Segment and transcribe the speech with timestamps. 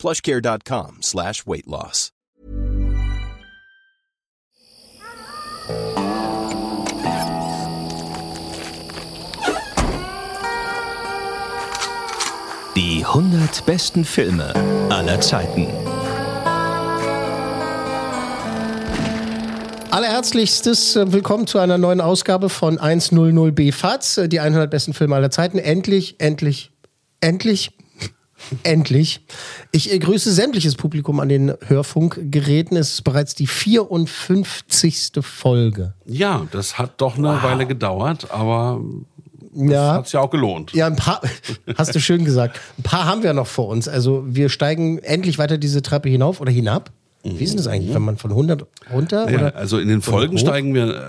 [0.00, 2.10] plushcare.com slash weight loss.
[12.76, 14.54] Die 100 besten Filme
[14.88, 15.66] aller Zeiten.
[19.90, 25.16] Allerherzlichstes äh, Willkommen zu einer neuen Ausgabe von 100b FATS, äh, die 100 besten Filme
[25.16, 25.58] aller Zeiten.
[25.58, 26.70] Endlich, endlich,
[27.20, 27.72] endlich,
[28.62, 29.20] endlich.
[29.72, 32.76] Ich äh, grüße sämtliches Publikum an den Hörfunkgeräten.
[32.76, 35.10] Es ist bereits die 54.
[35.20, 35.94] Folge.
[36.06, 38.80] Ja, das hat doch eine Weile gedauert, aber
[39.54, 39.94] Ja.
[39.94, 40.72] hat es ja auch gelohnt.
[40.72, 41.20] Ja, ein paar,
[41.76, 42.60] hast du schön gesagt.
[42.78, 43.88] Ein paar haben wir noch vor uns.
[43.88, 46.90] Also wir steigen endlich weiter diese Treppe hinauf oder hinab.
[47.22, 49.30] Wie ist denn das eigentlich, wenn man von 100 runter?
[49.30, 51.02] Ja, oder also in den Folgen steigen wir äh,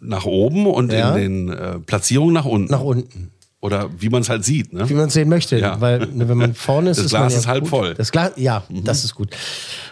[0.00, 1.16] nach oben und Ja.
[1.16, 2.70] in den äh, Platzierungen nach unten.
[2.70, 3.30] nach unten?
[3.66, 4.72] Oder wie man es halt sieht.
[4.72, 4.88] Ne?
[4.88, 5.58] Wie man es sehen möchte.
[5.58, 5.80] Ja.
[5.80, 7.70] Weil ne, wenn man vorne ist, Das ist Glas ist halb gut.
[7.70, 7.90] voll.
[7.90, 7.96] Mhm.
[7.96, 9.30] Das Glas, ja, das ist gut.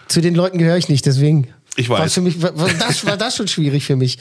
[0.07, 1.47] Zu den Leuten gehöre ich nicht, deswegen.
[1.77, 2.13] Ich War, weiß.
[2.13, 4.17] für mich, war, war, das, war das schon schwierig für mich.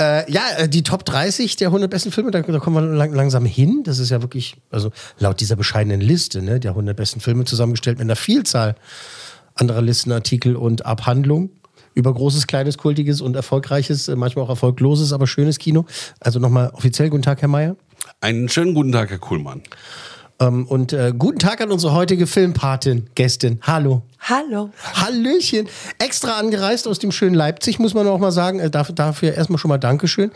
[0.00, 3.12] Äh, ja, äh, die Top 30 der 100 besten Filme, da, da kommen wir lang,
[3.12, 3.82] langsam hin.
[3.84, 7.98] Das ist ja wirklich, also laut dieser bescheidenen Liste, ne, der 100 besten Filme zusammengestellt
[7.98, 8.74] mit einer Vielzahl
[9.54, 11.50] anderer Listenartikel und Abhandlungen
[11.94, 15.86] über großes, kleines, kultiges und erfolgreiches, äh, manchmal auch erfolgloses, aber schönes Kino.
[16.20, 17.76] Also nochmal offiziell guten Tag, Herr Mayer.
[18.20, 19.62] Einen schönen guten Tag, Herr Kuhlmann.
[20.40, 23.60] Ähm, und äh, guten Tag an unsere heutige Filmpatin, Gästin.
[23.62, 24.02] Hallo.
[24.18, 24.70] Hallo.
[24.94, 25.68] Hallöchen.
[25.98, 28.58] Extra angereist aus dem schönen Leipzig, muss man auch mal sagen.
[28.58, 30.32] Äh, dafür, dafür erstmal schon mal Dankeschön.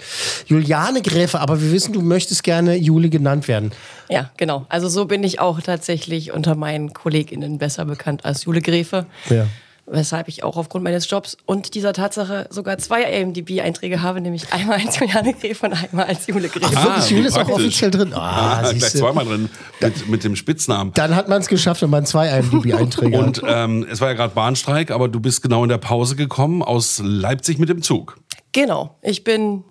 [0.47, 3.73] Juliane Gräfe, aber wir wissen, du möchtest gerne Juli genannt werden.
[4.09, 4.67] Ja, genau.
[4.69, 9.07] Also so bin ich auch tatsächlich unter meinen KollegInnen besser bekannt als Jule Gräfe.
[9.29, 9.47] Ja.
[9.91, 14.79] Weshalb ich auch aufgrund meines Jobs und dieser Tatsache sogar zwei AMDB-Einträge habe, nämlich einmal
[14.85, 16.67] als Juliane Gräfe und einmal als Jule Gräfe.
[16.75, 18.13] Ach, wirklich, Jule ist auch offiziell drin.
[18.15, 19.49] Ah, Ah, gleich zweimal drin
[19.81, 20.93] mit, mit dem Spitznamen.
[20.95, 23.25] Dann hat man es geschafft, wenn man zwei IMDb-Einträge hat.
[23.25, 26.63] Und ähm, es war ja gerade Bahnstreik, aber du bist genau in der Pause gekommen
[26.63, 28.19] aus Leipzig mit dem Zug.
[28.53, 28.97] Genau.
[29.03, 29.65] Ich bin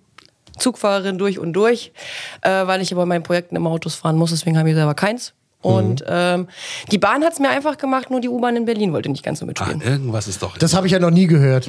[0.58, 1.92] Zugfahrerin durch und durch,
[2.42, 5.34] äh, weil ich aber meinen Projekten immer Autos fahren muss, deswegen habe ich selber keins.
[5.62, 6.48] Und ähm,
[6.92, 9.40] die Bahn hat es mir einfach gemacht, nur die U-Bahn in Berlin wollte nicht ganz
[9.40, 9.82] so Ah, mitspielen.
[9.82, 10.58] irgendwas ist doch.
[10.58, 11.68] Das habe ich ja noch nie gehört.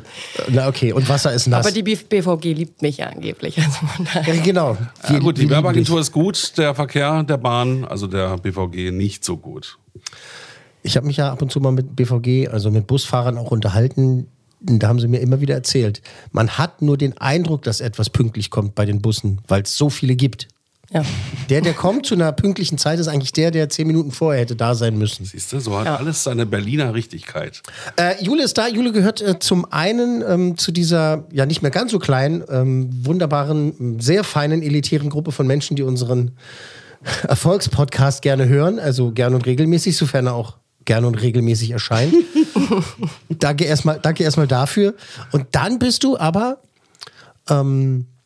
[0.48, 1.64] Na okay, und Wasser ist nass.
[1.66, 3.58] aber die BVG liebt mich ja angeblich.
[3.58, 4.76] Also ja, genau.
[5.08, 9.24] ja, gut, die lieben Werbeagentur ist gut, der Verkehr der Bahn, also der BVG, nicht
[9.24, 9.78] so gut.
[10.82, 14.28] Ich habe mich ja ab und zu mal mit BVG, also mit Busfahrern auch unterhalten.
[14.60, 16.02] Da haben sie mir immer wieder erzählt,
[16.32, 19.88] man hat nur den Eindruck, dass etwas pünktlich kommt bei den Bussen, weil es so
[19.88, 20.48] viele gibt.
[20.92, 21.04] Ja.
[21.48, 24.56] Der, der kommt zu einer pünktlichen Zeit, ist eigentlich der, der zehn Minuten vorher hätte
[24.56, 25.24] da sein müssen.
[25.24, 25.96] Siehst du, so hat Ja.
[25.96, 27.62] alles seine Berliner Richtigkeit.
[27.96, 28.66] Äh, Jule ist da.
[28.66, 32.88] Jule gehört äh, zum einen ähm, zu dieser, ja nicht mehr ganz so kleinen, ähm,
[33.06, 36.32] wunderbaren, sehr feinen, elitären Gruppe von Menschen, die unseren
[37.28, 42.14] Erfolgspodcast gerne hören, also gern und regelmäßig, sofern er auch gern und regelmäßig erscheint.
[43.28, 44.94] danke erstmal, danke erstmal dafür.
[45.30, 46.58] Und dann bist du aber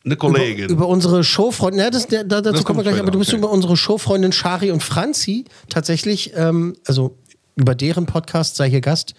[0.05, 0.65] Eine Kollegin.
[0.65, 3.31] über, über unsere Showfreundin, ja, das, da, dazu Das kommen wir gleich, aber du bist
[3.31, 7.17] später, über unsere Showfreundin Shari und Franzi tatsächlich, ähm, also
[7.55, 9.15] über deren Podcast sei hier Gast,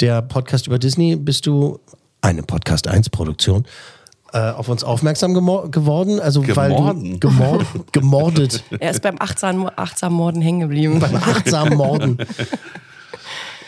[0.00, 1.80] der Podcast über Disney, bist du
[2.20, 3.64] eine Podcast 1 Produktion.
[4.30, 7.20] Äh, auf uns aufmerksam geworden, also weil du Gemorden?
[7.20, 10.98] gemor gemordet, Er ist beim achtsamen, achtsamen Morden hängen geblieben.
[11.00, 12.18] beim achtsamen Morden,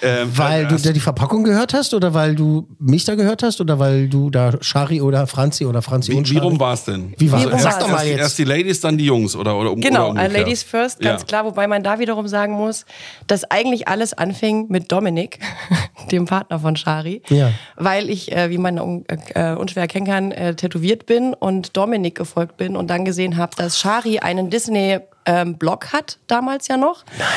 [0.00, 3.60] Äh, weil du da die Verpackung gehört hast oder weil du mich da gehört hast
[3.60, 6.46] oder weil du da Shari oder Franzi oder Franzi und wie, wie Shari.
[6.48, 7.14] rum war es denn?
[7.18, 8.18] Wie war- also Sag erst, doch mal erst, jetzt.
[8.20, 10.28] erst die Ladies, dann die Jungs oder, oder, um, Genau, oder?
[10.28, 11.26] Ladies first, ganz Ja.
[11.26, 11.44] klar.
[11.44, 12.86] Wobei man da wiederum sagen muss,
[13.26, 15.38] dass eigentlich alles anfing mit Dominik,
[16.12, 17.22] dem Partner von Shari.
[17.28, 17.50] Ja.
[17.76, 19.04] Weil ich, äh, wie man un
[19.34, 23.54] äh, unschwer erkennen kann, äh, tätowiert bin und Dominik gefolgt bin und dann gesehen habe,
[23.56, 27.04] dass Shari einen Disney ähm, Blog hat, damals ja noch.
[27.18, 27.28] Nein.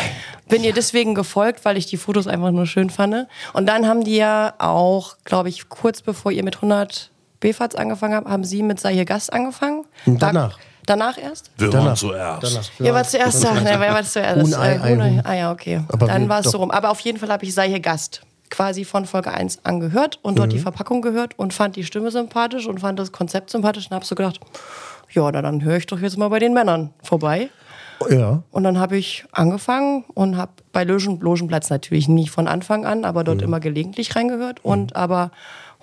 [0.48, 3.28] Bin ihr deswegen gefolgt, weil ich die Fotos einfach nur schön fand.
[3.54, 8.16] Und dann haben die ja auch, glaube ich, kurz bevor ihr mit 100 BFATs angefangen
[8.16, 9.86] habt, haben sie mit Sei hier Gast angefangen.
[10.06, 10.58] Und danach?
[10.86, 11.50] Danach erst?
[11.58, 11.86] Wir Danach.
[11.88, 12.44] waren zuerst.
[12.44, 12.70] Danach.
[12.80, 13.54] Ja, war zuerst da.
[13.54, 14.42] Ne, war zuerst?
[14.42, 15.22] Huhn, Ei, Äh.
[15.24, 15.82] Ah ja, okay.
[15.90, 16.72] Aber Dann war es so rum.
[16.72, 20.34] Aber auf jeden Fall habe ich Sei hier Gast quasi von Folge 1 angehört und
[20.34, 20.38] Mhm.
[20.38, 23.96] dort die Verpackung gehört und fand die Stimme sympathisch und fand das Konzept sympathisch und
[23.96, 24.40] habe so gedacht,
[25.12, 27.50] ja, na, dann höre ich doch jetzt mal bei den Männern vorbei.
[28.10, 28.44] Ja.
[28.52, 33.06] Und dann habe ich angefangen und habe bei Logen, Logenplatz natürlich nie von Anfang an,
[33.06, 33.26] aber Mhm.
[33.26, 34.64] dort immer gelegentlich reingehört.
[34.64, 35.32] Und aber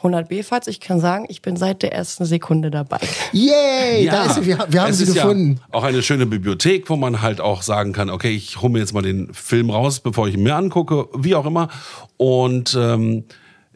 [0.03, 2.99] 100 B-Fahrt, ich kann sagen, ich bin seit der ersten Sekunde dabei.
[3.33, 5.61] Yay, da ist sie, wir, wir haben es sie ist gefunden.
[5.61, 8.79] Ja auch eine schöne Bibliothek, wo man halt auch sagen kann, okay, ich hole mir
[8.79, 11.69] jetzt mal den Film raus, bevor ich ihn mir angucke, wie auch immer.
[12.17, 13.25] Und ähm,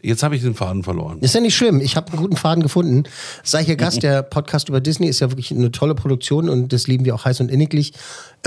[0.05, 1.19] jetzt habe ich den Faden verloren.
[1.21, 1.81] Ist ja nicht schlimm.
[1.81, 3.05] Ich habe einen guten Faden gefunden.
[3.43, 6.87] Sei hier Gast, der Podcast über Disney ist ja wirklich eine tolle Produktion und das
[6.87, 7.93] lieben wir auch heiß und inniglich.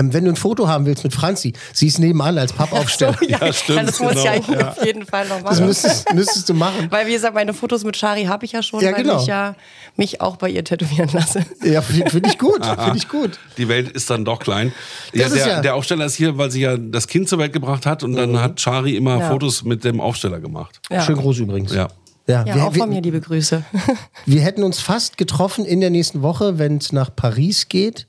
[0.00, 3.16] Ähm, wenn du ein Foto haben willst mit Franzi, sie ist nebenan als Pappaufsteller.
[3.28, 4.22] Ja, stimmt, Das muss genau.
[4.22, 5.66] ich eigentlich auf jeden Fall noch Das machen.
[5.66, 6.86] müsstest, müsstest du machen.
[6.90, 9.20] Weil, wie gesagt, meine Fotos mit Shari habe ich ja schon, Ja, weil genau.
[9.20, 9.54] ich ja
[9.96, 11.44] mich auch bei ihr tätowieren lasse.
[11.64, 12.64] Ja, finde find ich gut.
[12.64, 13.38] Finde ich gut.
[13.56, 14.72] Die Welt ist dann doch klein.
[15.12, 17.52] Ja, Das der, ja- der Aufsteller ist hier, weil sie ja das Kind zur Welt
[17.52, 19.28] gebracht hat und dann hat Shari immer Ja.
[19.30, 20.80] Fotos mit dem Aufsteller gemacht.
[20.90, 21.00] Ja.
[21.02, 21.74] Schön groß übrigens.
[21.74, 21.88] Ja.
[22.28, 23.64] Ja, Ja, wir, auch von wir, mir liebe Grüße.
[24.26, 28.06] wir hätten uns fast getroffen in der nächsten Woche, wenn es nach Paris geht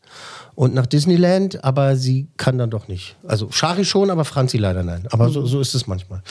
[0.60, 3.16] und nach Disneyland, aber sie kann dann doch nicht.
[3.26, 5.08] Also Shari schon, aber Franzi leider nein.
[5.10, 6.22] Aber so, so ist es manchmal.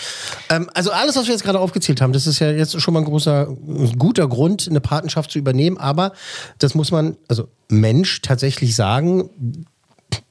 [0.51, 3.01] Ähm, also alles, was wir jetzt gerade aufgezählt haben, das ist ja jetzt schon mal
[3.01, 5.79] ein großer, ein guter Grund, eine Patenschaft zu übernehmen.
[5.79, 6.13] Aber
[6.59, 9.31] das muss man, also Mensch, tatsächlich sagen.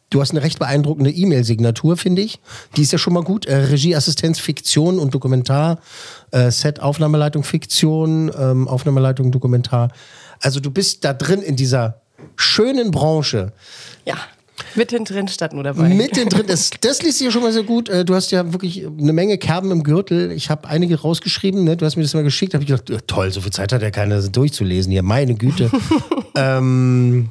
[0.10, 2.40] Du hast eine recht beeindruckende E-Mail-Signatur, finde ich.
[2.78, 3.46] Die ist ja schon mal gut.
[3.46, 5.80] Äh, Regieassistenz, Fiktion und Dokumentar.
[6.32, 9.90] Äh, Set, Aufnahmeleitung, Fiktion, ähm, Aufnahmeleitung, Dokumentar.
[10.42, 12.02] Also du bist da drin in dieser
[12.38, 13.52] schönen Branche.
[14.06, 14.16] Ja,
[14.76, 15.90] mittendrin statt nur dabei.
[15.90, 17.90] Mittendrin, das, das liest sich ja schon mal sehr gut.
[17.90, 20.32] Äh, Du hast ja wirklich eine Menge Kerben im Gürtel.
[20.32, 21.76] Ich habe einige rausgeschrieben, ne?
[21.76, 22.54] du hast mir das mal geschickt.
[22.54, 25.04] habe ich gedacht, ja, toll, so viel Zeit hat ja keiner, das durchzulesen hier.
[25.04, 25.70] Meine Güte.
[26.36, 27.30] ähm,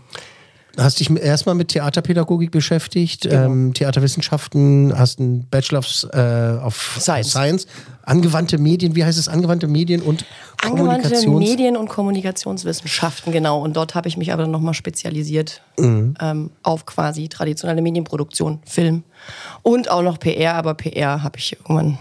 [0.79, 3.45] hast dich erstmal mit Theaterpädagogik beschäftigt, Genau.
[3.47, 7.31] ähm, Theaterwissenschaften, hast einen Bachelor of, äh, of Science.
[7.31, 7.67] Science,
[8.03, 10.25] angewandte Medien, wie heißt es, angewandte Medien und
[10.63, 11.39] Angewandte Kommunikations...
[11.39, 13.61] Medien- und Kommunikationswissenschaften, genau.
[13.63, 16.15] Und dort habe ich mich aber nochmal spezialisiert Mhm.
[16.21, 19.03] ähm, auf quasi traditionelle Medienproduktion, Film
[19.63, 20.55] und auch noch PR.
[20.55, 21.99] Aber PR habe ich irgendwann,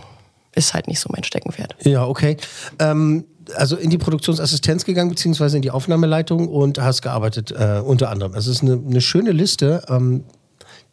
[0.53, 1.75] ist halt nicht so mein Steckenpferd.
[1.83, 2.37] Ja, okay.
[2.79, 3.25] Ähm,
[3.55, 8.33] also in die Produktionsassistenz gegangen, beziehungsweise in die Aufnahmeleitung und hast gearbeitet, äh, unter anderem.
[8.33, 9.83] Es ist eine, eine schöne Liste.
[9.89, 10.23] Ähm,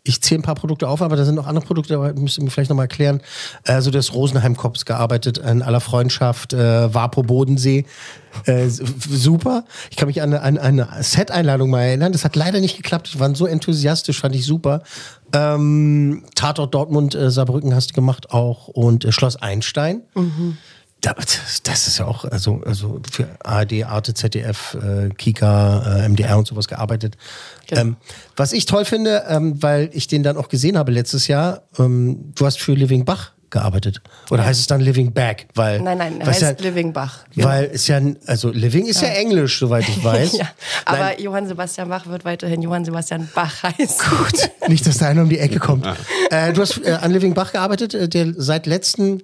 [0.05, 2.43] ich zähle ein paar Produkte auf, aber da sind noch andere Produkte, aber müsst ihr
[2.43, 3.21] mir vielleicht nochmal erklären.
[3.65, 7.85] Also das Rosenheim Cops gearbeitet, in aller Freundschaft, äh, Vapo Bodensee.
[8.47, 9.65] Äh, super.
[9.91, 12.11] Ich kann mich an eine, an eine Set-Einladung mal erinnern.
[12.11, 13.13] Das hat leider nicht geklappt.
[13.15, 14.83] Die waren so enthusiastisch, fand ich super.
[15.33, 20.03] Ähm, Tatort Dortmund, äh, Saarbrücken hast du gemacht auch und äh, Schloss Einstein.
[20.15, 20.21] Da-
[21.03, 26.47] Das, ist ja auch also, also für ARD, Arte, ZDF, äh, Kika, äh, MDR und
[26.47, 27.17] sowas gearbeitet.
[27.67, 27.81] Genau.
[27.81, 27.97] Ähm,
[28.37, 32.33] was ich toll finde, ähm, weil ich den dann auch gesehen habe letztes Jahr, ähm,
[32.37, 34.01] du hast für Living Bach gearbeitet.
[34.31, 35.47] Oder heißt es dann Living Back?
[35.55, 37.25] Weil, Nein, nein, heißt ja, Living Bach.
[37.37, 40.39] Weil es ja, also Living ist ja, Englisch, soweit ich weiß.
[40.39, 40.49] Ja,
[40.85, 44.09] aber Nein, Johann Sebastian Bach wird weiterhin Johann Sebastian Bach heißen.
[44.09, 45.87] gut, nicht, dass da einer um die Ecke kommt.
[46.31, 49.23] Äh, du hast äh, an Living Bach gearbeitet, äh, der seit letzten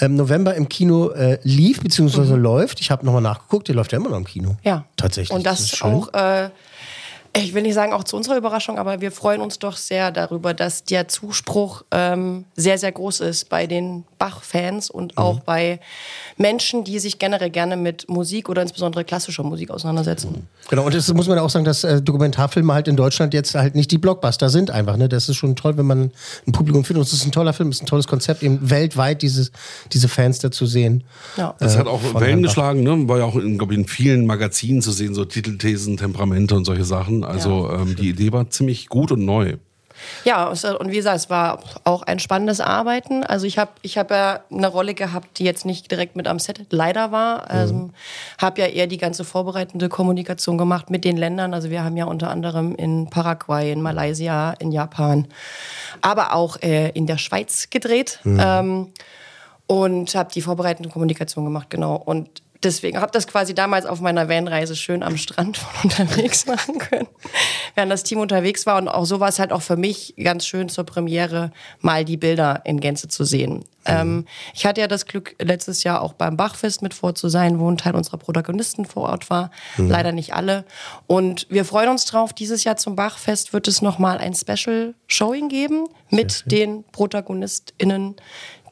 [0.00, 2.80] ähm, November im Kino äh, lief, beziehungsweise läuft.
[2.80, 4.50] Ich habe nochmal nachgeguckt, der läuft ja immer noch im Kino.
[4.50, 4.56] Mhm.
[4.62, 4.84] Ja.
[4.96, 5.36] Tatsächlich.
[5.36, 5.92] Und das, ist schön.
[5.92, 6.50] auch, äh,
[7.36, 10.54] ich will nicht sagen auch zu unserer Überraschung, aber wir freuen uns doch sehr darüber,
[10.54, 15.80] dass der Zuspruch ähm, sehr, sehr groß ist bei den Bach-Fans und auch bei
[16.36, 20.46] Menschen, die sich generell gerne mit Musik oder insbesondere klassischer Musik auseinandersetzen.
[20.70, 23.74] Genau, und das muss man auch sagen, dass äh, Dokumentarfilme halt in Deutschland jetzt halt
[23.74, 24.96] nicht die Blockbuster sind einfach.
[24.96, 25.08] Ne?
[25.08, 26.10] Das ist schon toll, wenn man
[26.46, 27.00] ein Publikum findet.
[27.00, 29.50] Und es ist ein toller Film, es ist ein tolles Konzept, eben weltweit dieses,
[29.92, 31.02] diese Fans dazu sehen.
[31.36, 31.54] Ja.
[31.58, 33.08] Das Äh, hat auch Wellen geschlagen, ne?
[33.08, 36.84] war ja auch in, ich, in vielen Magazinen zu sehen, so Titelthesen, Temperamente und solche
[36.84, 37.23] Sachen.
[37.28, 39.56] Also ähm, die Idee war ziemlich gut und neu.
[40.24, 43.22] Ja, es- und wie gesagt, es war auch ein spannendes Arbeiten.
[43.22, 46.40] Also ich habe ich hab ja eine Rolle gehabt, die jetzt nicht direkt mit am
[46.40, 47.48] Set leider war.
[47.48, 47.90] Also
[48.40, 51.54] habe ja eher die ganze vorbereitende Kommunikation gemacht mit den Ländern.
[51.54, 55.28] Also wir haben ja unter anderem in Paraguay, in Malaysia, in Japan,
[56.00, 58.18] aber auch äh, in der Schweiz gedreht.
[58.24, 58.88] Ähm,
[59.66, 61.94] und habe die vorbereitende Kommunikation gemacht, genau.
[61.96, 66.78] Und deswegen habe das quasi damals auf meiner Vanreise schön am Strand von unterwegs machen
[66.78, 67.08] können,
[67.74, 68.78] während das Team unterwegs war.
[68.78, 72.16] Und auch so war es halt auch für mich ganz schön zur Premiere, mal die
[72.16, 73.64] Bilder in Gänze zu sehen.
[73.86, 77.58] Ähm, ich hatte ja das Glück, letztes Jahr auch beim Bachfest mit vor zu sein,
[77.58, 79.50] wo ein Teil unserer Protagonisten vor Ort war.
[79.76, 80.64] Leider nicht alle.
[81.06, 82.32] Und wir freuen uns drauf.
[82.32, 88.16] Dieses Jahr zum Bachfest wird es nochmal ein Special Showing geben mit den ProtagonistInnen,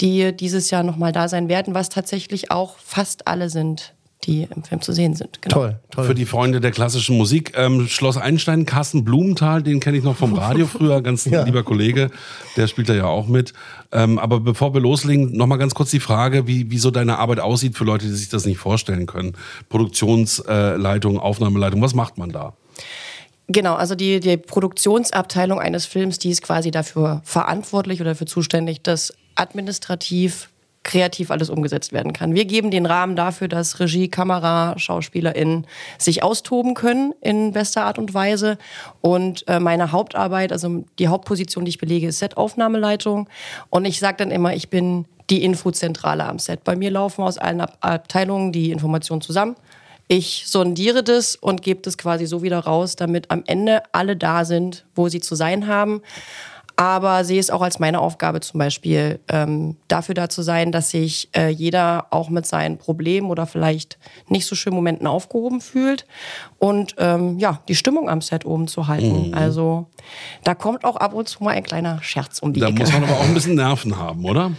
[0.00, 3.94] die dieses Jahr nochmal da sein werden, was tatsächlich auch fast alle sind,
[4.24, 5.42] die im Film zu sehen sind.
[5.42, 5.54] Genau.
[5.56, 6.04] Toll, toll.
[6.04, 7.54] Für die Freunde der klassischen Musik.
[7.56, 11.42] Ähm, Schloss Einstein, Carsten Blumenthal, den kenne ich noch vom Radio früher, ganz Ja.
[11.42, 12.10] lieber Kollege,
[12.56, 13.52] der spielt da ja auch mit.
[13.90, 17.18] Ähm, aber bevor wir loslegen, noch mal ganz kurz die Frage, wie, wie so deine
[17.18, 19.32] Arbeit aussieht für Leute, die sich das nicht vorstellen können.
[19.68, 22.54] Produktionsleitung, Aufnahmeleitung, was macht man da?
[23.48, 28.82] Genau, also die, die Produktionsabteilung eines Films, die ist quasi dafür verantwortlich oder dafür zuständig,
[28.82, 30.48] dass administrativ
[30.84, 32.34] kreativ alles umgesetzt werden kann.
[32.34, 35.66] Wir geben den Rahmen dafür, dass Regie, Kamera, SchauspielerInnen
[35.98, 38.58] sich austoben können in bester Art und Weise.
[39.00, 43.28] Und äh, meine Hauptarbeit, also die Hauptposition, die ich belege, ist Set-Aufnahmeleitung.
[43.70, 46.64] Und ich sage dann immer, ich bin die Infozentrale am Set.
[46.64, 49.56] Bei mir laufen aus allen Ab Abteilungen die Informationen zusammen.
[50.08, 54.44] Ich sondiere das und gebe das quasi so wieder raus, damit am Ende alle da
[54.44, 56.02] sind, wo sie zu sein haben
[56.76, 60.90] aber sehe es auch als meine Aufgabe zum Beispiel ähm, dafür da zu sein, dass
[60.90, 63.98] sich äh, jeder auch mit seinen Problemen oder vielleicht
[64.28, 66.06] nicht so schönen Momenten aufgehoben fühlt
[66.58, 69.28] und ähm, ja die Stimmung am Set oben zu halten.
[69.28, 69.34] Mhm.
[69.34, 69.86] Also
[70.44, 72.76] da kommt auch ab und zu mal ein kleiner Scherz um die da Ecke.
[72.76, 74.52] Da muss man aber auch ein bisschen Nerven haben, oder?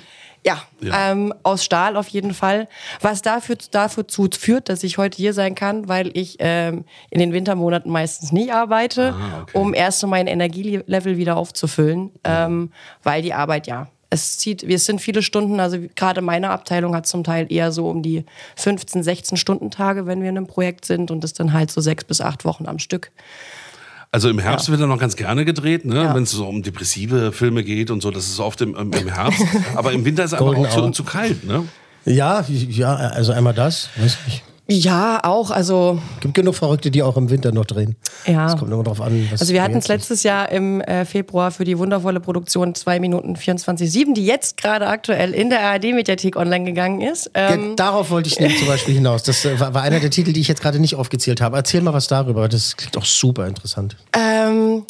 [0.45, 1.11] Ja, ja.
[1.11, 2.67] Ähm, aus Stahl auf jeden Fall.
[3.01, 7.31] Was dafür, dafür führt, dass ich heute hier sein kann, weil ich ähm, in den
[7.31, 9.57] Wintermonaten meistens nie arbeite, ah, okay.
[9.57, 12.71] um erst mein Energielevel wieder aufzufüllen, ähm,
[13.03, 17.07] weil die Arbeit ja es zieht, wir sind viele Stunden, also gerade meine Abteilung hat
[17.07, 18.25] zum Teil eher so um die
[18.57, 21.81] 15, 16 Stunden Tage, wenn wir in einem Projekt sind und das dann halt so
[21.81, 23.11] sechs bis acht Wochen am Stück.
[24.13, 24.73] Also im Herbst ja.
[24.73, 25.95] wird er noch ganz gerne gedreht, ne?
[25.95, 26.13] Ja.
[26.13, 28.11] wenn es so um depressive Filme geht und so.
[28.11, 29.41] Das ist oft im, im Herbst.
[29.75, 31.43] Aber im Winter ist es einfach auch zu, zu kalt.
[31.43, 31.67] Ne?
[32.05, 34.43] Ja, ja, also einmal das, weiß ich.
[34.67, 35.51] Ja, auch.
[35.51, 37.97] Also gibt genug Verrückte, die auch im Winter noch drehen.
[38.25, 38.47] Ja.
[38.47, 39.27] Es kommt immer darauf an.
[39.29, 42.99] Was also wir hatten es letztes Jahr im äh, Februar für die wundervolle Produktion 2
[43.01, 47.29] Minuten 24,7, die jetzt gerade aktuell in der ARD-Mediathek online gegangen ist.
[47.33, 49.23] Ähm, ja, darauf wollte ich nämlich zum Beispiel hinaus.
[49.23, 51.57] Das äh, war, war, einer der Titel, die ich jetzt gerade nicht aufgezählt habe.
[51.57, 52.47] Erzähl mal was darüber.
[52.47, 53.97] Das klingt auch super interessant.
[54.13, 54.83] Ähm,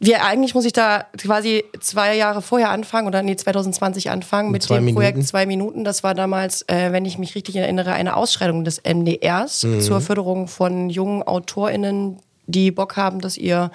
[0.00, 4.62] wir eigentlich muss ich da quasi zwei Jahre vorher anfangen oder nee 2020 anfangen mit,
[4.62, 4.94] mit dem Minuten.
[4.94, 5.84] Projekt zwei Minuten.
[5.84, 9.80] Das war damals, äh, wenn ich mich richtig erinnere, eine Ausschreibung des MDRs mhm.
[9.80, 13.72] zur Förderung von jungen AutorInnen, die Bock haben, dass ihr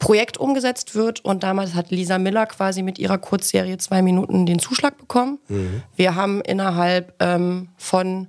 [0.00, 1.24] Projekt umgesetzt wird.
[1.24, 5.38] Und damals hat Lisa Miller quasi mit ihrer Kurzserie zwei Minuten den Zuschlag bekommen.
[5.48, 5.82] Mhm.
[5.94, 8.26] Wir haben innerhalb ähm, von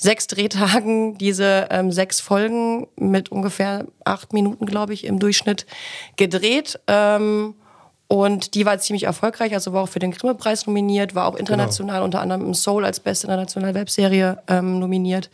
[0.00, 5.66] sechs Drehtagen diese ähm, sechs Folgen mit ungefähr acht Minuten, glaube ich, im Durchschnitt
[6.16, 6.80] gedreht.
[6.86, 7.54] Ähm,
[8.08, 11.96] und die war ziemlich erfolgreich, also war auch für den Grimme-Preis nominiert, war auch international
[11.96, 12.04] genau.
[12.06, 15.30] unter anderem im Soul als beste internationale Webserie ähm, nominiert.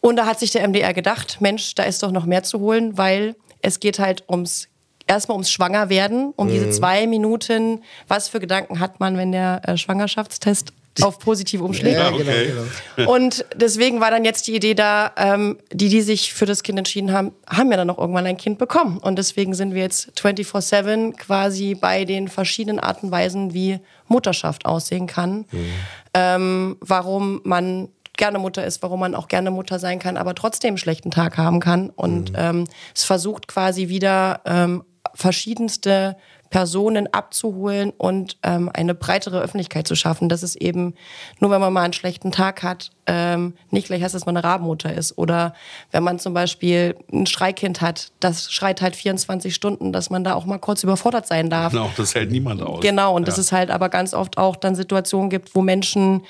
[0.00, 2.96] Und da hat sich der MDR gedacht, Mensch, da ist doch noch mehr zu holen,
[2.96, 4.68] weil es geht halt ums
[5.06, 6.52] erstmal ums Schwangerwerden, um mhm.
[6.52, 7.82] diese zwei Minuten.
[8.08, 11.96] Was für Gedanken hat man, wenn der äh, Schwangerschaftstest auf positiv umschlägt.
[11.98, 12.52] Ja, genau, okay.
[12.96, 13.12] genau.
[13.14, 16.78] Und deswegen war dann jetzt die Idee da, ähm, die, die sich für das Kind
[16.78, 18.98] entschieden haben, haben ja dann noch irgendwann ein Kind bekommen.
[18.98, 24.66] Und deswegen sind wir jetzt 24-7 quasi bei den verschiedenen Arten und Weisen, wie Mutterschaft
[24.66, 25.46] aussehen kann.
[25.50, 25.72] Mhm.
[26.14, 30.68] Ähm, warum man gerne Mutter ist, warum man auch gerne Mutter sein kann, aber trotzdem
[30.68, 31.90] einen schlechten Tag haben kann.
[31.90, 32.38] Und mhm.
[32.38, 34.84] ähm, es versucht quasi wieder ähm,
[35.14, 36.16] verschiedenste
[36.52, 40.94] Personen abzuholen und ähm, eine breitere Öffentlichkeit zu schaffen, dass es eben
[41.40, 44.44] nur wenn man mal einen schlechten Tag hat, ähm, nicht gleich heißt, dass man eine
[44.44, 45.16] Rabenmutter ist.
[45.16, 45.54] Oder
[45.92, 50.34] wenn man zum Beispiel ein Schreikind hat, das schreit halt 24 Stunden, dass man da
[50.34, 51.72] auch mal kurz überfordert sein darf.
[51.72, 52.80] Genau, das hält niemand aus.
[52.82, 53.26] Genau, und ja.
[53.26, 56.22] dass es halt aber ganz oft auch dann Situationen gibt, wo Menschen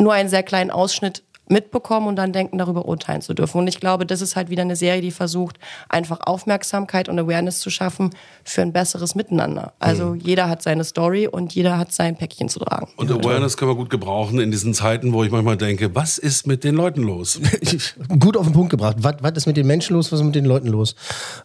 [0.00, 3.58] nur einen sehr kleinen Ausschnitt mitbekommen und dann denken, darüber urteilen zu dürfen.
[3.58, 7.60] Und ich glaube, das ist halt wieder eine Serie, die versucht, einfach Aufmerksamkeit und Awareness
[7.60, 8.10] zu schaffen
[8.44, 9.72] für ein besseres Miteinander.
[9.78, 10.20] Also mhm.
[10.20, 12.88] jeder hat seine Story und jeder hat sein Päckchen zu tragen.
[12.96, 16.46] Und Awareness können wir gut gebrauchen in diesen Zeiten, wo ich manchmal denke, was ist
[16.46, 17.40] mit den Leuten los?
[18.18, 18.96] gut auf den Punkt gebracht.
[19.00, 20.94] Was, was ist mit den Menschen los, was ist mit den Leuten los?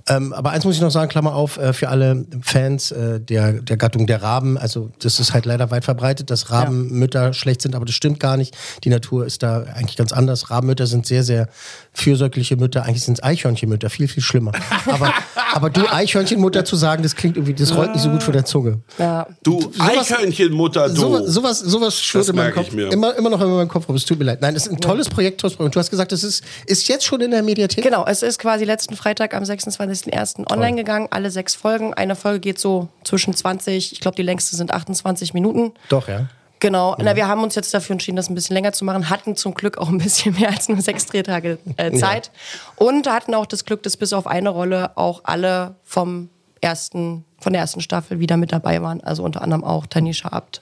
[0.08, 3.54] Ähm, aber eins muss ich noch sagen, Klammer auf, äh, für alle Fans äh, der,
[3.54, 7.34] der Gattung der Raben, also das ist halt leider weit verbreitet, dass Rabenmütter ja.
[7.34, 8.56] schlecht sind, aber das stimmt gar nicht.
[8.84, 10.50] Die Natur ist da eigentlich eigentlich ganz anders.
[10.50, 11.48] Rabenmütter sind sehr, sehr
[11.94, 12.84] fürsorgliche Mütter.
[12.84, 14.52] Eigentlich sind es Eichhörnchenmütter, viel, viel schlimmer.
[14.88, 15.14] Aber,
[15.54, 18.46] aber du Eichhörnchenmutter zu sagen, das klingt irgendwie, das rollt nicht so gut vor der
[18.46, 18.82] Zunge.
[18.98, 19.28] Ja.
[19.44, 20.96] Du Eichhörnchenmutter, du.
[20.96, 22.74] Sowas, sowas, sowas schwirrt in meinem Kopf.
[22.74, 23.96] Immer, immer noch in meinem Kopf rum.
[23.96, 24.42] Es tut mir leid.
[24.42, 27.22] Nein, es ist ein tolles Projekt, Und du hast gesagt, es ist, ist jetzt schon
[27.22, 27.84] in der Mediathek?
[27.84, 30.52] Genau, es ist quasi letzten Freitag am 26.01.
[30.52, 31.08] online gegangen.
[31.12, 31.94] Alle sechs Folgen.
[31.94, 35.74] Eine Folge geht so zwischen 20, ich glaube, die längste sind 28 Minuten.
[35.90, 36.28] Doch, ja.
[36.63, 36.96] Genau.
[36.98, 39.53] Na, wir haben uns jetzt dafür entschieden, das ein bisschen länger zu machen, hatten zum
[39.53, 42.88] Glück auch ein bisschen mehr als nur sechs Drehtage äh, Zeit ja.
[42.88, 46.29] und hatten auch das Glück, dass bis auf eine Rolle auch alle vom
[46.62, 49.03] ersten, von der ersten Staffel wieder mit dabei waren.
[49.03, 50.62] Also unter anderem auch Tanisha Abt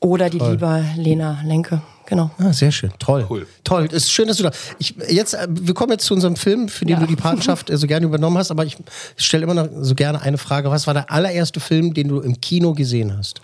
[0.00, 0.52] oder die Toll.
[0.52, 1.82] liebe Lena Lenke.
[2.06, 2.30] Genau.
[2.38, 2.90] Ah, sehr schön.
[2.98, 3.26] Toll.
[3.28, 3.46] Cool.
[3.62, 3.86] Toll.
[3.88, 4.52] Es ist schön, dass du da.
[4.78, 7.00] Ich, jetzt, äh, wir kommen jetzt zu unserem Film, für den ja.
[7.00, 8.78] du die Patenschaft äh, so gerne übernommen hast, aber ich
[9.18, 10.70] stelle immer noch so gerne eine Frage.
[10.70, 13.42] Was war der allererste Film, den du im Kino gesehen hast?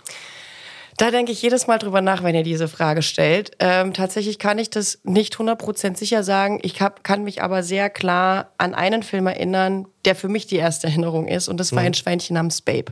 [1.01, 3.53] Da denke ich jedes Mal drüber nach, wenn ihr diese Frage stellt.
[3.57, 6.59] Ähm, tatsächlich kann ich das nicht 100% sicher sagen.
[6.61, 10.55] Ich hab, kann mich aber sehr klar an einen Film erinnern, der für mich die
[10.57, 11.47] erste Erinnerung ist.
[11.47, 12.91] Und das war ein Schweinchen namens Babe.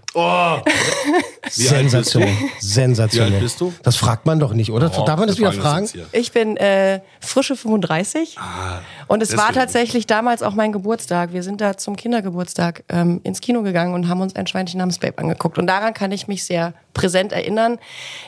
[1.43, 1.63] Bist du?
[1.63, 2.35] Sensationell.
[2.59, 3.29] Sensationell.
[3.31, 3.73] Wie alt bist du?
[3.83, 4.91] Das fragt man doch nicht, oder?
[4.97, 5.89] Oh, Darf man das wieder fragen.
[6.11, 8.37] Ich bin äh, frische 35.
[9.07, 11.33] und es war Ah, tatsächlich damals auch mein Geburtstag.
[11.33, 14.99] Wir sind da zum Kindergeburtstag ähm, ins Kino gegangen und haben uns ein Schweinchen namens
[14.99, 15.57] Babe angeguckt.
[15.57, 17.79] Und daran kann ich mich sehr präsent erinnern.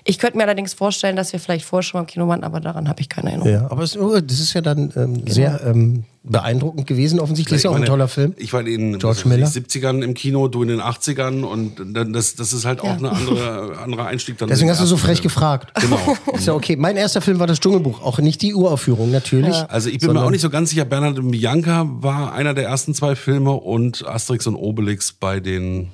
[0.04, 2.60] Ich könnte mir allerdings vorstellen, dass wir vielleicht vorher schon mal im Kino waren, aber
[2.60, 3.52] daran habe ich keine Erinnerung.
[3.54, 7.20] Ja, aber es, oh, das ist ja dann ähm, sehr ähm, beeindruckend gewesen.
[7.20, 8.34] Offensichtlich ist ja auch ein toller Film.
[8.38, 9.48] Ich war in den George was weiß Miller.
[9.48, 12.86] ich, 70ern im Kino, du in den 80ern und dann, das, das ist halt auch
[12.86, 12.94] Ja.
[12.98, 14.38] eine andere, anderer Einstieg.
[14.38, 15.24] Dann Deswegen hast du so frech Film.
[15.24, 15.72] gefragt.
[15.82, 15.98] Genau.
[16.34, 16.76] Ist ja okay.
[16.76, 19.56] Mein erster Film war das Dschungelbuch, auch nicht die Uraufführung, natürlich.
[19.70, 22.66] Also ich bin mir auch nicht so ganz sicher, Bernhard und Bianca war einer der
[22.66, 25.90] ersten zwei Filme und Asterix und Obelix bei den,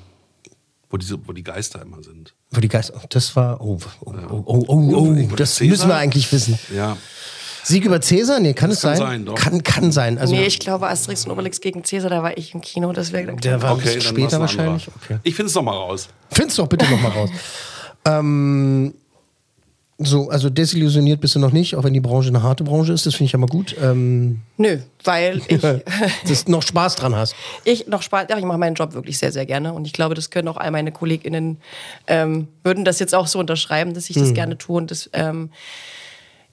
[0.89, 2.33] wo, diese, wo die Geister immer sind.
[2.51, 3.01] Wo die Geister.
[3.09, 3.61] Das war.
[3.61, 5.69] Oh, oh, oh, oh, oh, oh das Cäsar?
[5.69, 6.59] müssen wir eigentlich wissen.
[6.75, 6.97] Ja,
[7.67, 8.39] Sieg über Cäsar?
[8.39, 9.07] Nee, kann es kann sein?
[9.07, 9.35] sein, doch.
[9.35, 10.17] Kann, kann sein.
[10.17, 12.93] Also, nee, ich glaube Asterix und Obelix gegen Cäsar, da war ich im Kino.
[12.93, 14.87] Das wäre der war ein okay, später ein wahrscheinlich.
[15.03, 15.19] Okay.
[15.23, 16.07] Ich finde es noch mal raus.
[16.31, 17.29] Find's doch bitte noch mal raus.
[18.05, 18.93] ähm,
[19.97, 23.05] so, also desillusioniert bist du noch nicht, auch wenn die Branche eine harte Branche ist.
[23.05, 23.75] Das finde ich ja mal gut.
[23.81, 25.59] Ähm, Nö, weil ich,
[26.27, 27.35] dass du noch Spaß dran hast.
[27.65, 29.73] ich noch Spaß, ja, ich mache meinen Job wirklich sehr, sehr gerne.
[29.73, 31.57] Und ich glaube, das können auch all meine KollegInnen,
[32.07, 35.49] ähm, würden das jetzt auch so unterschreiben, dass ich das gerne tue und dass ähm,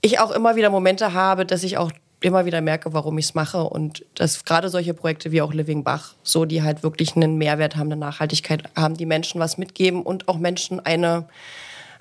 [0.05, 3.35] ich auch immer wieder Momente habe, dass ich auch immer wieder merke, warum ich es
[3.35, 7.37] mache und dass gerade solche Projekte wie auch Living Bach, so die halt wirklich einen
[7.37, 11.27] Mehrwert haben, eine Nachhaltigkeit haben, die Menschen was mitgeben und auch Menschen eine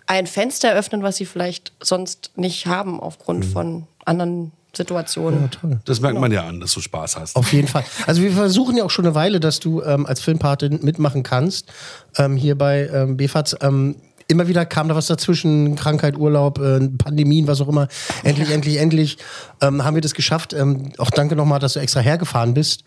[0.05, 5.49] ein Fenster öffnen, was sie vielleicht sonst nicht haben aufgrund von anderen Situationen.
[5.85, 7.35] Das merkt man ja an, dass du Spaß hast.
[7.37, 7.85] Auf jeden Fall.
[8.05, 11.71] Also wir versuchen ja auch schon eine Weile, dass du ähm, als Filmpatin mitmachen kannst.
[12.17, 13.55] Ähm, hier bei ähm, BFATS.
[13.61, 13.95] Ähm,
[14.27, 17.87] immer wieder kam da was dazwischen, Krankheit, Urlaub, äh, Pandemien, was auch immer.
[18.23, 19.17] Endlich, endlich, endlich
[19.61, 20.53] ähm, haben wir das geschafft.
[20.53, 22.83] Ähm, auch danke nochmal, dass du extra hergefahren bist.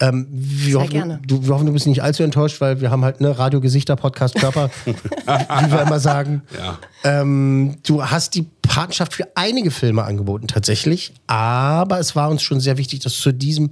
[0.00, 1.20] Ähm, wir, Sehr hoffen, gerne.
[1.26, 4.36] Du, wir hoffen, du bist nicht allzu enttäuscht, weil wir haben halt ne Radiogesichter, Podcast,
[4.36, 4.94] Körper, wie
[5.72, 6.42] wir immer sagen.
[6.56, 6.78] Ja.
[7.02, 11.12] Ähm, du hast die Patenschaft für einige Filme angeboten, tatsächlich.
[11.26, 13.70] Aber es war uns schon sehr wichtig, dass du zu diesem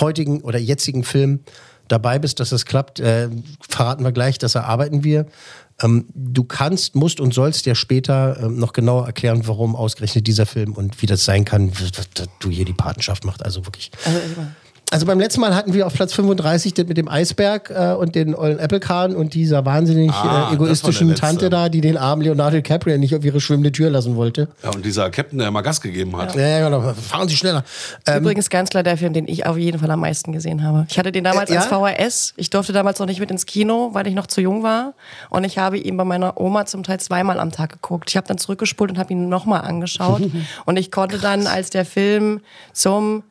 [0.00, 1.40] heutigen oder jetzigen Film
[1.88, 3.00] dabei bist, dass das klappt.
[3.00, 3.28] Äh,
[3.68, 5.26] verraten wir gleich, das erarbeiten wir.
[5.80, 10.46] Ähm, du kannst, musst und sollst ja später ähm, noch genauer erklären, warum ausgerechnet dieser
[10.46, 13.44] Film und wie das sein kann, dass du hier die Patenschaft machst.
[13.44, 13.90] Also wirklich.
[14.04, 14.54] Also, immer.
[14.92, 18.14] Also beim letzten Mal hatten wir auf Platz 35 das mit dem Eisberg äh, und
[18.14, 21.14] den ollen Applecahn und dieser wahnsinnig Ah, äh, egoistischen.
[21.14, 24.48] Tante da, die den armen Leonardo DiCaprio nicht auf ihre schwimmende Tür lassen wollte.
[24.62, 26.34] Ja, und dieser Captain, der immer Gas gegeben hat.
[26.34, 26.92] Ja, ja genau.
[26.92, 27.64] Fahren Sie schneller.
[28.06, 30.86] Ähm, Übrigens ganz klar der Film, den ich auf jeden Fall am meisten gesehen habe.
[30.90, 31.60] Ich hatte den damals Äh, ja?
[31.62, 32.34] als VHS.
[32.36, 34.92] Ich durfte damals noch nicht mit ins Kino, weil ich noch zu jung war.
[35.30, 38.10] Und ich habe ihn bei meiner Oma zum Teil zweimal am Tag geguckt.
[38.10, 40.20] Ich habe dann zurückgespult und habe ihn nochmal angeschaut.
[40.66, 42.40] und ich konnte dann, als der Film
[42.74, 43.22] zum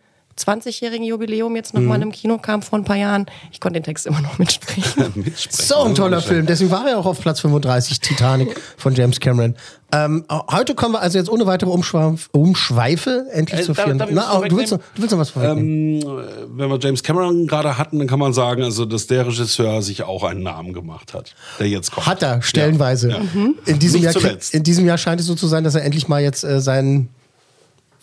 [0.45, 2.03] 20-jährigen Jubiläum jetzt nochmal Mhm.
[2.03, 5.11] im Kino kam vor ein paar Jahren, ich konnte den Text immer noch mitsprechen.
[5.15, 5.65] Mitsprechen.
[5.67, 6.45] so ein toller Film.
[6.45, 9.55] Deswegen war er auch auf Platz 35, Titanic von James Cameron.
[9.93, 13.77] Ähm, heute kommen wir also jetzt ohne weitere Umschweif Umschweife endlich Äh, zu ich
[14.11, 16.01] Na, oh, du, willst noch, du willst noch was vorwegnehmen?
[16.01, 19.81] Ähm, wenn wir James Cameron gerade hatten, dann kann man sagen, also, dass der Regisseur
[19.81, 22.07] sich auch einen Namen gemacht hat, der jetzt kommt.
[22.07, 23.09] Hat er, stellenweise.
[23.09, 23.21] Ja.
[23.65, 24.13] In, diesem Jahr,
[24.51, 27.09] in diesem Jahr scheint es so zu sein, dass er endlich mal jetzt äh, seinen,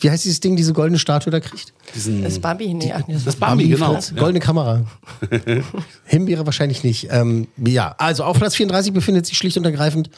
[0.01, 1.73] wie heißt dieses Ding, diese goldene Statue da kriegt?
[1.95, 3.95] Diesen, Das ist Bambi, nee, ach, das das Bambi, genau.
[3.95, 4.21] Fritz, Ja.
[4.21, 4.85] Goldene Kamera.
[6.05, 7.09] Himbeere wahrscheinlich nicht.
[7.11, 10.11] Ähm, ja, also auf Platz 34 befindet sich schlicht und ergreifend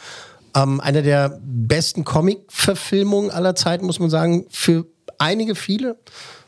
[0.55, 4.45] ähm, einer der besten Comic-Verfilmungen aller Zeiten, muss man sagen.
[4.51, 4.87] Für
[5.19, 5.97] einige, viele.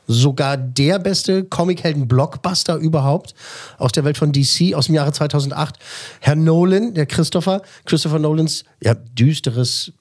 [0.09, 3.35] Sogar der beste Comichelden-Blockbuster überhaupt
[3.79, 5.77] aus der Welt von DC aus dem Jahre 2008.
[6.21, 9.93] Herr Nolan, der Christopher, Christopher Nolans, ja, düsteres,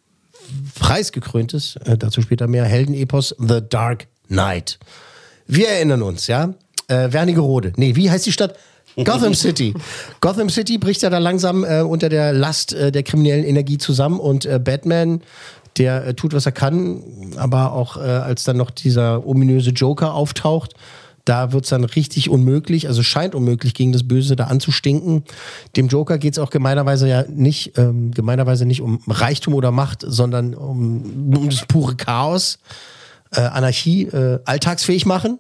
[0.80, 4.80] preisgekröntes, äh, dazu später mehr, Heldenepos The Dark Knight.
[5.48, 6.54] Wir erinnern uns, ja.
[6.88, 7.74] Äh, Wernigerode.
[7.76, 8.56] Nee, wie heißt die Stadt?
[8.96, 9.74] Gotham City.
[10.22, 14.20] Gotham City bricht ja da langsam äh, unter der Last äh, der kriminellen Energie zusammen
[14.20, 15.22] und äh, Batman,
[15.78, 20.14] der äh, tut, was er kann, aber auch äh, als dann noch dieser ominöse Joker
[20.14, 20.74] auftaucht,
[21.26, 25.24] da wird's dann richtig unmöglich, also scheint unmöglich, gegen das Böse da anzustinken.
[25.76, 30.54] Dem Joker geht's auch gemeinerweise ja nicht, ähm, gemeinerweise nicht um Reichtum oder Macht, sondern
[30.54, 32.60] um, um das pure Chaos,
[33.34, 35.40] äh, Anarchie, äh, alltagsfähig machen.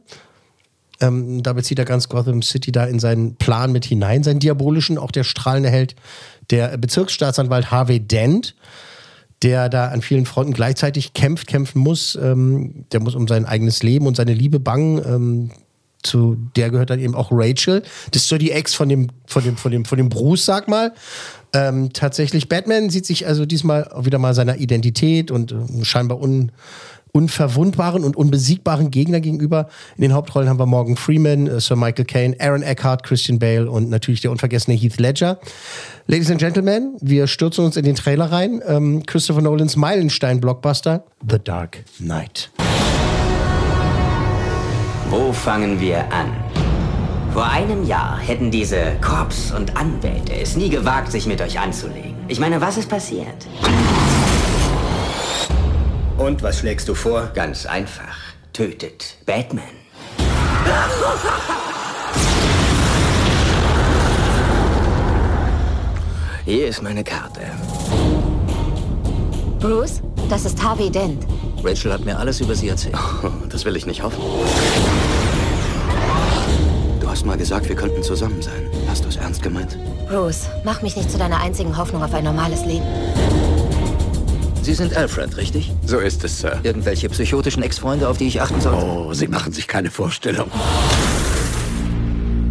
[0.99, 4.99] Ähm, da bezieht er ganz Gotham City da in seinen Plan mit hinein, seinen diabolischen,
[4.99, 5.95] auch der strahlende Held,
[6.51, 8.55] der Bezirksstaatsanwalt Harvey Dent,
[9.41, 12.15] der da an vielen Fronten gleichzeitig kämpft, kämpfen muss.
[12.21, 15.01] Ähm, der muss um sein eigenes Leben und seine Liebe bangen.
[15.03, 15.51] Ähm,
[16.03, 17.83] zu der gehört dann eben auch Rachel.
[18.11, 20.67] Das ist so die Ex von dem, von dem, von dem, von dem Bruce, sag
[20.67, 20.93] mal.
[21.53, 26.51] Ähm, tatsächlich, Batman sieht sich also diesmal wieder mal seiner Identität und äh, scheinbar un,
[27.11, 29.67] unverwundbaren und unbesiegbaren Gegner gegenüber.
[29.97, 33.69] In den Hauptrollen haben wir Morgan Freeman, äh, Sir Michael Caine, Aaron Eckhart, Christian Bale
[33.69, 35.39] und natürlich der unvergessene Heath Ledger.
[36.07, 38.61] Ladies and Gentlemen, wir stürzen uns in den Trailer rein.
[38.65, 42.49] Ähm, Christopher Nolans Meilenstein-Blockbuster The Dark Knight.
[45.11, 46.33] Wo fangen wir an?
[47.33, 52.15] Vor einem Jahr hätten diese Korps und Anwälte es nie gewagt, sich mit euch anzulegen.
[52.29, 53.45] Ich meine, was ist passiert?
[56.17, 57.29] Und was schlägst du vor?
[57.33, 58.15] Ganz einfach.
[58.53, 59.65] Tötet Batman.
[66.45, 67.41] Hier ist meine Karte.
[69.59, 71.27] Bruce, das ist Harvey Dent.
[71.63, 72.95] Rachel hat mir alles über sie erzählt.
[73.49, 74.21] Das will ich nicht hoffen.
[76.99, 78.69] Du hast mal gesagt, wir könnten zusammen sein.
[78.87, 79.77] Hast du es ernst gemeint?
[80.07, 82.85] Bruce, mach mich nicht zu deiner einzigen Hoffnung auf ein normales Leben.
[84.61, 85.71] Sie sind Alfred, richtig?
[85.85, 86.59] So ist es, Sir.
[86.63, 88.85] Irgendwelche psychotischen Ex-Freunde, auf die ich achten sollte?
[88.85, 90.51] Oh, Sie machen sich keine Vorstellung.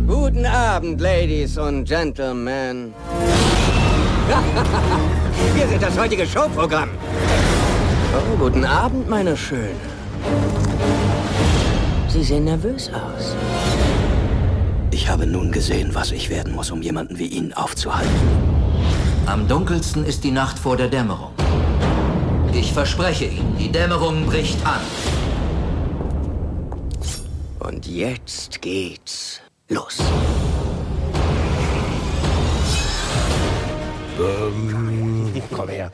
[0.07, 2.93] Guten Abend, Ladies und Gentlemen.
[5.55, 6.91] Wir sind das heutige Showprogramm.
[8.13, 9.77] Oh, guten Abend, meine Schöne.
[12.09, 13.37] Sie sehen nervös aus.
[14.91, 18.11] Ich habe nun gesehen, was ich werden muss, um jemanden wie ihn aufzuhalten.
[19.27, 21.31] Am dunkelsten ist die Nacht vor der Dämmerung.
[22.53, 24.81] Ich verspreche Ihnen, die Dämmerung bricht an.
[27.61, 29.99] Und jetzt geht's los.
[35.57, 35.93] Komm her.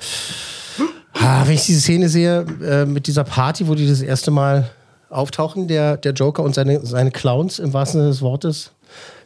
[1.20, 4.70] Ah, wenn ich diese Szene sehe, äh, mit dieser Party, wo die das erste Mal
[5.08, 8.72] auftauchen, der, der Joker und seine, seine Clowns im wahrsten Sinne des Wortes,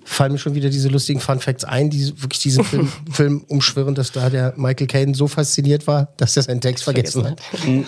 [0.04, 3.94] fallen mir schon wieder diese lustigen Fun Facts ein, die wirklich diesen Film, Film umschwirren,
[3.94, 7.40] dass da der Michael Caine so fasziniert war, dass er seinen Text vergessen hat.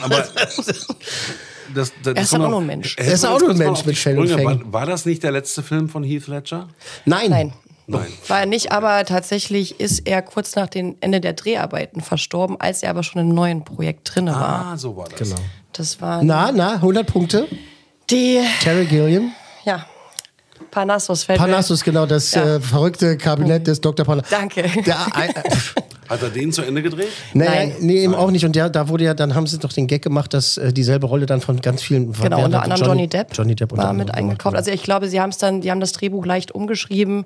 [0.03, 0.17] Aber
[1.75, 2.97] das, das, Er ist auch nur ein Mensch.
[2.99, 4.05] Er ist auch nur ein Mensch mit.
[4.07, 6.69] War, war das nicht der letzte Film von Heath Ledger?
[7.05, 7.31] Nein.
[7.31, 7.53] Nein.
[7.99, 8.13] Nein.
[8.29, 12.83] War er nicht, aber tatsächlich ist er kurz nach dem Ende der Dreharbeiten verstorben, als
[12.83, 14.73] er aber schon im neuen Projekt drin war.
[14.73, 15.19] Ah, so war das.
[15.31, 15.41] Genau.
[15.73, 17.47] Das war Na, na, 100 Punkte.
[18.11, 19.33] die, Terry Gilliam.
[19.65, 19.87] ja,
[20.71, 22.57] Parnassus fällt mir- Parnassus, genau, das Ja.
[22.57, 24.07] äh, verrückte Kabinett des Dr.
[24.07, 24.31] Parnassus.
[24.31, 24.63] Danke.
[24.63, 25.43] Der, äh, äh,
[26.09, 27.09] Hat er den zu Ende gedreht?
[27.35, 27.75] naja, Nein.
[27.81, 28.45] nee, eben auch nicht.
[28.45, 31.07] Und der, da wurde ja, dann haben sie doch den Gag gemacht, dass äh, dieselbe
[31.07, 32.13] Rolle dann von ganz vielen.
[32.13, 34.57] Genau, wer unter anderem Johnny, Depp, Johnny Depp war mit eingekauft.
[34.57, 37.25] Also ich glaube, sie haben es dann, die haben das Drehbuch leicht umgeschrieben,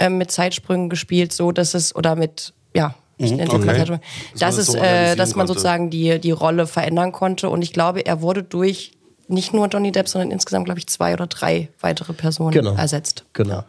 [0.00, 3.66] ähm, mit Zeitsprüngen gespielt, so dass es, oder mit, ja, ich nenne okay.
[3.66, 4.00] Zeitsprünge,
[4.38, 5.52] Dass es, so äh, dass man konnte.
[5.52, 7.50] sozusagen die, die Rolle verändern konnte.
[7.50, 8.92] Und ich glaube, er wurde durch
[9.28, 12.74] nicht nur Johnny Depp, sondern insgesamt, glaube ich, zwei oder drei weitere Personen Genau.
[12.74, 13.24] ersetzt.
[13.34, 13.62] Genau.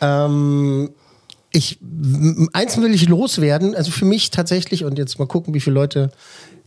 [0.00, 0.90] Ähm,
[1.52, 1.78] ich,
[2.52, 6.12] eins will ich loswerden, also für mich tatsächlich, und jetzt mal gucken, wie viele Leute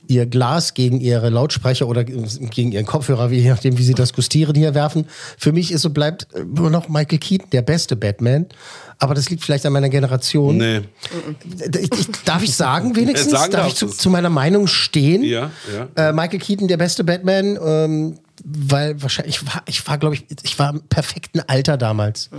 [0.07, 4.13] ihr Glas gegen ihre Lautsprecher oder gegen ihren Kopfhörer, wie, je nachdem, wie sie das
[4.13, 5.05] gustieren, hier werfen.
[5.37, 8.47] Für mich ist so bleibt immer noch Michael Keaton der beste Batman.
[8.99, 10.57] Aber das liegt vielleicht an meiner Generation.
[10.57, 10.81] Nee.
[11.59, 13.31] Ich, ich, darf ich sagen wenigstens?
[13.31, 15.23] Sagen darf ich zu, zu meiner Meinung stehen?
[15.23, 16.09] Ja, ja.
[16.09, 20.25] Äh, Michael Keaton der beste Batman, ähm, weil wahrscheinlich ich war, ich war glaube ich,
[20.43, 22.29] ich war im perfekten Alter damals,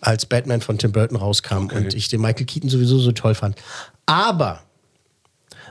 [0.00, 3.56] als Batman von Tim Burton rauskam und ich den Michael Keaton sowieso so toll fand.
[4.06, 4.62] Aber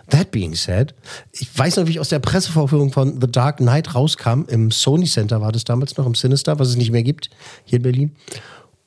[0.10, 0.94] That being said,
[1.32, 4.44] ich weiß noch, wie ich aus der Pressevorführung von The Dark Knight rauskam.
[4.48, 7.30] Im Sony Center war das damals noch, im Sinister, was es nicht mehr gibt,
[7.64, 8.16] hier in Berlin.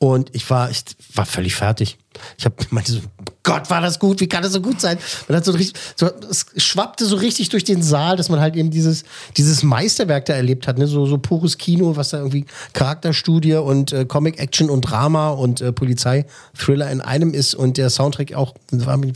[0.01, 0.85] Und ich war, ich
[1.15, 1.99] war völlig fertig.
[2.37, 3.01] Ich habe meinte so,
[3.43, 4.97] Gott, war das gut, wie kann das so gut sein?
[5.27, 8.55] Man hat so richtig, so, es schwappte so richtig durch den Saal, dass man halt
[8.55, 9.05] eben dieses,
[9.37, 10.87] dieses Meisterwerk da erlebt hat, ne?
[10.87, 15.61] so, so pures Kino, was da irgendwie Charakterstudie und äh, Comic Action und Drama und
[15.61, 19.13] äh, Polizei Thriller in einem ist und der Soundtrack auch, war mir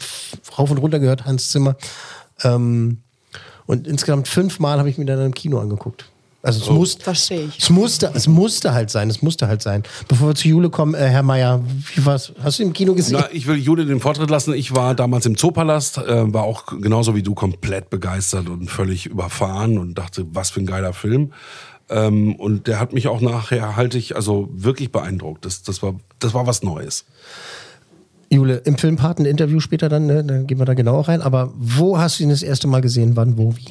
[0.58, 1.76] rauf und runter gehört, Hans Zimmer.
[2.42, 2.98] Ähm,
[3.66, 6.06] und insgesamt fünfmal habe ich mir dann im Kino angeguckt.
[6.42, 7.58] Also es, muss, Verstehe ich.
[7.58, 9.84] es, musste, es musste halt sein, es musste halt sein.
[10.08, 11.62] Bevor wir zu Jule kommen, äh, Herr Meier,
[11.94, 12.32] wie war's?
[12.42, 13.18] Hast du im Kino gesehen?
[13.20, 14.52] Na, ich will Jule den Vortritt lassen.
[14.54, 19.06] Ich war damals im Zoopalast, äh, war auch genauso wie du komplett begeistert und völlig
[19.06, 21.32] überfahren und dachte, was für ein geiler Film.
[21.88, 25.44] Ähm, und der hat mich auch nachher halte ich also wirklich beeindruckt.
[25.44, 27.04] Das, das, war, das war was Neues.
[28.30, 30.24] Jule, im Filmpart ein Interview später dann, ne?
[30.24, 31.22] dann gehen wir da genauer rein.
[31.22, 33.14] Aber wo hast du ihn das erste Mal gesehen?
[33.14, 33.68] Wann, wo, wie?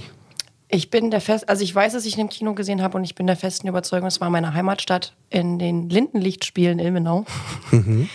[0.74, 3.04] Ich bin der fest, also ich weiß, dass ich ihn im Kino gesehen habe und
[3.04, 7.26] ich bin der festen Überzeugung, es war meine Heimatstadt in den Lindenlichtspielen Ilmenau,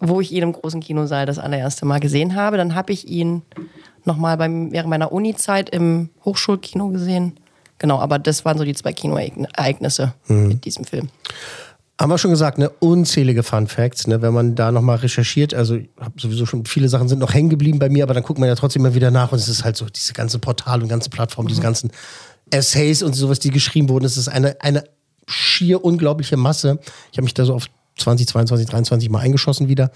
[0.00, 2.58] wo ich ihn im großen Kinosaal das allererste Mal gesehen habe.
[2.58, 3.40] Dann habe ich ihn
[4.04, 7.38] nochmal während meiner Uni-Zeit im Hochschulkino gesehen.
[7.78, 11.08] Genau, aber das waren so die zwei Kinoereignisse mit diesem Film.
[12.00, 15.54] Haben wir schon gesagt, ne, unzählige Fun Facts, ne, wenn man da nochmal recherchiert.
[15.54, 18.24] Also, ich habe sowieso schon, viele Sachen sind noch hängen geblieben bei mir, aber dann
[18.24, 20.82] guckt man ja trotzdem mal wieder nach und es ist halt so, diese ganze Portal
[20.82, 21.92] und ganze Plattform, diese ganzen
[22.50, 24.04] Essays und sowas, die geschrieben wurden.
[24.04, 24.84] Es ist eine, eine
[25.26, 26.78] schier unglaubliche Masse.
[27.12, 27.66] Ich habe mich da so auf
[27.98, 29.90] 2022, 23 mal eingeschossen wieder.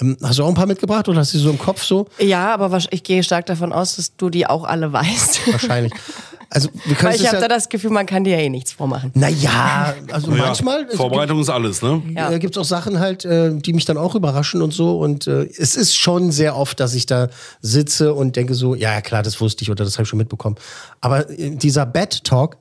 [0.00, 2.06] Ähm, hast du auch ein paar mitgebracht oder hast du die so im Kopf so?
[2.18, 5.52] Ja, aber ich gehe stark davon aus, dass du die auch alle weißt.
[5.52, 5.92] Wahrscheinlich.
[6.52, 8.42] Also wir können Weil es ich habe ja, da das Gefühl, man kann dir ja
[8.42, 9.12] eh nichts vormachen.
[9.14, 10.84] Naja, also Ja, manchmal.
[10.90, 12.02] es Vorbereitung ist alles, ne?
[12.04, 12.30] gibt, Ja.
[12.32, 14.98] äh, gibt's auch Sachen halt, äh, die mich dann auch überraschen und so.
[14.98, 17.28] Und äh, es ist schon sehr oft, dass ich da
[17.60, 20.18] sitze und denke so, ja ja, klar, das wusste ich oder das habe ich schon
[20.18, 20.56] mitbekommen.
[21.00, 22.56] Aber äh, dieser Bad Talk,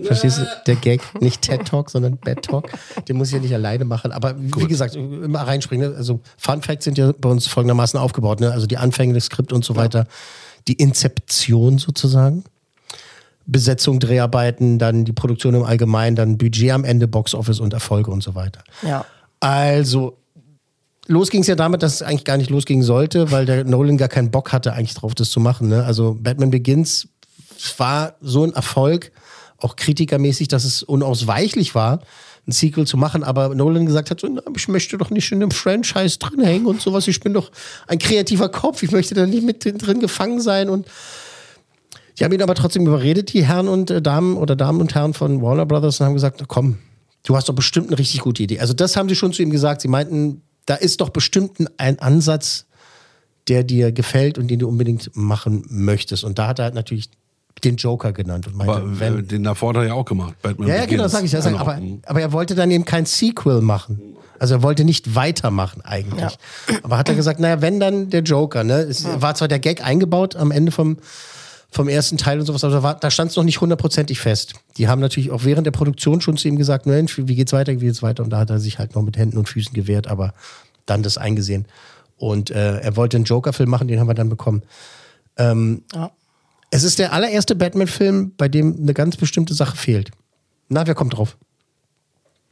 [0.00, 2.70] verstehst du, der Gag, nicht TED Talk, sondern Bad Talk,
[3.08, 4.12] den muss ich ja nicht alleine machen.
[4.12, 5.90] Aber wie gesagt, immer reinspringen.
[5.90, 5.96] Ne?
[5.96, 8.40] Also Fun Facts sind ja bei uns folgendermaßen aufgebaut.
[8.40, 8.50] Ne?
[8.52, 10.06] Also die Anfänge des Skript und so weiter.
[10.68, 12.44] Die Inzeption sozusagen.
[13.46, 18.22] Besetzung, Dreharbeiten, dann die Produktion im Allgemeinen, dann Budget am Ende, Boxoffice und Erfolge und
[18.22, 18.62] so weiter.
[18.82, 19.04] Ja.
[19.40, 20.18] Also,
[21.08, 23.96] los ging es ja damit, dass es eigentlich gar nicht losgehen sollte, weil der Nolan
[23.96, 25.68] gar keinen Bock hatte, eigentlich drauf, das zu machen.
[25.68, 25.84] Ne?
[25.84, 27.08] Also, Batman Begins
[27.78, 29.12] war so ein Erfolg,
[29.58, 32.00] auch kritikermäßig, dass es unausweichlich war,
[32.46, 35.42] ein Sequel zu machen, aber Nolan gesagt hat, so, na, ich möchte doch nicht in
[35.42, 37.52] einem Franchise drin hängen und sowas, ich bin doch
[37.86, 40.86] ein kreativer Kopf, ich möchte da nicht mit drin gefangen sein und
[42.18, 45.14] die haben ihn aber trotzdem überredet, die Herren und äh, Damen oder Damen und Herren
[45.14, 46.78] von Warner Brothers und haben gesagt, na komm,
[47.24, 48.60] du hast doch bestimmt eine richtig gute Idee.
[48.60, 49.80] Also das haben sie schon zu ihm gesagt.
[49.80, 52.66] Sie meinten, da ist doch bestimmt ein- Ansatz,
[53.48, 56.22] der dir gefällt und den du unbedingt machen möchtest.
[56.24, 57.10] Und da hat er halt natürlich
[57.64, 60.34] den Joker genannt und meinte, Aber wenn, äh, den davor hat er ja auch gemacht.
[60.42, 61.12] Batman ja, ja, genau, Begins.
[61.12, 61.32] sag ich.
[61.32, 61.62] Ja, sag, Genau.
[61.64, 64.00] aber, aber er wollte dann eben kein Sequel machen.
[64.38, 66.36] Also er wollte nicht weitermachen eigentlich.
[66.82, 68.74] Aber hat er gesagt, naja, wenn dann der Joker, ne?
[68.80, 70.96] Es war zwar der Gag eingebaut am Ende vom,
[71.70, 74.54] vom ersten Teil und sowas, aber da, war- da stand es noch nicht hundertprozentig fest.
[74.78, 77.72] Die haben natürlich auch während der Produktion schon zu ihm gesagt, Mensch, wie geht's weiter,
[77.80, 78.24] wie geht's weiter?
[78.24, 80.34] Und da hat er sich halt noch mit Händen und Füßen gewehrt, aber
[80.86, 81.66] dann das eingesehen.
[82.16, 84.62] Und äh, er wollte einen Joker-Film machen, den haben wir dann bekommen.
[85.36, 86.10] Ähm, Ja.
[86.74, 90.10] Es ist der allererste Batman-Film, bei dem eine ganz bestimmte Sache fehlt.
[90.70, 91.36] Na, wer kommt drauf?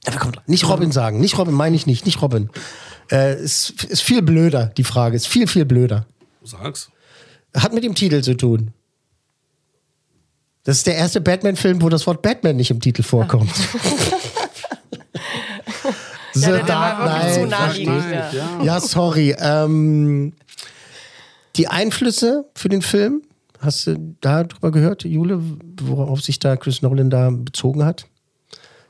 [0.04, 0.44] Na, wer kommt drauf?
[0.46, 1.20] Nicht Robin sagen.
[1.20, 2.04] Nicht Robin, meine ich nicht.
[2.04, 2.50] Nicht Robin.
[3.11, 5.16] Äh, ist, ist viel blöder, die Frage.
[5.16, 6.04] Ist viel, viel blöder.
[6.44, 6.90] Sag's.
[7.56, 8.72] Hat mit dem Titel zu tun.
[10.64, 13.50] Das ist der erste Batman-Film, wo das Wort Batman nicht im Titel vorkommt.
[16.35, 17.87] The der Dark war wirklich zu Knight.
[17.87, 18.37] du?
[18.37, 18.62] ja.
[18.62, 19.35] Ja, sorry.
[19.38, 20.35] Ähm,
[21.56, 23.22] die Einflüsse für den Film,
[23.61, 25.40] hast du da drüber gehört, Jule,
[25.83, 28.07] worauf sich da Chris Nolan da bezogen hat?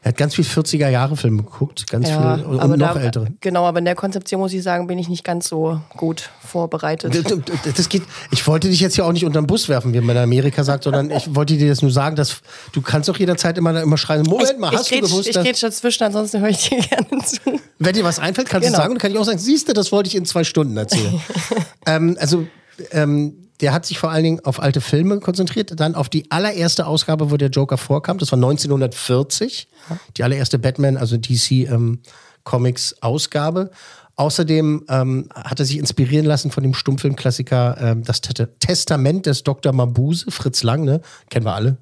[0.03, 3.27] Er hat ganz viel 40er-Jahre-Filme geguckt, ganz Ja, viel und noch da, ältere.
[3.41, 7.15] Genau, aber in der Konzeption muss ich sagen, bin ich nicht ganz so gut vorbereitet.
[7.15, 10.01] Das- das- geht, ich wollte dich jetzt ja auch nicht unter den Bus werfen, wie
[10.01, 12.41] man in Amerika sagt, sondern ich wollte dir das nur sagen, dass
[12.73, 15.63] du kannst doch jederzeit immer, immer schreien, Moment mal, hast ich du gewusst, ich grätsch
[15.63, 17.61] dazwischen, ansonsten höre ich dir gerne zu.
[17.79, 18.79] wenn dir was einfällt, kannst Genau.
[18.79, 20.79] du sagen und kann ich auch sagen, siehst du, das wollte ich in zwei Stunden
[20.79, 21.21] erzählen.
[21.87, 22.47] ähm, also,
[22.93, 26.87] ähm, der hat sich vor allen Dingen auf alte Filme konzentriert, dann auf die allererste
[26.87, 29.69] Ausgabe, wo der Joker vorkam, das war 1940,
[30.17, 32.01] die allererste Batman, also DC ähm,
[32.45, 33.71] Comics Ausgabe.
[34.17, 39.73] Außerdem ähm, hat er sich inspirieren lassen von dem Stummfilmklassiker ähm, Das Testament des Dr.
[39.73, 41.01] Mabuse, Fritz Lang, ne?
[41.31, 41.79] Kennen wir alle.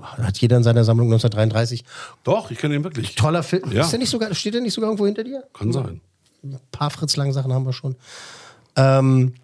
[0.00, 1.84] Hat jeder in seiner Sammlung 1933.
[2.24, 3.14] Doch, ich kenne ihn wirklich.
[3.14, 3.70] Toller Film.
[3.70, 3.82] Ja.
[3.82, 5.44] Ist der nicht sogar, steht der nicht sogar irgendwo hinter dir?
[5.52, 6.00] Kann sein.
[6.42, 7.96] Ein paar Fritz Lang Sachen haben wir schon.
[8.76, 9.34] Ähm,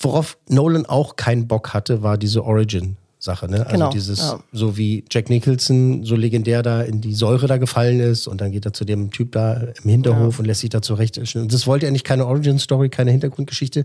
[0.00, 3.48] worauf Nolan auch keinen Bock hatte, war diese Origin-Sache.
[3.48, 3.60] Ne?
[3.60, 4.40] Also Genau, dieses, ja.
[4.52, 8.52] so wie Jack Nicholson so legendär da in die Säure da gefallen ist und dann
[8.52, 11.18] geht er zu dem Typ da im Hinterhof und lässt sich da zurecht.
[11.34, 13.84] Und das wollte er nicht, keine Origin-Story, keine Hintergrundgeschichte.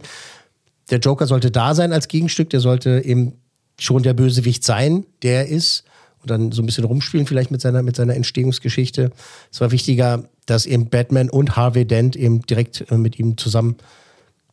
[0.90, 3.34] Der Joker sollte da sein als Gegenstück, der sollte eben
[3.80, 5.84] schon der Bösewicht sein, der er ist.
[6.22, 9.12] Und dann so ein bisschen rumspielen, vielleicht mit seiner, mit seiner Entstehungsgeschichte.
[9.52, 13.76] Es war wichtiger, dass eben Batman und Harvey Dent eben direkt äh, mit ihm zusammen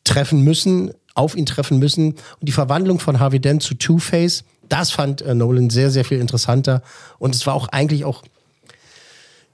[0.03, 2.13] treffen müssen, auf ihn treffen müssen.
[2.13, 6.21] Und die Verwandlung von Harvey Dent zu Two-Face, das fand äh, Nolan sehr, sehr viel
[6.21, 6.83] interessanter.
[7.19, 8.23] Und es war auch eigentlich auch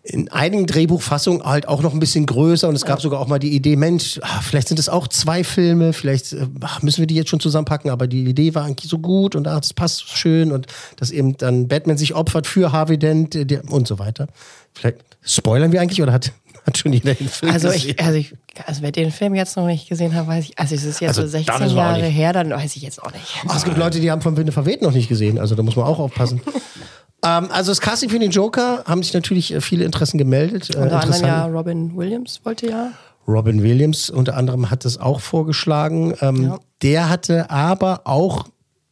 [0.08, 3.40] in einigen Drehbuchfassungen halt auch noch ein bisschen größer und es gab sogar auch mal
[3.40, 7.06] die Idee, Mensch, ah, vielleicht sind es auch zwei Filme, vielleicht äh, ach, müssen wir
[7.06, 9.98] die jetzt schon zusammenpacken, aber die Idee war eigentlich so gut und ach, das passt
[9.98, 10.66] so schön und
[10.96, 14.28] dass eben dann Batman sich opfert für Harvey Dent äh, und so weiter.
[14.74, 16.32] Vielleicht spoilern wir eigentlich oder hat,
[16.66, 17.90] hat schon jeder den Film Also gesehen?
[17.98, 18.34] ich, also ich,
[18.66, 21.18] also wer den Film jetzt noch nicht gesehen hat, weiß ich, also es ist jetzt
[21.18, 23.42] Also so da 16 wissen wir auch Jahre her, dann weiß ich jetzt auch nicht.
[23.46, 25.76] Ah, es gibt Leute, die haben von Winde verweht noch nicht gesehen, also da muss
[25.76, 26.40] man auch aufpassen.
[27.24, 30.74] ähm, also das Casting für den Joker haben sich natürlich äh, viele Interessen gemeldet.
[30.74, 32.92] Äh, Unter anderem ja Robin Williams wollte ja.
[33.28, 36.14] Robin Williams unter anderem hat es auch vorgeschlagen.
[36.20, 36.58] Ähm, Ja.
[36.82, 38.44] Der hatte aber auch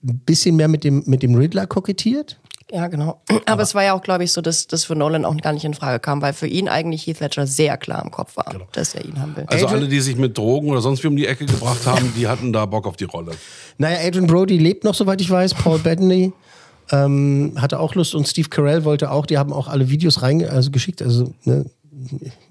[0.02, 2.38] ein bisschen mehr mit dem, mit dem Riddler kokettiert.
[2.74, 3.20] Ja, genau.
[3.46, 5.64] Aber, es war ja auch, glaube ich, so, dass das für Nolan auch gar nicht
[5.64, 8.96] in Frage kam, weil für ihn eigentlich Heath Ledger sehr klar im Kopf war, dass
[8.96, 9.44] er ihn haben will.
[9.46, 12.26] Also alle, die sich mit Drogen oder sonst wie um die Ecke gebracht haben, die
[12.26, 13.32] hatten da Bock auf die Rolle.
[13.78, 15.54] Naja, Adrian Brody lebt noch, soweit ich weiß.
[15.54, 16.32] Paul Bettany
[16.90, 19.26] ähm, hatte auch Lust und Steve Carell wollte auch.
[19.26, 21.66] Die haben auch alle Videos reinge also geschickt, also ne,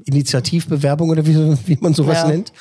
[0.06, 2.28] Initiativbewerbung oder wie, wie man sowas Ja.
[2.28, 2.54] nennt.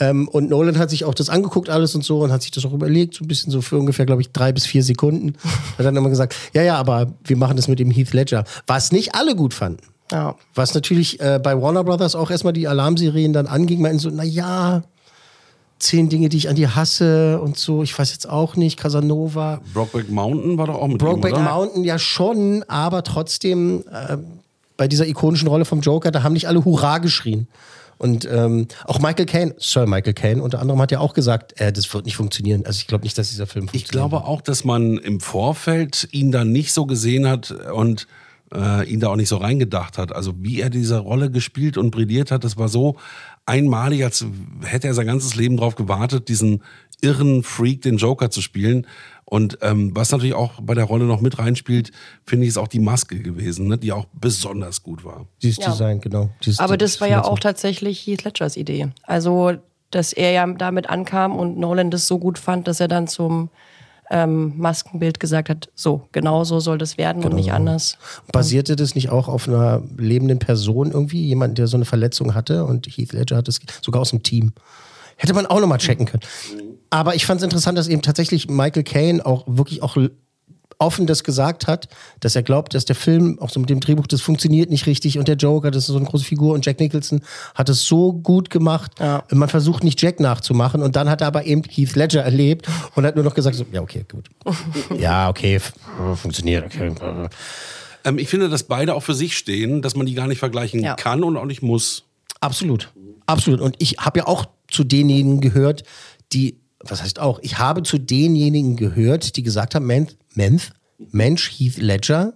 [0.00, 2.64] Ähm, und Nolan hat sich auch das angeguckt alles und so und hat sich das
[2.64, 5.34] auch überlegt, so ein bisschen so für ungefähr, glaube ich, drei bis vier Sekunden.
[5.78, 8.44] Hat dann immer gesagt, ja, ja, aber wir machen das mit dem Heath Ledger.
[8.66, 9.82] Was nicht alle gut fanden.
[10.10, 10.34] Ja.
[10.54, 14.24] Was natürlich äh, bei Warner Brothers auch erstmal die Alarmserien dann anging, meinten so, na
[14.24, 14.82] ja,
[15.78, 19.60] zehn Dinge, die ich an dir hasse und so, ich weiß jetzt auch nicht, Casanova.
[19.72, 21.38] Brokeback Mountain war doch auch mit Brokeback?
[21.38, 24.16] Mountain ja schon, aber trotzdem äh,
[24.76, 27.48] bei dieser ikonischen Rolle vom Joker, da haben nicht alle Hurra geschrien.
[28.00, 31.70] Und ähm, auch Michael Caine, Sir Michael Caine unter anderem hat ja auch gesagt, äh,
[31.70, 32.64] das wird nicht funktionieren.
[32.64, 34.10] Also ich glaube nicht, dass dieser Film Ich funktioniert.
[34.10, 38.06] glaube auch, dass man im Vorfeld ihn da nicht so gesehen hat und
[38.54, 40.14] äh, ihn da auch nicht so reingedacht hat.
[40.14, 42.96] Also wie er diese Rolle gespielt und brilliert hat, das war so
[43.44, 44.24] einmalig, als
[44.62, 46.62] hätte er sein ganzes Leben darauf gewartet, diesen
[47.02, 48.86] irren Freak, den Joker zu spielen.
[49.30, 51.92] Und ähm, was natürlich auch bei der Rolle noch mit reinspielt,
[52.26, 55.26] finde ich, ist auch die Maske gewesen, ne, die auch besonders gut war.
[55.40, 55.70] Dieses Ja.
[55.70, 56.30] Design, genau.
[56.44, 58.88] Dieses, Aber das war ja auch tatsächlich Heath Ledgers Idee.
[59.04, 59.52] Also,
[59.92, 63.50] dass er ja damit ankam und Nolan das so gut fand, dass er dann zum
[64.10, 67.98] ähm, Maskenbild gesagt hat, so, genau so soll das werden und nicht anders.
[68.32, 71.24] Basierte das nicht auch auf einer lebenden Person irgendwie?
[71.24, 74.52] Jemand, der so eine Verletzung hatte und Heath Ledger hat es sogar aus dem Team.
[75.20, 76.22] Hätte man auch nochmal checken können.
[76.88, 79.96] Aber ich fand es interessant, dass eben tatsächlich Michael Caine auch wirklich auch
[80.78, 81.88] offen das gesagt hat,
[82.20, 85.18] dass er glaubt, dass der Film, auch so mit dem Drehbuch, das funktioniert nicht richtig
[85.18, 87.20] und der Joker, das ist so eine große Figur und Jack Nicholson
[87.54, 88.92] hat es so gut gemacht.
[89.30, 93.04] Man versucht nicht Jack nachzumachen und dann hat er aber eben Heath Ledger erlebt und
[93.04, 94.30] hat nur noch gesagt, so, ja, okay, gut.
[94.98, 95.60] ja, okay,
[96.16, 96.94] funktioniert, okay.
[98.04, 100.82] Ähm, ich finde, dass beide auch für sich stehen, dass man die gar nicht vergleichen
[100.82, 100.94] Ja.
[100.94, 102.04] kann und auch nicht muss.
[102.40, 102.90] Absolut.
[103.26, 103.60] Absolut.
[103.60, 105.82] Und ich habe ja auch zu denjenigen gehört,
[106.32, 110.70] die, was heißt auch, ich habe zu denjenigen gehört, die gesagt haben, Mensch, Mensch,
[111.10, 112.34] Mensch Heath Ledger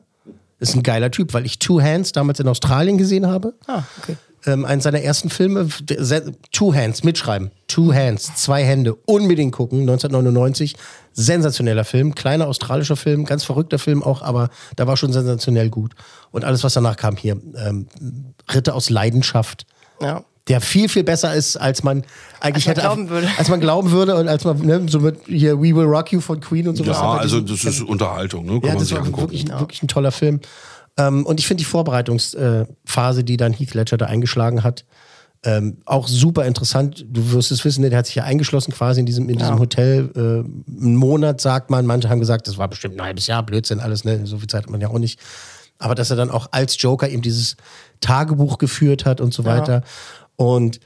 [0.58, 3.54] ist ein geiler Typ, weil ich Two Hands damals in Australien gesehen habe.
[3.66, 4.16] Ah, okay.
[4.46, 5.68] Ähm, einen seiner ersten Filme,
[6.52, 7.50] Two Hands, mitschreiben.
[7.66, 10.76] Two Hands, zwei Hände, unbedingt gucken, 1999.
[11.12, 15.94] Sensationeller Film, kleiner australischer Film, ganz verrückter Film auch, aber da war schon sensationell gut.
[16.30, 17.86] Und alles, was danach kam hier, ähm,
[18.52, 19.66] Ritter aus Leidenschaft
[20.00, 20.24] Ja.
[20.48, 22.04] Der viel, viel besser ist, als man
[22.40, 22.82] eigentlich man hätte.
[22.82, 23.28] glauben würde.
[23.38, 26.20] Als man glauben würde und als man ne, so mit hier We Will Rock You
[26.20, 26.96] von Queen und sowas.
[26.96, 28.60] Ja, aber also das ist Unterhaltung, ne?
[28.60, 29.20] Kann ja, man das sich angucken.
[29.22, 30.40] wirklich, wirklich ein toller Film.
[30.96, 34.84] Ähm, und ich finde die Vorbereitungsphase, die dann Heath Ledger da eingeschlagen hat,
[35.46, 37.04] ähm, auch super interessant.
[37.06, 40.10] Du wirst es wissen, der hat sich ja eingeschlossen quasi in diesem, in diesem Hotel.
[40.14, 40.20] Äh,
[40.80, 41.84] einen Monat, sagt man.
[41.84, 44.26] Manche haben gesagt, das war bestimmt ein halbes Jahr, Blödsinn, alles, ne?
[44.26, 45.20] So viel Zeit hat man ja auch nicht.
[45.78, 47.56] Aber dass er dann auch als Joker eben dieses
[48.00, 49.82] Tagebuch geführt hat und so weiter.
[50.36, 50.80] Und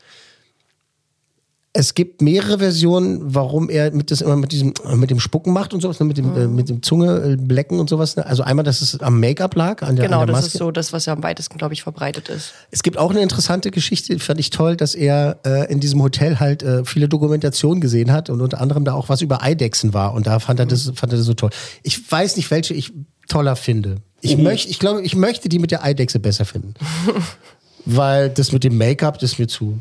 [1.75, 5.75] es gibt mehrere Versionen, warum er mit das immer mit diesem mit dem Spucken macht
[5.75, 8.17] und sowas, ne, mit dem äh, mit dem Zunge äh, blecken und sowas.
[8.17, 8.27] Ne?
[8.27, 10.73] Also einmal, dass es am Make-up lag, an der, Genau, an der das ist so
[10.73, 12.53] das, was ja am weitesten, glaube ich, verbreitet ist.
[12.71, 16.41] Es gibt auch eine interessante Geschichte, fand ich toll, dass er äh, in diesem Hotel
[16.41, 20.15] halt äh, viele Dokumentationen gesehen hat und unter anderem da auch was über Eidechsen war
[20.15, 21.51] und da fand er das, fand er das so toll.
[21.83, 22.93] Ich weiß nicht, welche ich
[23.29, 23.97] toller finde.
[24.21, 26.75] Ich möchte, ich glaube, ich möchte die mit der Eidechse besser finden.
[27.85, 29.79] Weil das mit dem Make-up, das ist mir zu.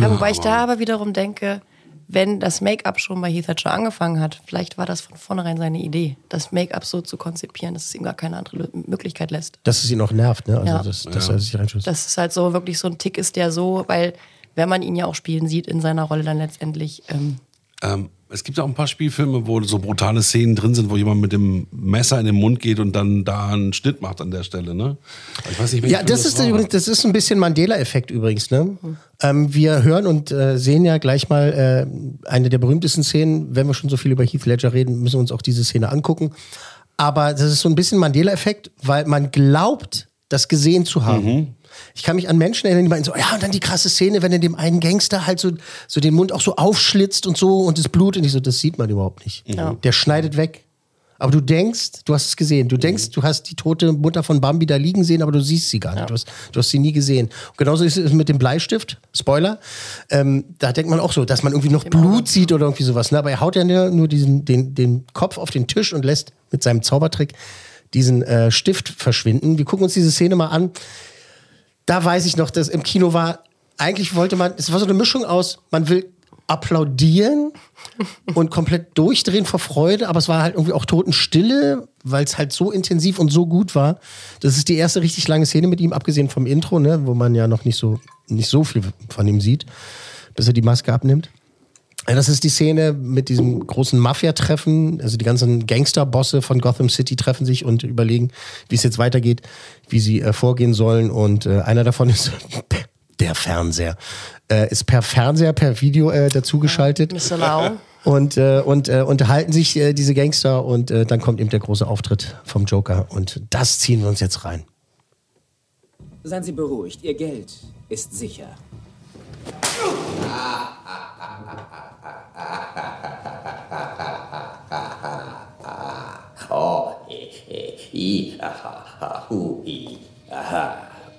[0.00, 1.60] Ja, wobei ich da aber wiederum denke,
[2.08, 5.78] wenn das Make-up schon bei Heath Ledger angefangen hat, vielleicht war das von vornherein seine
[5.78, 9.58] Idee, das Make-up so zu konzipieren, dass es ihm gar keine andere Möglichkeit lässt.
[9.64, 10.58] Dass es ihn auch nervt, ne?
[10.58, 10.82] Also, Ja.
[10.82, 11.86] dass, dass er sich reinschützt.
[11.86, 14.12] Dass es halt so wirklich so ein Tick ist, der so, weil
[14.54, 17.36] wenn man ihn ja auch spielen sieht in seiner Rolle dann letztendlich, ähm,
[17.82, 21.20] Ähm, es gibt auch ein paar Spielfilme, wo so brutale Szenen drin sind, wo jemand
[21.20, 24.42] mit dem Messer in den Mund geht und dann da einen Schnitt macht an der
[24.42, 24.96] Stelle, ne?
[25.50, 26.48] Ich weiß nicht, Ja, Film das ist, war.
[26.48, 28.50] übrigens, das ist ein bisschen Mandela-Effekt übrigens.
[28.50, 28.78] Ne?
[29.20, 31.52] Ähm, wir hören und äh, sehen ja gleich mal
[32.24, 33.54] äh, eine der berühmtesten Szenen.
[33.54, 35.90] Wenn wir schon so viel über Heath Ledger reden, müssen wir uns auch diese Szene
[35.90, 36.30] angucken.
[36.96, 41.54] Aber das ist so ein bisschen Mandela-Effekt, weil man glaubt, das gesehen zu haben.
[41.94, 44.22] Ich kann mich an Menschen erinnern, die meinen so, ja, und dann die krasse Szene,
[44.22, 45.52] wenn er dem einen Gangster halt so,
[45.88, 48.58] so den Mund auch so aufschlitzt und so und das Blut und ich so, das
[48.58, 49.48] sieht man überhaupt nicht.
[49.48, 49.74] Ja.
[49.82, 50.64] Der schneidet weg.
[51.22, 52.68] Aber du denkst, du hast es gesehen.
[52.68, 55.70] Du denkst, du hast die tote Mutter von Bambi da liegen sehen, aber du siehst
[55.70, 56.10] sie gar nicht.
[56.10, 57.26] Du, hast, du hast sie nie gesehen.
[57.50, 58.98] Und genauso ist es mit dem Bleistift.
[59.14, 59.60] Spoiler.
[60.10, 63.12] Ähm, da denkt man auch so, dass man irgendwie noch Blut sieht oder irgendwie sowas.
[63.12, 63.18] Ne?
[63.18, 66.32] Aber er haut ja nur nur diesen, den, den Kopf auf den Tisch und lässt
[66.50, 67.34] mit seinem Zaubertrick
[67.94, 69.58] diesen äh, Stift verschwinden.
[69.58, 70.72] Wir gucken uns diese Szene mal an.
[71.86, 73.44] Da weiß ich noch, dass im Kino war,
[73.78, 76.12] eigentlich wollte man, es war so eine Mischung aus, man will
[76.46, 77.52] applaudieren
[78.34, 82.52] und komplett durchdrehen vor Freude, aber es war halt irgendwie auch Totenstille, weil es halt
[82.52, 83.98] so intensiv und so gut war.
[84.40, 87.34] Das ist die erste richtig lange Szene mit ihm, abgesehen vom Intro, ne, wo man
[87.34, 89.66] ja noch nicht so, nicht so viel von ihm sieht,
[90.34, 91.30] bis er die Maske abnimmt.
[92.08, 95.00] Ja, Das ist die Szene mit diesem großen Mafia-Treffen.
[95.00, 98.30] Also die ganzen Gangsterbosse von Gotham City treffen sich und überlegen,
[98.68, 99.42] wie es jetzt weitergeht,
[99.88, 101.10] wie sie äh, vorgehen sollen.
[101.10, 102.32] Und äh, einer davon ist
[103.20, 103.96] der Fernseher.
[104.50, 107.12] Äh, ist per Fernseher, per Video äh, dazugeschaltet.
[107.12, 107.36] Mr.
[107.36, 107.70] Lau.
[108.04, 111.60] Und, äh, und äh, unterhalten sich äh, diese Gangster und äh, dann kommt eben der
[111.60, 113.06] große Auftritt vom Joker.
[113.10, 114.64] Und das ziehen wir uns jetzt rein.
[116.24, 117.52] Seien Sie beruhigt, Ihr Geld
[117.88, 118.48] ist sicher.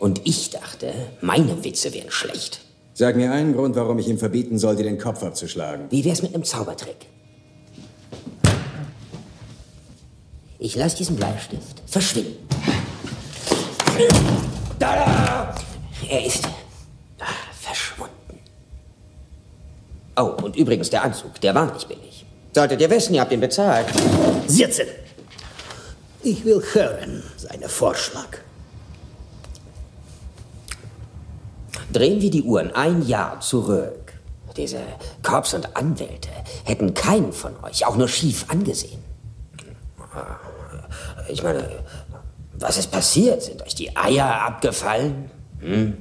[0.04, 2.60] Und ich dachte, meine Witze wären schlecht.
[2.94, 5.86] Sag mir einen Grund, warum ich ihm verbieten soll, dir den Kopf abzuschlagen.
[5.90, 7.08] Wie wär's mit einem Zaubertrick?
[10.60, 12.36] Ich lasse diesen Bleistift verschwinden.
[14.78, 15.56] Da!
[16.10, 16.50] Er ist
[17.20, 17.26] ah,
[17.60, 18.03] verschwunden.
[20.16, 22.26] Oh, und übrigens, der Anzug, der war nicht billig.
[22.54, 23.88] Solltet ihr wissen, ihr habt ihn bezahlt.
[24.48, 24.86] Sitzen!
[26.22, 28.38] Ich will hören, seinen Vorschlag.
[31.92, 34.14] Drehen wir die Uhren ein Jahr zurück.
[34.56, 34.80] Diese
[35.24, 36.30] Korps und Anwälte
[36.64, 39.04] hätten keinen von euch auch nur schief angesehen.
[41.28, 41.68] Ich meine,
[42.54, 43.42] was ist passiert?
[43.42, 45.32] Sind euch die Eier abgefallen?
[45.60, 45.98] Hm?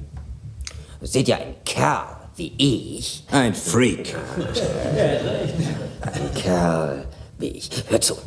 [1.01, 3.25] Seht ihr ein Kerl wie ich?
[3.31, 4.15] Ein Freak.
[6.01, 7.05] Ein Kerl
[7.37, 7.69] wie ich.
[7.89, 8.17] Hört zu.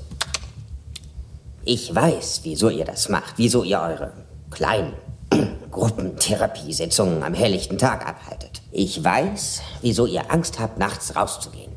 [1.64, 4.12] Ich weiß, wieso ihr das macht, wieso ihr eure
[4.50, 4.94] kleinen
[5.70, 8.62] Gruppentherapiesitzungen am helllichten Tag abhaltet.
[8.70, 11.72] Ich weiß, wieso ihr Angst habt, nachts rauszugehen.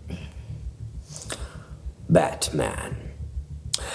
[2.08, 2.98] Batman.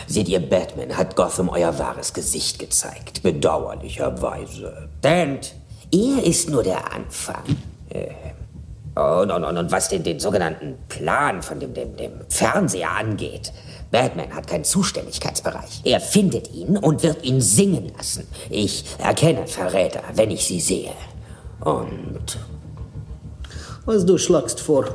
[0.06, 3.22] Seht ihr, Batman hat Gotham euer wahres Gesicht gezeigt.
[3.22, 4.88] Bedauerlicherweise.
[5.02, 5.54] Dent,
[5.92, 7.44] er ist nur der Anfang.
[8.94, 13.52] Und, und, und, und was den, den sogenannten Plan von dem, dem, dem Fernseher angeht.
[13.90, 15.82] Batman hat keinen Zuständigkeitsbereich.
[15.84, 18.26] Er findet ihn und wird ihn singen lassen.
[18.50, 20.92] Ich erkenne Verräter, wenn ich sie sehe.
[21.60, 22.38] Und
[23.84, 24.86] Was du schlagst vor?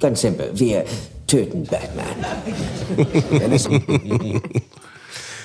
[0.00, 0.84] ganz simpel, wir
[1.26, 2.06] töten Batman.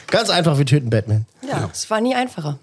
[0.08, 1.26] Ganz einfach, wir töten Batman.
[1.48, 2.60] Ja, es war nie einfacher.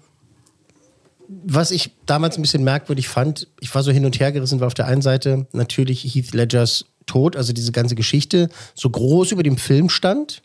[1.45, 4.67] Was ich damals ein bisschen merkwürdig fand, ich war so hin und her gerissen, weil
[4.67, 9.43] auf der einen Seite natürlich Heath Ledgers Tod, also diese ganze Geschichte, so groß über
[9.43, 10.41] dem Film stand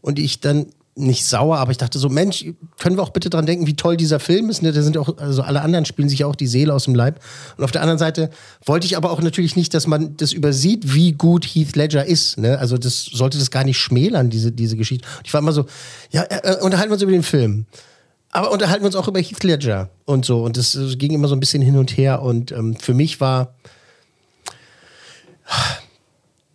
[0.00, 0.66] und ich dann
[0.98, 2.46] nicht sauer, aber ich dachte so, Mensch,
[2.78, 4.62] können wir auch bitte dran denken, wie toll dieser Film ist.
[4.62, 4.72] Ne?
[4.72, 7.20] Da sind auch, also alle anderen spielen sich auch die Seele aus dem Leib.
[7.58, 8.30] Und auf der anderen Seite
[8.64, 12.38] wollte ich aber auch natürlich nicht, dass man das übersieht, wie gut Heath Ledger ist.
[12.38, 12.58] Ne?
[12.58, 15.06] Also das sollte das gar nicht schmälern, diese, diese Geschichte.
[15.18, 15.66] Und ich war immer so,
[16.12, 17.66] ja, äh, unterhalten wir uns über den Film.
[18.36, 20.42] Aber unterhalten wir uns auch über Heath Ledger und so.
[20.44, 22.20] Und das äh, ging immer so ein bisschen hin und her.
[22.22, 23.54] Und ähm, für mich war.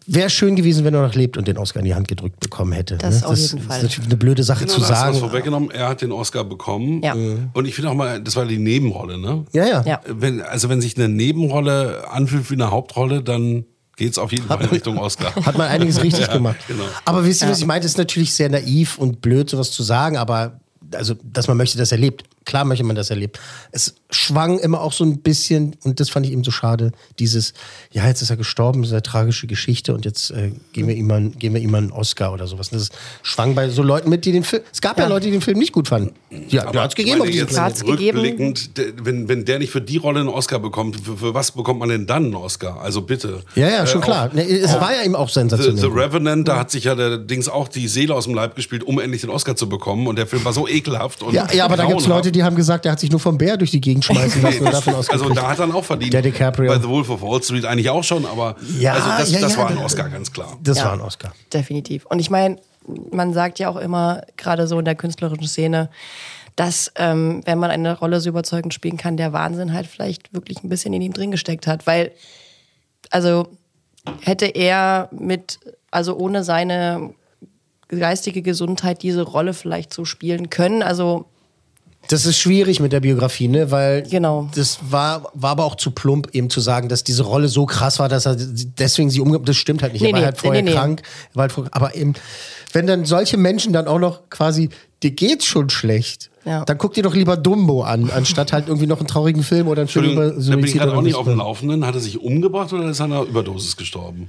[0.08, 2.74] Wäre schön gewesen, wenn er noch lebt und den Oscar in die Hand gedrückt bekommen
[2.74, 2.98] hätte.
[2.98, 3.28] Das ne?
[3.28, 3.82] auf jeden ist Fall.
[3.84, 5.18] natürlich eine blöde Sache Genau, zu sagen.
[5.18, 5.72] vorweggenommen.
[5.72, 7.02] Er hat den Oscar bekommen.
[7.04, 7.14] Ja.
[7.14, 9.46] Und ich finde auch mal, das war die Nebenrolle, ne?
[9.54, 9.84] Ja, ja.
[9.86, 10.02] Ja.
[10.08, 13.66] Wenn, also wenn sich eine Nebenrolle anfühlt wie eine Hauptrolle, dann
[13.96, 15.34] geht's auf jeden Fall in Richtung Oscar.
[15.46, 16.58] Hat man einiges richtig Ja, gemacht.
[16.68, 16.84] genau.
[17.06, 17.86] Aber wisst ihr, was ich meinte?
[17.86, 20.61] ist natürlich sehr naiv und blöd, sowas zu sagen, aber
[20.96, 22.24] also, dass man möchte, dass er lebt.
[22.44, 23.40] Klar möchte man, dass er lebt.
[23.72, 27.54] Es schwang immer auch so ein bisschen, und das fand ich eben so schade, dieses,
[27.92, 30.96] ja, jetzt ist er gestorben, das ist eine tragische Geschichte und jetzt äh, geben, wir
[30.96, 32.70] ihm mal, geben wir ihm einen Oscar oder sowas.
[32.72, 32.90] Das
[33.22, 35.10] schwang bei so Leuten mit, die den Film, es gab ja, Ja.
[35.10, 36.14] Leute, die den Film nicht gut fanden.
[36.50, 37.60] Ja, Aber hat's gegeben meine, auf diesem jetzt.
[37.60, 38.18] Hat's gegeben.
[38.20, 41.52] rückblickend, der- wenn, wenn der nicht für die Rolle einen Oscar bekommt, für, für was
[41.52, 42.82] bekommt man denn dann einen Oscar?
[42.82, 43.44] Also bitte.
[43.56, 44.30] Ja, ja, schon Äh, klar.
[44.34, 45.78] auch- es war ja eben auch The, sensationell.
[45.78, 48.84] The Revenant, da hat sich ja der Dings auch die Seele aus dem Leib gespielt,
[48.84, 50.08] um endlich den Oscar zu bekommen.
[50.08, 51.22] Und der Film war so ekelhaft.
[51.22, 52.31] Und ja, ja, aber da gibt es grauenhaft.
[52.32, 54.66] Leute, die haben gesagt, der hat sich nur vom Bär durch die Gegend schmeißen lassen
[54.66, 56.14] und davon Also da hat er dann auch verdient.
[56.14, 56.72] Der DiCaprio.
[56.72, 59.54] Bei The Wolf of Wall Street eigentlich auch schon, aber Ja, also das, ja, das
[59.54, 60.58] ja, war ein Oscar, ganz klar.
[60.64, 60.86] Das Ja.
[60.86, 61.34] war ein Oscar.
[61.54, 62.06] Definitiv.
[62.06, 62.58] Und ich meine,
[63.12, 65.90] man sagt ja auch immer, gerade so in der künstlerischen Szene,
[66.56, 70.64] dass, ähm, wenn man eine Rolle so überzeugend spielen kann, der Wahnsinn halt vielleicht wirklich
[70.64, 71.86] ein bisschen in ihm drin gesteckt hat.
[71.88, 72.12] Weil,
[73.10, 73.48] also
[74.22, 75.60] hätte er mit,
[75.92, 77.14] also ohne seine
[77.90, 80.82] geistige Gesundheit diese Rolle vielleicht so spielen können.
[80.82, 81.26] Also
[82.12, 83.72] Das ist schwierig mit der Biografie, ne?
[83.72, 84.50] Weil Genau.
[84.54, 88.00] das war, war aber auch zu plump, eben zu sagen, dass diese Rolle so krass
[88.00, 90.02] war, dass er deswegen sie umgebracht Das stimmt halt nicht.
[90.02, 90.76] Nee, er war nee, halt vorher nee, nee.
[90.76, 91.04] krank.
[91.34, 92.14] War halt vor, aber eben,
[92.74, 94.70] wenn dann solche Menschen dann auch noch quasi,
[95.04, 96.30] dir geht's schon schlecht.
[96.44, 96.66] Ja.
[96.66, 99.82] Dann guck dir doch lieber Dumbo an, anstatt halt irgendwie noch einen traurigen Film oder
[99.84, 101.38] einen Film über Entschuldigung, da bin ich Suizid gerade auch nicht auf dem.
[101.38, 101.86] Laufenden.
[101.86, 104.28] Hat er sich umgebracht oder ist er an einer Überdosis gestorben?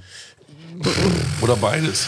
[1.41, 2.07] Oder beides?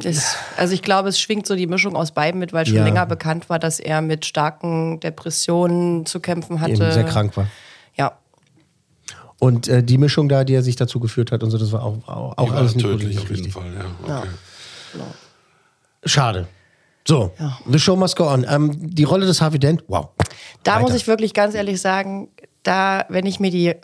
[0.00, 2.84] Das, also ich glaube, es schwingt so die Mischung aus beiden mit, weil schon Ja.
[2.84, 6.72] länger bekannt war, dass er mit starken Depressionen zu kämpfen hatte.
[6.72, 7.46] Eben sehr krank war.
[7.96, 8.18] Ja.
[9.38, 11.82] Und äh, die Mischung da, die er sich dazu geführt hat und so, das war
[11.84, 13.50] auch, auch, auch war alles nicht tödlich auf jeden.
[13.50, 14.08] Fall, ja.
[14.08, 14.18] Ja.
[14.20, 14.28] Okay.
[16.04, 16.46] Schade.
[17.06, 17.32] So,
[17.70, 18.44] the show must go on.
[18.48, 20.08] Ähm, die Rolle des Harvey Dent, wow.
[20.64, 20.82] Da Weiter.
[20.82, 22.28] muss ich wirklich ganz ehrlich sagen,
[22.64, 23.74] da, wenn ich mir die,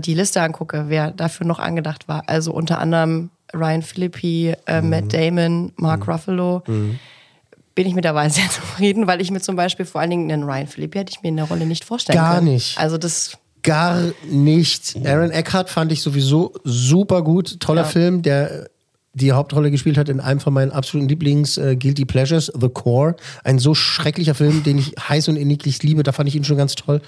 [0.00, 4.90] die Liste angucke, wer dafür noch angedacht war, also unter anderem Ryan Philippi, äh, Mhm.
[4.90, 10.00] Matt Damon, Mark Ruffalo, bin ich mittlerweile sehr zufrieden, weil ich mir zum Beispiel vor
[10.00, 12.52] allen Dingen einen Ryan Philippi hätte ich mir in der Rolle nicht vorstellen Gar können.
[12.52, 12.78] nicht.
[12.78, 14.96] Also das, Gar nicht.
[15.06, 17.60] Aaron Eckhart fand ich sowieso super gut.
[17.60, 17.88] Toller Ja.
[17.88, 18.68] Film, der
[19.14, 23.14] die Hauptrolle gespielt hat in einem von meinen absoluten Lieblings äh, Guilty Pleasures, The Core.
[23.44, 26.02] Ein so schrecklicher Film, den ich heiß und inniglich liebe.
[26.02, 27.02] Da fand ich ihn schon ganz toll.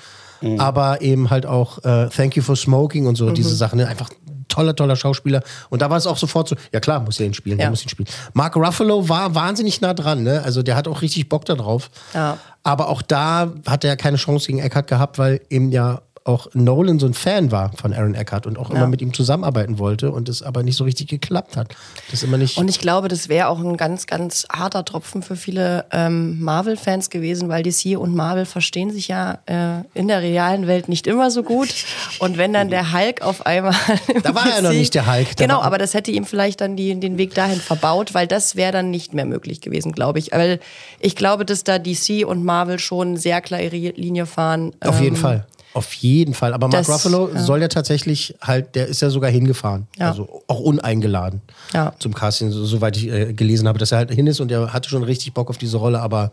[0.58, 3.78] Aber eben halt auch äh, Thank You for Smoking und so, diese Sachen.
[3.78, 3.88] Ne?
[3.88, 4.10] Einfach
[4.48, 5.42] toller, toller Schauspieler.
[5.70, 7.64] Und da war es auch sofort so, ja klar, muss er ihn spielen, Ja.
[7.64, 8.08] der muss ihn spielen.
[8.34, 10.42] Mark Ruffalo war wahnsinnig nah dran, ne?
[10.44, 11.90] Also der hat auch richtig Bock da drauf.
[12.12, 12.38] Ja.
[12.62, 16.48] Aber auch da hat er ja keine Chance gegen Eckhart gehabt, weil eben ja auch
[16.54, 20.10] Nolan so ein Fan war von Aaron Eckhart und auch immer mit ihm zusammenarbeiten wollte
[20.10, 21.76] und es aber nicht so richtig geklappt hat.
[22.10, 22.56] Das immer nicht.
[22.56, 27.10] und ich glaube, das wäre auch ein ganz, ganz harter Tropfen für viele ähm, Marvel-Fans
[27.10, 31.30] gewesen, weil DC und Marvel verstehen sich ja äh, in der realen Welt nicht immer
[31.30, 31.74] so gut.
[32.20, 33.74] Und wenn dann der Hulk auf einmal.
[34.22, 35.36] Da war er noch nicht der Hulk.
[35.36, 38.56] Da Genau, aber das hätte ihm vielleicht dann die, den Weg dahin verbaut, weil das
[38.56, 40.32] wäre dann nicht mehr möglich gewesen, glaube ich.
[40.32, 40.60] Weil
[41.00, 44.72] ich glaube, dass da DC und Marvel schon sehr klar ihre Linie fahren.
[44.80, 45.46] auf jeden Ähm, Fall.
[45.74, 46.54] Auf jeden Fall.
[46.54, 47.42] Aber Mark das- Ruffalo ja.
[47.42, 49.86] soll ja tatsächlich halt, der ist ja sogar hingefahren.
[49.98, 50.10] Ja.
[50.10, 51.42] Also auch uneingeladen
[51.74, 51.92] Ja.
[51.98, 54.72] zum Casting, so, soweit ich äh, gelesen habe, dass er halt hin ist und er
[54.72, 56.30] hatte schon richtig Bock auf diese Rolle, aber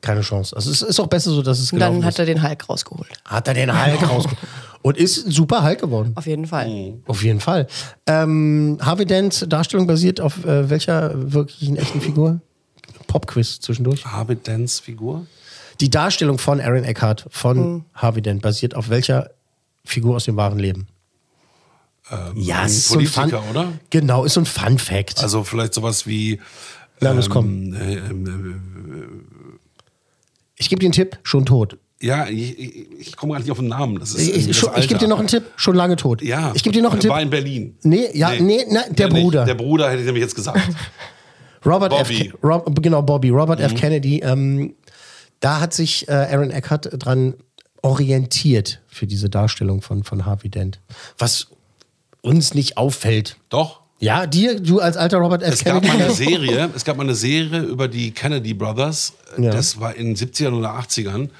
[0.00, 0.54] keine Chance.
[0.54, 2.18] Also es ist auch besser so, dass es Und gelaufen dann hat ist.
[2.20, 3.08] er den Hulk rausgeholt.
[3.24, 4.38] Hat er den Hulk rausgeholt.
[4.82, 6.12] Und ist super Hulk geworden.
[6.14, 6.68] Auf jeden Fall.
[6.68, 7.02] Mhm.
[7.06, 7.66] Auf jeden Fall.
[8.06, 12.40] Ähm, Harvey Dents Darstellung basiert auf äh, welcher wirklichen echten Figur?
[13.08, 14.04] Popquiz zwischendurch.
[14.04, 15.26] Harvey Dents Figur?
[15.80, 17.84] Die Darstellung von Aaron Eckhart von Mhm.
[17.94, 19.30] Harvey Dent basiert auf welcher
[19.84, 20.86] Figur aus dem wahren Leben?
[22.36, 23.72] ja, ein es ist so ein Politiker, Fun, oder?
[23.90, 25.22] Genau, ist so ein Fun Fact.
[25.22, 26.40] Also vielleicht sowas wie.
[27.00, 27.74] Na, ähm, komm.
[27.74, 29.26] äh, ähm,
[30.56, 31.74] Ich gebe dir einen Tipp, schon tot.
[32.00, 33.98] äh, ja, ich, ich, ich komme gar nicht auf den Namen.
[34.00, 36.22] Das ist Ich, ich, gebe dir noch einen Tipp, schon lange tot.
[36.22, 36.52] Ja.
[36.54, 37.10] Ich gebe dir noch einen Tipp.
[37.10, 37.76] War in Berlin.
[37.82, 39.22] Nee, ja, nee, na, der nicht.
[39.22, 39.44] Bruder.
[39.44, 40.58] Der Bruder hätte ich nämlich jetzt gesagt.
[41.66, 42.28] Robert Bobby.
[42.28, 42.34] F.
[42.42, 43.28] Rob, genau, Bobby.
[43.30, 43.64] Robert Mhm.
[43.66, 43.74] F.
[43.74, 44.20] Kennedy.
[44.20, 44.74] Ähm,
[45.40, 47.34] da hat sich äh, Aaron Eckhart dran
[47.82, 50.80] orientiert für diese Darstellung von, von Harvey Dent.
[51.16, 51.48] Was
[52.22, 53.36] uns nicht auffällt.
[53.48, 53.80] Doch.
[54.00, 55.54] Ja, dir, du als alter Robert F.
[55.54, 55.98] Es gab Kennedy.
[55.98, 59.14] mal eine Serie, es gab mal eine Serie über die Kennedy Brothers.
[59.36, 59.50] Ja.
[59.50, 61.30] Das war in den 70ern oder 80ern.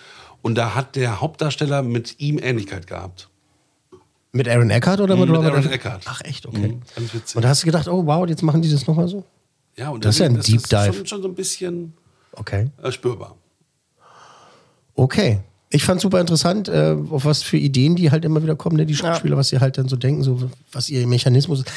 [0.42, 3.28] Und da hat der Hauptdarsteller mit ihm Ähnlichkeit gehabt.
[4.32, 5.70] Mit Aaron Eckhart oder mit, Mit Robert Aaron.
[5.70, 6.03] Eckhart.
[6.07, 6.46] Ach, echt?
[6.46, 6.68] Okay.
[6.68, 7.36] Mhm, ganz witzig.
[7.36, 9.24] Und da hast du gedacht, oh wow, jetzt machen die das nochmal so?
[9.76, 10.94] Ja, und Das ist ja ein Deep Dive.
[10.94, 11.92] Schon, schon so ein bisschen
[12.32, 12.70] Okay.
[12.82, 13.36] äh, spürbar.
[14.99, 15.38] Okay.
[15.70, 18.86] Ich fand super interessant, äh, auf was für Ideen die halt immer wieder kommen, ne?
[18.86, 21.68] die Schauspieler, was sie halt dann so denken, so was ihr Mechanismus ist.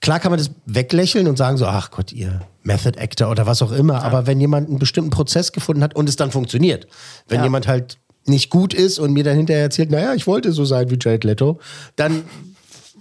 [0.00, 3.62] Klar kann man das weglächeln und sagen so, ach Gott, ihr Method Actor oder was
[3.62, 4.02] auch immer.
[4.04, 6.86] Aber wenn jemand einen bestimmten Prozess gefunden hat und es dann funktioniert,
[7.28, 7.44] wenn Ja.
[7.44, 10.90] jemand halt nicht gut ist und mir dann hinterher erzählt, naja, ich wollte so sein
[10.90, 11.58] wie Jared Leto,
[11.96, 12.24] dann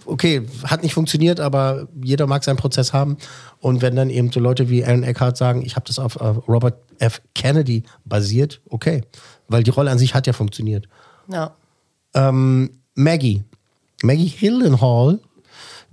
[0.08, 3.18] okay, hat nicht funktioniert, aber jeder mag seinen Prozess haben.
[3.60, 6.80] Und wenn dann eben so Leute wie Aaron Eckhart sagen, ich habe das auf Robert
[6.99, 7.22] F.
[7.36, 9.03] Kennedy basiert, okay.
[9.47, 10.88] Weil die Rolle an sich hat ja funktioniert.
[11.32, 11.55] Ja.
[12.14, 13.43] Ähm, Maggie.
[14.03, 15.20] Maggie Gyllenhaal.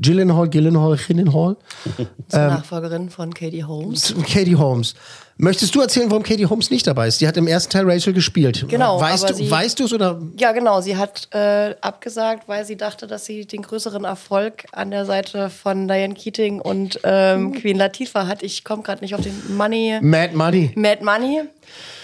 [0.00, 1.56] Gyllenhaal, Gyllenhaal, Gyllenhaal.
[2.28, 4.14] Zur Ähm, Nachfolgerin von Katie Holmes.
[4.26, 4.94] Katie Holmes.
[5.36, 7.20] Möchtest du erzählen, warum Katie Holmes nicht dabei ist?
[7.20, 8.64] Die hat im ersten Teil Rachel gespielt.
[8.68, 10.20] Genau, Weißt du sie- weißt du es oder?
[10.38, 10.80] Ja, genau.
[10.80, 15.50] Sie hat äh, abgesagt, weil sie dachte, dass sie den größeren Erfolg an der Seite
[15.50, 18.42] von Diane Keating und ähm, Queen Latifah hat.
[18.44, 19.98] Ich komme gerade nicht auf den Money.
[20.02, 20.70] Mad Money.
[20.76, 21.42] Mad Money.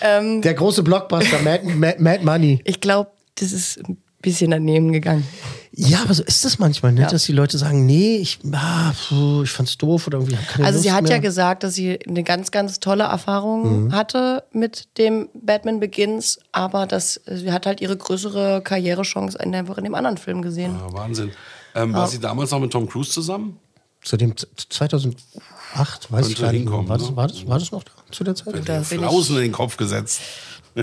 [0.00, 2.60] Ähm, Der große Blockbuster, Mad, Mad, Mad Money.
[2.64, 5.24] ich glaube, das ist ein bisschen daneben gegangen.
[5.72, 7.02] Ja, aber so ist das manchmal, ne?
[7.02, 7.08] Ja.
[7.08, 10.82] dass die Leute sagen, nee, ich, ah, puh, ich fand's doof oder irgendwie Also Lust
[10.82, 11.12] sie hat mehr.
[11.12, 13.92] ja gesagt, dass sie eine ganz, ganz tolle Erfahrung Mhm.
[13.94, 19.78] hatte mit dem Batman Begins, aber dass sie hat halt ihre größere Karrierechance in, einfach
[19.78, 20.74] in dem anderen Film gesehen.
[20.74, 21.30] Ja, Wahnsinn.
[21.76, 23.56] Ähm, War sie damals noch mit Tom Cruise zusammen?
[24.02, 26.88] Zu dem z- 2008, weiß ich Könnte gar nicht.
[26.88, 27.16] War das, ne?
[27.16, 28.54] war, das, war das noch da, zu der Zeit?
[28.66, 30.20] Da bin ich- Flausen in den Kopf gesetzt.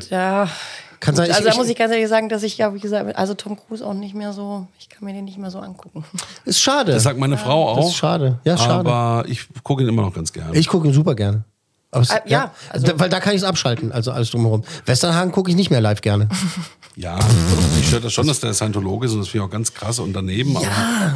[0.10, 0.50] Ja.
[1.00, 2.80] Kann sein, ich- also da ich- muss ich ganz ehrlich sagen, dass ich ja, wie
[2.80, 5.60] gesagt, also Tom Cruise auch nicht mehr so, ich kann mir den nicht mehr so
[5.60, 6.04] angucken.
[6.46, 6.92] Ist schade.
[6.94, 7.78] Das sagt meine Frau auch.
[7.78, 8.40] Das ist schade.
[8.44, 8.90] Ja, schade.
[8.90, 10.56] Aber ich gucke ihn immer noch ganz gerne.
[10.58, 11.44] Ich gucke ihn super gerne.
[11.92, 14.64] Aber es, Äh, ja, also- da, weil da kann ich es abschalten, also alles drumherum.
[14.86, 16.28] Westernhagen gucke ich nicht mehr live gerne.
[17.00, 17.20] Ja,
[17.76, 20.00] mich stört das schon, dass der Scientologe ist und das finde ich auch ganz krass
[20.00, 20.58] und daneben.
[20.58, 20.66] Aber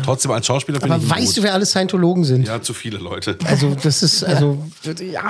[0.06, 1.38] trotzdem als Schauspieler finde Aber ich ihn weißt gut.
[1.38, 2.48] du, wer alle Scientologen sind?
[2.48, 3.36] Ja, zu viele Leute.
[3.46, 4.60] Also, das ist, also,
[5.12, 5.24] ja.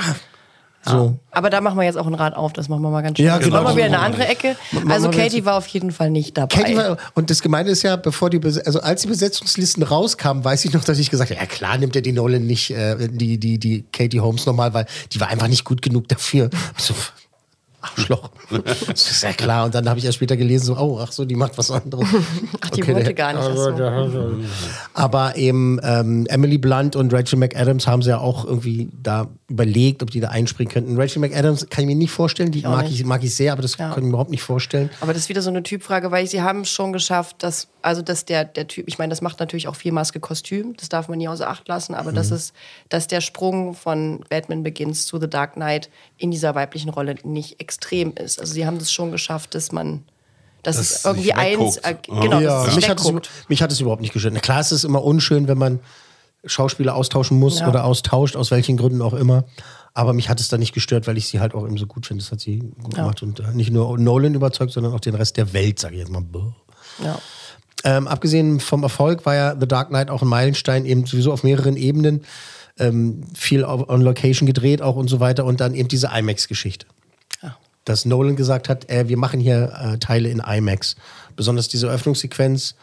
[0.83, 1.19] So.
[1.29, 3.27] Aber da machen wir jetzt auch ein Rad auf, das machen wir mal ganz schnell.
[3.27, 3.61] Ja, genau.
[3.61, 4.55] machen wir wieder in eine andere Ecke.
[4.89, 6.55] Also Katie war auf jeden Fall nicht dabei.
[6.55, 10.65] Katie war, und das Gemeine ist ja, bevor die, also als die Besetzungslisten rauskamen, weiß
[10.65, 13.37] ich noch, dass ich gesagt habe, ja klar nimmt er die Nolan nicht, äh, die,
[13.37, 16.49] die, die Katie Holmes nochmal, weil die war einfach nicht gut genug dafür.
[16.77, 16.95] So,
[17.81, 18.29] Arschloch.
[18.87, 19.65] das ist ja klar.
[19.65, 22.07] Und dann habe ich erst später gelesen, so, oh, ach so, die macht was anderes.
[22.61, 23.43] Ach, die Okay, wollte der- gar nicht.
[23.43, 24.35] Ach so.
[24.93, 30.03] Aber eben ähm, Emily Blunt und Rachel McAdams haben sie ja auch irgendwie da überlegt,
[30.03, 30.99] ob die da einspringen könnten.
[30.99, 32.99] Rachel McAdams kann ich mir nicht vorstellen, die auch mag nicht.
[32.99, 33.89] ich, mag ich sehr, aber das Ja.
[33.89, 34.89] kann ich mir überhaupt nicht vorstellen.
[35.01, 38.01] Aber das ist wieder so eine Typfrage, weil sie haben es schon geschafft, dass, also
[38.01, 41.07] dass der, der Typ, ich meine, das macht natürlich auch viel Maske Kostüm, das darf
[41.07, 42.35] man nie außer Acht lassen, aber das Mhm.
[42.35, 42.53] ist,
[42.89, 47.59] dass der Sprung von Batman Begins zu The Dark Knight in dieser weiblichen Rolle nicht
[47.59, 48.39] extrem ist.
[48.39, 50.03] Also sie haben das schon geschafft, dass man,
[50.63, 52.65] dass es es irgendwie eins, äh, genau, ja.
[52.67, 53.11] es mich, hat es,
[53.47, 54.41] mich hat es überhaupt nicht gestört.
[54.41, 55.79] Klar, es ist immer unschön, wenn man
[56.45, 57.69] Schauspieler austauschen muss Ja.
[57.69, 59.43] oder austauscht, aus welchen Gründen auch immer.
[59.93, 62.05] Aber mich hat es dann nicht gestört, weil ich sie halt auch eben so gut
[62.05, 62.23] finde.
[62.23, 63.03] Das hat sie gut Ja.
[63.03, 65.99] gemacht und äh, nicht nur Nolan überzeugt, sondern auch den Rest der Welt, sage ich
[65.99, 66.23] jetzt mal.
[67.03, 67.19] Ja.
[67.83, 71.43] Ähm, abgesehen vom Erfolg war ja The Dark Knight auch ein Meilenstein, eben sowieso auf
[71.43, 72.23] mehreren Ebenen.
[72.79, 76.85] Ähm, viel on Location gedreht auch und so weiter und dann eben diese IMAX-Geschichte.
[77.83, 80.95] Dass Nolan gesagt hat, äh, wir machen hier äh, Teile in IMAX.
[81.35, 82.75] Besonders diese Öffnungssequenz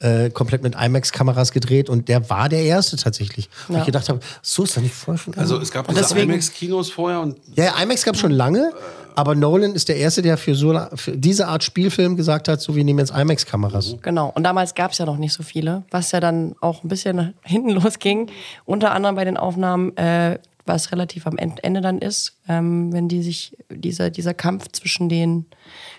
[0.00, 3.48] äh, komplett mit IMAX-Kameras gedreht und der war der Erste tatsächlich.
[3.68, 3.80] Wo Ja.
[3.80, 5.34] ich gedacht habe, so ist das nicht vorher schon.
[5.36, 8.72] Also es gab Und diese IMAX-Kinos vorher und ja, ja, IMAX gab es schon lange,
[9.14, 12.74] aber Nolan ist der Erste, der für, so, für diese Art Spielfilm gesagt hat, so
[12.76, 13.96] wir nehmen jetzt IMAX-Kameras.
[14.02, 14.32] Genau.
[14.34, 17.16] Und damals gab es ja noch nicht so viele, was ja dann auch ein bisschen
[17.16, 18.30] nach hinten losging.
[18.64, 20.38] Unter anderem bei den Aufnahmen, äh,
[20.70, 25.08] was relativ am End- Ende dann ist, ähm, wenn die sich, dieser, dieser Kampf zwischen
[25.08, 25.46] den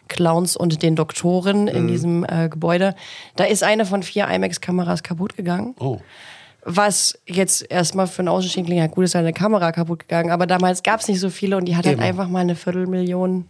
[0.08, 1.88] Clowns und den Doktoren in Mhm.
[1.88, 2.96] diesem äh, Gebäude,
[3.36, 5.76] da ist eine von vier IMAX-Kameras kaputt gegangen.
[5.80, 6.00] Oh.
[6.64, 10.46] Was jetzt erstmal für einen Außenstehenden klingt, ja gut, ist eine Kamera kaputt gegangen, aber
[10.48, 13.46] damals gab es nicht so viele und die hat halt einfach mal eine Viertelmillion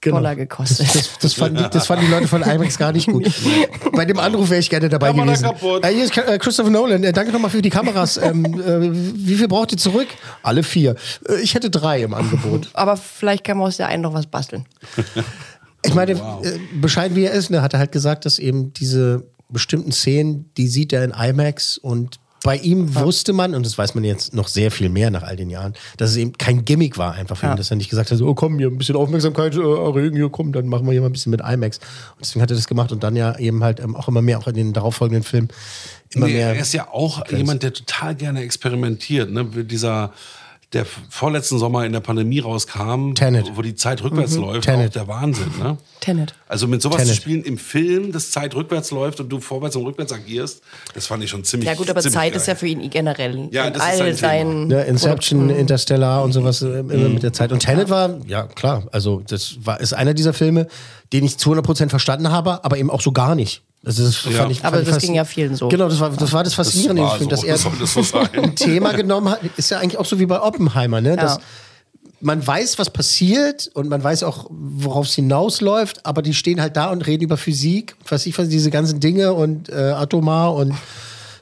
[0.00, 0.16] Genau.
[0.16, 0.86] Dollar gekostet.
[0.86, 3.28] Das, das, das, fanden die, das fanden die Leute von IMAX gar nicht gut.
[3.92, 5.42] Bei dem Anruf wäre ich gerne dabei Kamera gewesen.
[5.44, 5.84] kaputt.
[5.84, 7.02] Äh, hier ist äh, Christopher Nolan.
[7.02, 8.16] Äh, danke nochmal für die Kameras.
[8.16, 10.06] ähm, äh, wie viel braucht ihr zurück?
[10.42, 10.94] Alle vier.
[11.28, 12.68] Äh, ich hätte drei im Angebot.
[12.74, 14.66] aber vielleicht kann man aus der einen noch was basteln.
[15.84, 19.28] Ich meine, äh, bescheiden wie er ist, ne, hat er halt gesagt, dass eben diese
[19.48, 23.94] bestimmten Szenen, die sieht er in IMAX und bei ihm wusste man, und das weiß
[23.94, 26.96] man jetzt noch sehr viel mehr nach all den Jahren, dass es eben kein Gimmick
[26.96, 28.96] war einfach für ihn, dass er nicht gesagt hat, so, oh komm, hier ein bisschen
[28.96, 31.78] Aufmerksamkeit äh, erregen, hier komm, dann machen wir hier mal ein bisschen mit IMAX.
[31.78, 34.38] Und deswegen hat er das gemacht und dann ja eben halt ähm, auch immer mehr,
[34.38, 35.48] auch in den darauffolgenden Filmen,
[36.10, 36.54] immer nee, mehr.
[36.54, 39.30] er ist ja auch jemand, der total gerne experimentiert.
[39.30, 39.44] Ne?
[39.44, 40.12] Dieser,
[40.74, 43.52] der vorletzten Sommer in der Pandemie rauskam, Tenet.
[43.56, 44.42] wo die Zeit rückwärts Mhm.
[44.42, 44.88] läuft, Tenet.
[44.90, 45.50] auch der Wahnsinn.
[45.58, 45.78] Ne?
[46.00, 46.34] Tenet.
[46.46, 47.14] Also mit sowas Tenet.
[47.14, 50.60] zu spielen im Film, dass Zeit rückwärts läuft und du vorwärts und rückwärts agierst,
[50.92, 52.32] das fand ich schon ziemlich Ja gut, aber Zeit geil.
[52.40, 54.16] ist ja für ihn generell Ja, in das ist all sein Thema.
[54.18, 55.60] seinen Ne, Inception, Produkten.
[55.60, 57.50] Interstellar und sowas äh, immer mit der Zeit.
[57.50, 60.66] Und Tenet war, ja klar, also das war, ist einer dieser Filme,
[61.12, 63.62] den ich zu 100% verstanden habe, aber eben auch so gar nicht.
[63.84, 64.30] Also das Ja.
[64.32, 65.68] fand ich, Aber fand das ging ja vielen so.
[65.68, 68.10] Genau, das war das, war das Faszinierende, war in dem Film, so, dass er das
[68.10, 69.40] so ein Thema genommen hat.
[69.56, 71.16] Ist ja eigentlich auch so wie bei Oppenheimer, ne?
[71.16, 71.40] Dass Ja.
[72.20, 76.76] man weiß, was passiert und man weiß auch, worauf es hinausläuft, aber die stehen halt
[76.76, 80.74] da und reden über Physik, was ich weiß, diese ganzen Dinge und äh, Atomar und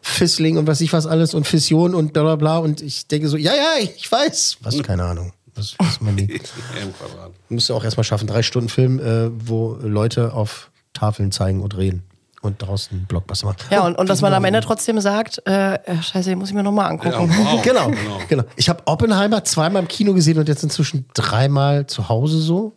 [0.02, 2.58] Fissling und was ich was alles und Fission und bla bla bla.
[2.58, 4.58] Und ich denke so, ja, ja, ich weiß.
[4.60, 5.32] Was, keine Ahnung.
[5.56, 7.32] Was, was man Quadrat.
[7.48, 8.26] Musst du auch erstmal schaffen.
[8.26, 12.02] Drei Stunden Film, äh, wo Leute auf Tafeln zeigen und reden.
[12.42, 13.56] Und draußen einen Blockbuster machen.
[13.70, 16.62] Ja, und, und dass man am Ende trotzdem sagt, äh, scheiße, den muss ich mir
[16.62, 17.28] nochmal angucken.
[17.28, 17.62] Ja, wow.
[17.64, 17.90] Genau,
[18.28, 18.44] genau.
[18.54, 22.72] Ich habe Oppenheimer zweimal im Kino gesehen und jetzt inzwischen dreimal zu Hause so.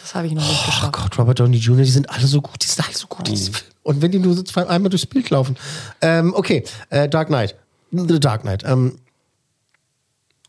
[0.00, 0.92] Das habe ich noch nicht Oh geschafft.
[0.92, 3.26] Gott, Robert Downey Jr., die sind alle so gut, die sind alle so gut.
[3.26, 3.50] Filme.
[3.82, 5.56] Und wenn die nur so zwei, einmal durchs Bild laufen.
[6.00, 7.56] Ähm, okay, äh, Dark Knight.
[7.90, 8.62] The Dark Knight.
[8.64, 8.98] Ähm,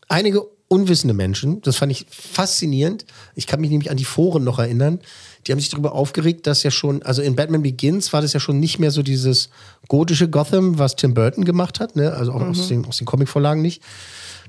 [0.08, 3.04] einige unwissende Menschen, das fand ich faszinierend.
[3.34, 5.00] Ich kann mich nämlich an die Foren noch erinnern.
[5.46, 8.40] Die haben sich darüber aufgeregt, dass ja schon, also in Batman Begins war das ja
[8.40, 9.50] schon nicht mehr so dieses
[9.88, 12.12] gotische Gotham, was Tim Burton gemacht hat, ne?
[12.12, 13.82] also auch aus den, aus den Comicvorlagen nicht.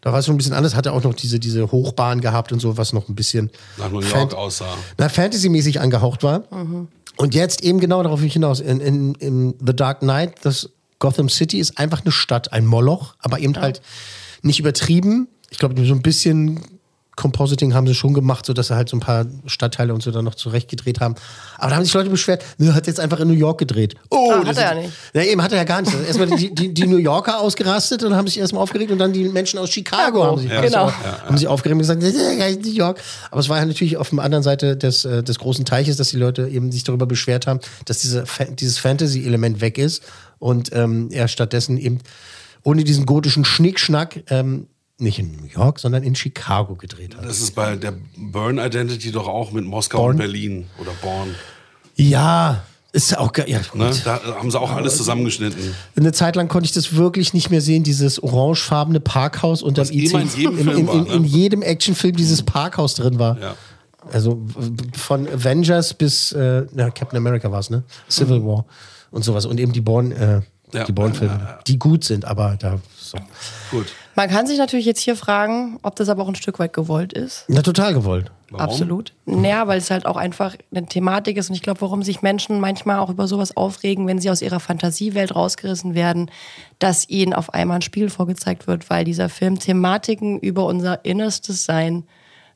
[0.01, 2.51] Da war es schon ein bisschen anders, hat er auch noch diese, diese Hochbahn gehabt
[2.51, 4.77] und so, was noch ein bisschen Nach New York aussah.
[4.99, 6.43] na, Fantasy-mäßig angehaucht war.
[7.17, 8.59] Und jetzt eben genau darauf hinaus.
[8.59, 10.69] In, in, in The Dark Knight, das
[10.99, 13.81] Gotham City ist einfach eine Stadt, ein Moloch, aber eben halt
[14.43, 15.27] nicht übertrieben.
[15.51, 16.59] Ich glaube, so ein bisschen
[17.21, 20.25] Post-Compositing haben sie schon gemacht, sodass sie halt so ein paar Stadtteile und so dann
[20.25, 21.15] noch zurechtgedreht haben.
[21.57, 23.95] Aber da haben sich Leute beschwert, ne, hat jetzt einfach in New York gedreht.
[24.09, 24.93] Oh, Ah, hat er ja nicht.
[25.13, 25.93] Ja, eben hat er ja gar nicht.
[26.07, 29.25] Erstmal die, die, die New Yorker ausgerastet und haben sich erstmal aufgeregt und dann die
[29.29, 30.85] Menschen aus Chicago haben sich, Ja, genau.
[30.85, 33.01] also, haben sich aufgeregt und gesagt, das ist ja New York.
[33.29, 36.09] Aber es war ja natürlich auf der anderen Seite des, äh, des großen Teiches, dass
[36.09, 38.23] die Leute eben sich darüber beschwert haben, dass diese,
[38.57, 40.03] dieses Fantasy-Element weg ist
[40.39, 41.99] und ähm, er stattdessen eben
[42.63, 44.67] ohne diesen gotischen Schnickschnack ähm,
[45.01, 47.25] nicht in New York, sondern in Chicago gedreht hat.
[47.25, 50.11] Das ist bei der Burn Identity doch auch mit Moskau Born?
[50.11, 51.35] und Berlin oder Born.
[51.95, 53.45] Ja, ist auch geil.
[53.47, 53.91] Ja, Ne?
[54.03, 55.73] Da haben sie auch alles zusammengeschnitten.
[55.95, 59.91] Eine Zeit lang konnte ich das wirklich nicht mehr sehen, dieses orangefarbene Parkhaus unterm Was
[59.91, 60.37] immer in IC.
[60.37, 61.13] jedem in, in, war, in, ne?
[61.13, 63.39] in jedem Actionfilm dieses Parkhaus drin war.
[63.39, 63.55] Ja.
[64.11, 64.41] Also
[64.97, 67.83] von Avengers bis äh, na, Captain America war es, ne?
[68.09, 68.65] Civil War
[69.11, 69.45] und sowas.
[69.45, 70.41] Und eben die Born, äh,
[70.73, 70.83] Ja.
[70.85, 73.17] die Born-Filme, die gut sind, aber da so.
[73.69, 73.87] Gut.
[74.15, 77.13] Man kann sich natürlich jetzt hier fragen, ob das aber auch ein Stück weit gewollt
[77.13, 77.45] ist.
[77.47, 78.31] Na, total gewollt.
[78.49, 78.65] Warum?
[78.65, 79.13] Absolut.
[79.25, 81.49] Naja, weil es halt auch einfach eine Thematik ist.
[81.49, 84.59] Und ich glaube, warum sich Menschen manchmal auch über sowas aufregen, wenn sie aus ihrer
[84.59, 86.29] Fantasiewelt rausgerissen werden,
[86.79, 91.63] dass ihnen auf einmal ein Spiel vorgezeigt wird, weil dieser Film Thematiken über unser innerstes
[91.63, 92.03] Sein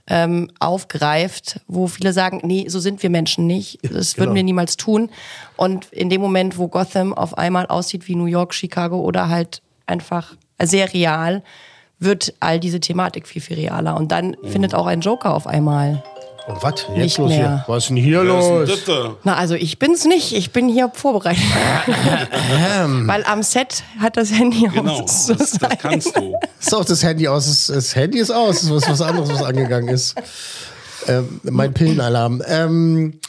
[0.08, 3.80] ähm, aufgreift, wo viele sagen, nee, so sind wir Menschen nicht.
[3.84, 4.36] Das würden Genau.
[4.36, 5.10] wir niemals tun.
[5.56, 9.62] Und in dem Moment, wo Gotham auf einmal aussieht wie New York, Chicago oder halt
[9.88, 11.44] einfach sehr real,
[12.00, 13.96] wird all diese Thematik viel, viel realer.
[13.98, 16.04] Und dann findet auch ein Joker auf einmal.
[16.48, 16.86] Und was?
[16.90, 17.38] Jetzt Nicht los mehr.
[17.40, 17.64] hier.
[17.68, 19.16] Was ist denn hier Wer ist denn los?
[19.24, 20.32] Na, also ich bin's nicht.
[20.34, 21.42] Ich bin hier vorbereitet.
[23.08, 25.28] Weil am Set hat das Handy Genau, aus.
[25.28, 26.36] das, das kannst du.
[26.60, 27.46] Ist auch das Handy aus.
[27.48, 28.58] Das, das Handy ist aus.
[28.62, 30.16] Das ist was, was anderes, was angegangen ist.
[31.08, 32.44] Ähm, mein Pillenalarm.
[32.48, 33.20] Ähm,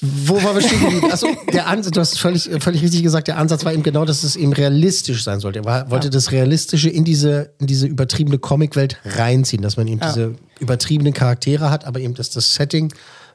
[0.00, 1.12] wo war wir stehen geblieben?
[1.12, 4.22] Achso, der Ansatz, du hast völlig, völlig richtig gesagt, der Ansatz war eben genau, dass
[4.22, 5.60] es eben realistisch sein sollte.
[5.60, 10.00] Er war, wollte das Realistische in diese, in diese übertriebene Comicwelt reinziehen, dass man eben
[10.00, 12.92] diese übertriebenen Charaktere hat, aber eben, dass das Setting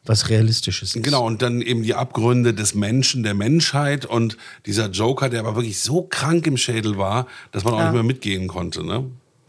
[0.08, 1.04] was Realistisches ist.
[1.04, 5.56] Genau, und dann eben die Abgründe des Menschen, der Menschheit und dieser Joker, der aber
[5.56, 7.84] wirklich so krank im Schädel war, dass man auch Ja.
[7.86, 8.86] nicht mehr mitgehen konnte.
[8.86, 9.06] Ne?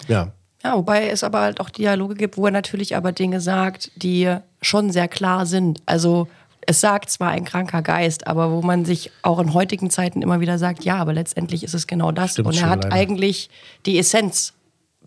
[0.09, 0.33] Ja.
[0.65, 4.35] Ja, wobei es aber halt auch Dialoge gibt, wo er natürlich aber Dinge sagt, die
[4.63, 5.81] schon sehr klar sind.
[5.87, 6.27] Also
[6.67, 10.41] es sagt zwar ein kranker Geist, aber wo man sich auch in heutigen Zeiten immer
[10.41, 12.33] wieder sagt, ja, aber letztendlich ist es genau das.
[12.33, 12.95] Stimmt Und er hat leider.
[12.97, 13.49] eigentlich
[13.87, 14.53] die Essenz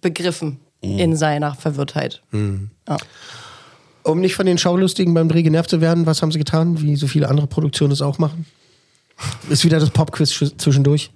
[0.02, 2.22] begriffen in seiner Verwirrtheit.
[2.32, 2.98] Ja.
[4.04, 6.96] Um nicht von den Schaulustigen beim Dreh genervt zu werden, was haben sie getan, wie
[6.96, 8.46] so viele andere Produktionen es auch machen?
[9.50, 11.12] Ist wieder das Popquiz sch- zwischendurch.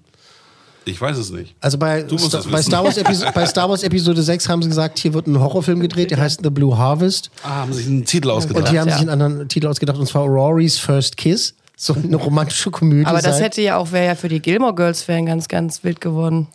[0.85, 1.55] Ich weiß es nicht.
[1.61, 2.61] Also bei, Du musst Star, es bei.
[2.61, 5.79] Star Wars Episo bei Star Wars Episode 6 haben sie gesagt, hier wird ein Horrorfilm
[5.79, 7.31] gedreht, der heißt The Blue Harvest.
[7.43, 8.65] Ah, haben sich einen Titel ausgedacht.
[8.65, 8.97] Und die haben ja.
[8.97, 11.55] sich einen anderen Titel ausgedacht, und zwar Rory's First Kiss.
[11.75, 13.05] So eine romantische Komödie.
[13.05, 13.43] Aber das sein.
[13.43, 16.47] hätte ja auch, wäre ja für die Gilmore Girls wären ganz, ganz wild geworden.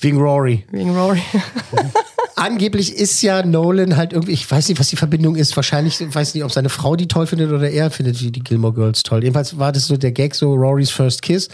[0.00, 0.64] Wegen Rory.
[0.70, 1.22] Wegen Rory.
[2.36, 5.56] Angeblich ist ja Nolan halt irgendwie, ich weiß nicht, was die Verbindung ist.
[5.56, 8.40] Wahrscheinlich, ich weiß nicht, ob seine Frau die toll findet oder er findet die, die
[8.40, 9.24] Gilmore Girls toll.
[9.24, 11.48] Jedenfalls war das so der Gag, so Rory's First Kiss.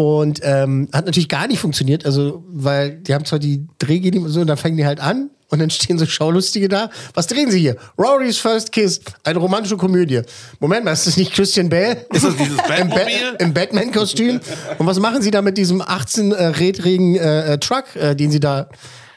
[0.00, 4.28] Und ähm, hat natürlich gar nicht funktioniert, also, weil die haben zwar die Drehgenie und
[4.28, 6.88] so, und dann fangen die halt an und dann stehen so Schaulustige da.
[7.14, 7.74] Was drehen sie hier?
[7.98, 10.20] Rory's First Kiss, eine romantische Komödie.
[10.60, 12.06] Moment mal, ist das nicht Christian Bale?
[12.12, 12.96] Ist das dieses Im, Ba-
[13.40, 14.38] im Batman-Kostüm.
[14.78, 18.68] Und was machen sie da mit diesem 18-rädrigen äh, äh, Truck, äh, den sie da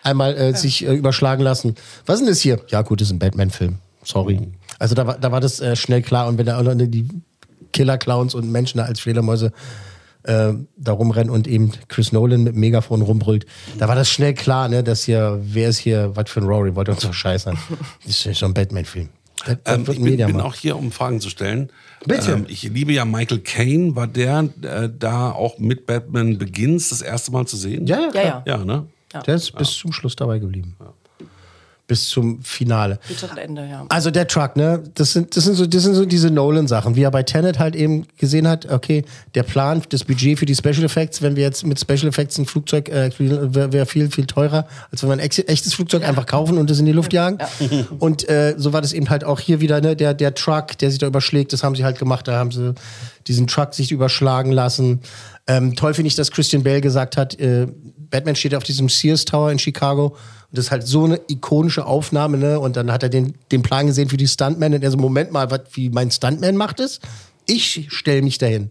[0.02, 1.76] einmal äh, sich äh, überschlagen lassen?
[2.08, 2.60] Was ist denn das hier?
[2.70, 3.76] Ja, gut, das ist ein Batman-Film.
[4.04, 4.40] Sorry.
[4.80, 6.28] Also da war, da war das äh, schnell klar.
[6.28, 7.08] Und wenn da auch noch die
[7.72, 9.52] Killer-Clowns und Menschen da als Fledermäuse
[10.24, 13.46] äh, da rumrennen und eben Chris Nolan mit dem Megafon rumbrüllt,
[13.78, 16.76] da war das schnell klar, ne, dass hier, wer ist hier, was für ein Rory,
[16.76, 17.58] wollte uns verscheißern.
[18.04, 19.10] Das ist ja schon ein Batman-Film.
[19.66, 21.72] Ähm, ich bin, bin auch hier, um Fragen zu stellen.
[22.06, 22.32] Bitte.
[22.32, 23.96] Ähm, ich liebe ja Michael Caine.
[23.96, 27.88] War der äh, da auch mit Batman Begins das erste Mal zu sehen?
[27.88, 28.44] Ja, ja, Ja, ja.
[28.46, 28.88] Ja, ne?
[29.26, 30.76] Der ist bis zum Schluss dabei geblieben.
[31.92, 33.00] Bis zum Finale.
[33.36, 33.86] Ende, ja.
[33.90, 34.82] Also der Truck, ne?
[34.96, 37.76] Das sind, das sind so, das sind so diese Nolan-Sachen, wie er bei Tenet halt
[37.76, 39.04] eben gesehen hat, okay,
[39.36, 42.46] der Plan, das Budget für die Special Effects, wenn wir jetzt mit Special Effects ein
[42.46, 46.58] Flugzeug, äh, wäre wär viel, viel teurer, als wenn wir ein echtes Flugzeug einfach kaufen
[46.58, 47.40] und es in die Luft jagen.
[48.00, 49.98] Und äh, so war das eben halt auch hier wieder, ne?
[49.98, 52.74] Der, der Truck, der sich da überschlägt, das haben sie halt gemacht, da haben sie
[53.28, 55.02] diesen Truck sich überschlagen lassen.
[55.46, 57.68] Ähm, toll finde ich, dass Christian Bale gesagt hat, äh,
[58.12, 60.16] Batman steht auf diesem Sears Tower in Chicago
[60.52, 62.60] das ist halt so eine ikonische Aufnahme, ne?
[62.60, 65.32] Und dann hat er den, den Plan gesehen für die Stuntmen und er so, Moment
[65.32, 67.00] mal, wat, wie mein Stuntman macht es?
[67.46, 68.70] Ich stelle mich dahin.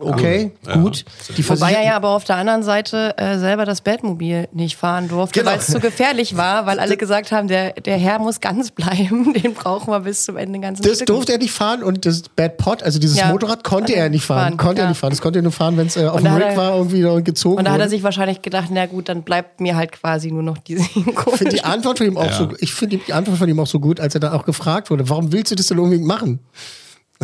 [0.00, 0.76] Okay, Ja.
[0.76, 1.04] gut.
[1.36, 5.08] Die Wobei er ja aber auf der anderen Seite äh, selber das Batmobil nicht fahren
[5.08, 5.52] durfte, Genau.
[5.52, 9.32] weil es zu gefährlich war, weil alle gesagt haben, der, der Herr muss ganz bleiben,
[9.42, 12.56] den brauchen wir bis zum Ende ganz Das durfte er nicht fahren und das Bad
[12.56, 13.28] Pot, also dieses Ja.
[13.28, 14.40] Motorrad, konnte er nicht fahren.
[14.40, 14.88] Fahren, konnte er ja.
[14.90, 15.10] nicht fahren.
[15.10, 17.58] Das konnte er nur fahren, wenn es äh, auf dem Rig war irgendwie und gezogen
[17.58, 20.42] Und da hat er sich wahrscheinlich gedacht, na gut, dann bleibt mir halt quasi nur
[20.42, 22.32] noch diese Ich finde die Antwort von ihm auch Ja.
[22.32, 22.48] so.
[22.58, 25.08] Ich finde die Antwort von ihm auch so gut, als er dann auch gefragt wurde,
[25.08, 26.40] warum willst du das denn unbedingt machen?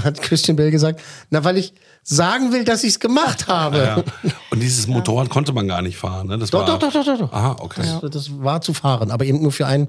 [0.02, 3.78] Hat Christian Bale gesagt, na weil ich sagen will, dass ich es gemacht habe.
[3.78, 4.30] Ja.
[4.50, 6.28] Und dieses Motorrad konnte man gar nicht fahren.
[6.28, 6.38] Ne?
[6.38, 7.32] Das Doch, war, doch, doch, doch, doch, doch.
[7.32, 7.82] Aha, okay.
[8.00, 9.88] Das, das war zu fahren, aber eben nur für einen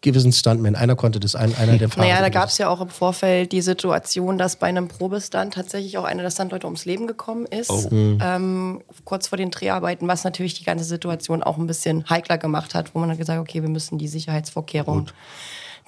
[0.00, 0.76] gewissen Stuntman.
[0.76, 2.06] Einer konnte das, ein, einer der Fahrer.
[2.08, 5.98] Naja, da gab es ja auch im Vorfeld die Situation, dass bei einem Probestand tatsächlich
[5.98, 7.70] auch einer der Standleute ums Leben gekommen ist.
[7.70, 7.88] Oh.
[7.90, 12.74] Ähm, kurz vor den Dreharbeiten, was natürlich die ganze Situation auch ein bisschen heikler gemacht
[12.74, 15.10] hat, wo man dann gesagt hat, okay, wir müssen die Sicherheitsvorkehrungen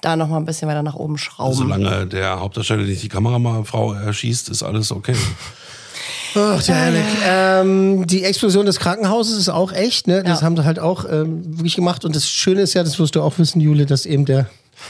[0.01, 1.55] da noch mal ein bisschen weiter nach oben schrauben.
[1.55, 5.15] Solange der Hauptdarsteller nicht die Kamerafrau erschießt, ist alles okay.
[6.35, 7.03] Ach, der Alec.
[7.27, 10.23] Ähm, die Explosion des Krankenhauses ist auch echt, ne?
[10.23, 10.45] Das Ja.
[10.45, 12.05] haben sie halt auch ähm, wirklich gemacht.
[12.05, 14.47] Und das Schöne ist ja, das wirst du auch wissen, Jule, dass eben der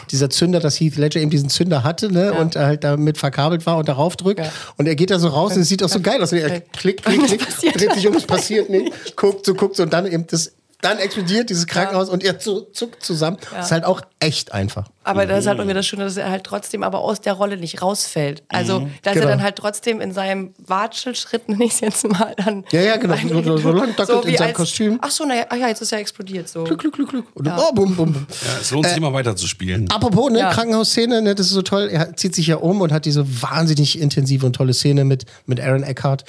[0.09, 2.31] dieser Zünder, dass Heath Ledger eben diesen Zünder hatte, ne?
[2.33, 4.39] Und er halt damit verkabelt war und darauf drückt.
[4.39, 4.49] Ja.
[4.77, 6.31] Und er geht da so raus und es sieht auch so geil aus.
[6.31, 9.83] Und er klickt, klickt, klickt, dreht sich um, es passiert nicht, guckt, so guckt so
[9.83, 10.53] und dann eben das.
[10.81, 13.37] Dann explodiert dieses Krankenhaus und er zu- zuckt zusammen.
[13.55, 14.89] Das ist halt auch echt einfach.
[15.03, 17.57] Aber das ist halt irgendwie das Schöne, dass er halt trotzdem aber aus der Rolle
[17.57, 18.43] nicht rausfällt.
[18.49, 19.25] Also, dass Genau.
[19.25, 22.63] er dann halt trotzdem in seinem Watschelschritt, nenne ich es jetzt mal, dann.
[22.71, 23.15] Ja, ja, genau.
[23.27, 24.99] So- so- so lang dackelt in seinem Kostüm.
[25.01, 26.49] Ach so, naja, ach ja, jetzt ist er explodiert.
[26.49, 26.63] So.
[26.63, 27.25] Glück, Glück, Glück.
[27.35, 28.13] Und oh, bum, bum.
[28.29, 29.89] Ja, es lohnt sich immer weiter zu spielen.
[29.91, 30.51] Apropos, ne, Ja.
[30.51, 31.89] Krankenhausszene, ne, das ist so toll.
[31.91, 35.59] Er zieht sich ja um und hat diese wahnsinnig intensive und tolle Szene mit, mit
[35.59, 36.25] Aaron Eckhart,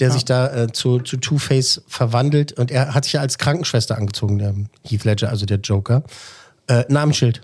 [0.00, 2.52] der sich da äh, zu, zu Two-Face verwandelt.
[2.52, 6.02] Und er hat sich ja als Krankenschwester angezogen, der Heath Ledger, also der Joker.
[6.68, 7.40] Äh, Namensschild.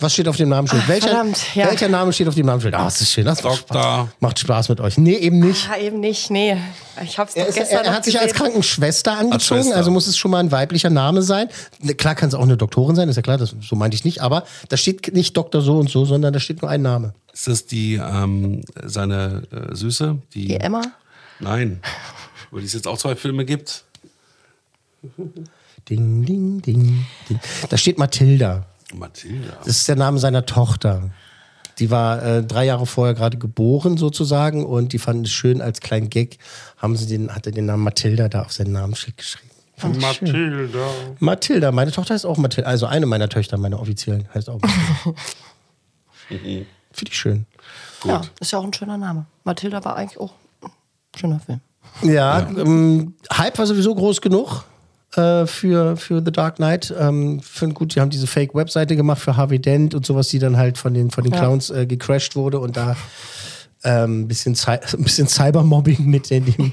[0.00, 0.82] Was steht auf dem Namensschild?
[0.84, 1.66] Ach, welcher, verdammt, ja.
[1.66, 2.74] welcher Name steht auf dem Namensschild?
[2.74, 3.24] Ah, das ist schön.
[3.24, 3.76] Das macht Doktor.
[3.82, 4.08] Spaß.
[4.20, 4.96] Macht Spaß mit euch.
[4.98, 5.68] Nee, eben nicht.
[5.70, 6.56] Ah, eben nicht, nee.
[7.02, 8.44] Ich hab's Er, doch ist, gestern er, er hat sich als gesehen.
[8.44, 9.76] Krankenschwester angezogen, Schwester.
[9.76, 11.48] also muss es schon mal ein weiblicher Name sein.
[11.80, 14.04] Ne, Klar kann es auch eine Doktorin sein, ist ja klar, das, so meinte ich
[14.04, 17.14] nicht, aber da steht nicht Doktor so und so, sondern da steht nur ein Name.
[17.32, 20.16] Ist das die, ähm, seine äh, Süße?
[20.34, 20.82] Die, Die Emma?
[21.40, 21.80] Nein.
[22.50, 23.84] Über die es jetzt auch zwei Filme gibt.
[25.88, 27.40] Ding, ding, ding, ding.
[27.68, 28.66] Da steht Mathilda.
[28.94, 29.54] Mathilda.
[29.58, 31.10] Das ist der Name seiner Tochter.
[31.78, 35.80] Die war äh, drei Jahre vorher gerade geboren sozusagen und die fanden es schön als
[35.80, 36.38] kleinen Gag,
[36.76, 39.50] haben sie den, hat er den Namen Mathilda da auf seinen Namensschild geschrieben.
[39.76, 40.00] Fand.
[40.00, 40.88] Mathilda.
[41.20, 45.20] Mathilda, meine Tochter heißt auch Mathilda, also eine meiner Töchter, meine offiziellen, heißt auch Mathilda.
[46.90, 47.46] Finde ich schön.
[48.04, 49.26] Ja, ist ja auch ein schöner Name.
[49.44, 50.32] Mathilda war eigentlich auch
[50.62, 50.70] ein
[51.18, 51.60] schöner Film.
[52.02, 54.64] Ja, Ähm, Hype war sowieso groß genug
[55.16, 56.94] äh, für, für The Dark Knight.
[56.98, 60.56] Ähm, find gut, die haben diese Fake-Webseite gemacht für Harvey Dent und sowas, die dann
[60.56, 61.40] halt von den, von den Ja.
[61.40, 62.96] Clowns äh, gecrashed wurde und da
[63.84, 66.72] ähm, ein bisschen, Cy ein bisschen Cybermobbing mit in dem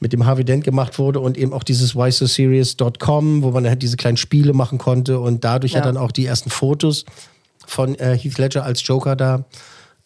[0.00, 3.96] mit dem Harvey Dent gemacht wurde und eben auch dieses whysoseries.com, wo man halt diese
[3.96, 5.84] kleinen Spiele machen konnte und dadurch ja, Ja.
[5.84, 7.04] dann auch die ersten Fotos
[7.66, 9.44] von äh, Heath Ledger als Joker da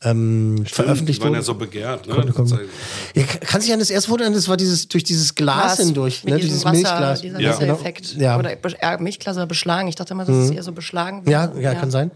[0.03, 1.41] ähm, veröffentlicht Die waren wurden.
[1.41, 2.07] ja so begehrt.
[2.07, 2.15] Ne?
[2.33, 2.51] Kommt.
[2.53, 2.59] Das-
[3.15, 6.23] Ja, kann sich an das erste Foto erinnern, das war dieses durch dieses Glas, hindurch,
[6.25, 7.21] mit ne, dieses Wasser, Milchglas.
[7.23, 7.51] dieser Ja.
[7.51, 8.15] Wassereffekt.
[8.17, 8.39] Ja.
[8.39, 9.89] Oder äh, Milchglas oder beschlagen.
[9.89, 11.23] Ich dachte immer, das ist eher so beschlagen.
[11.29, 12.11] Ja, ja, kann sein.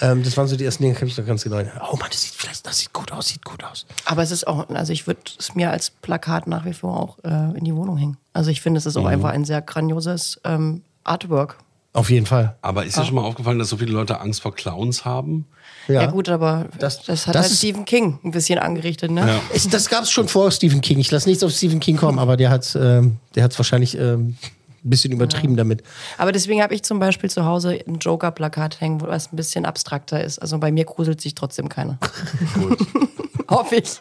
[0.00, 1.80] Ähm, das waren so die ersten Dinge, kann ich noch ganz genau erinnern.
[1.92, 3.86] Oh Mann, das sieht vielleicht, das sieht gut aus, sieht gut aus.
[4.04, 7.18] Aber es ist auch, also ich würde es mir als Plakat nach wie vor auch
[7.22, 8.16] äh, in die Wohnung hängen.
[8.32, 9.06] Also ich finde, es ist auch Mhm.
[9.06, 11.56] einfach ein sehr grandioses ähm, Artwork.
[11.92, 12.56] Auf jeden Fall.
[12.62, 15.44] Aber ist dir schon mal aufgefallen, dass so viele Leute Angst vor Clowns haben?
[15.88, 19.20] Ja, gut, aber das, Das- hat das halt Stephen King ein bisschen angerichtet, ne?
[19.26, 19.40] Ja.
[19.52, 20.98] Ich, das gab es schon vor Stephen King.
[20.98, 24.36] Ich lasse nichts auf Stephen King kommen, aber der hat ähm, der hat's wahrscheinlich ähm,
[24.84, 25.82] ein bisschen übertrieben damit.
[26.18, 29.64] Aber deswegen habe ich zum Beispiel zu Hause ein Joker-Plakat hängen, wo was ein bisschen
[29.64, 30.38] abstrakter ist.
[30.40, 31.98] Also bei mir gruselt sich trotzdem keiner.
[32.54, 32.78] Gut.
[33.50, 34.00] Hoffe ich.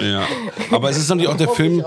[0.00, 0.26] Ja.
[0.70, 1.82] Aber es ist natürlich auch der Film,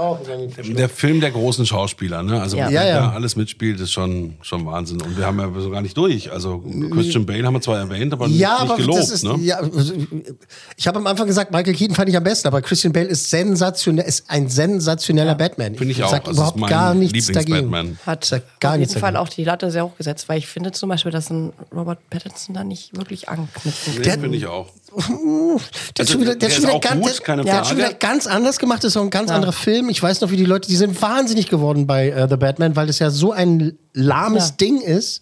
[0.76, 2.24] der Film der großen Schauspieler.
[2.24, 2.42] Ne?
[2.42, 2.70] Also, Ja.
[2.70, 3.02] wer Ja, ja.
[3.02, 5.02] da alles mitspielt, ist schon, schon Wahnsinn.
[5.02, 6.30] Und wir haben ja so gar nicht durch.
[6.32, 9.00] Also, Christian Bale haben wir zwar erwähnt, aber Ja, nicht aber gelobt.
[9.00, 9.36] das ist, ne?
[9.40, 9.62] ja,
[10.76, 13.30] ich habe am Anfang gesagt, Michael Keaton fand ich am besten, aber Christian Bale ist
[13.30, 15.76] sensationell, ist ein sensationeller Batman.
[15.76, 16.10] Finde ich auch.
[16.12, 17.58] sag Also, überhaupt ist mein gar nichts dagegen.
[17.70, 18.00] Lieblings-Batman.
[18.06, 19.28] Hat Sag gar auf nichts jeden Fall dagegen.
[19.28, 22.56] auch die Latte sehr hoch gesetzt, weil ich finde zum Beispiel, dass ein Robert Pattinson
[22.56, 24.20] da nicht wirklich anknüpfen kann.
[24.22, 24.68] finde ich auch.
[24.96, 25.60] Der Also,
[26.00, 27.90] hat schon wieder, der der ganz, gut, keine der hat schon Frage.
[27.92, 28.84] wieder ganz anders gemacht.
[28.84, 29.90] Das ist auch ein ganz anderer Film.
[29.90, 32.88] Ich weiß noch, wie die Leute, die sind wahnsinnig geworden bei äh, The Batman, weil
[32.88, 34.56] das ja so ein lahmes Ja.
[34.62, 35.22] Ding ist.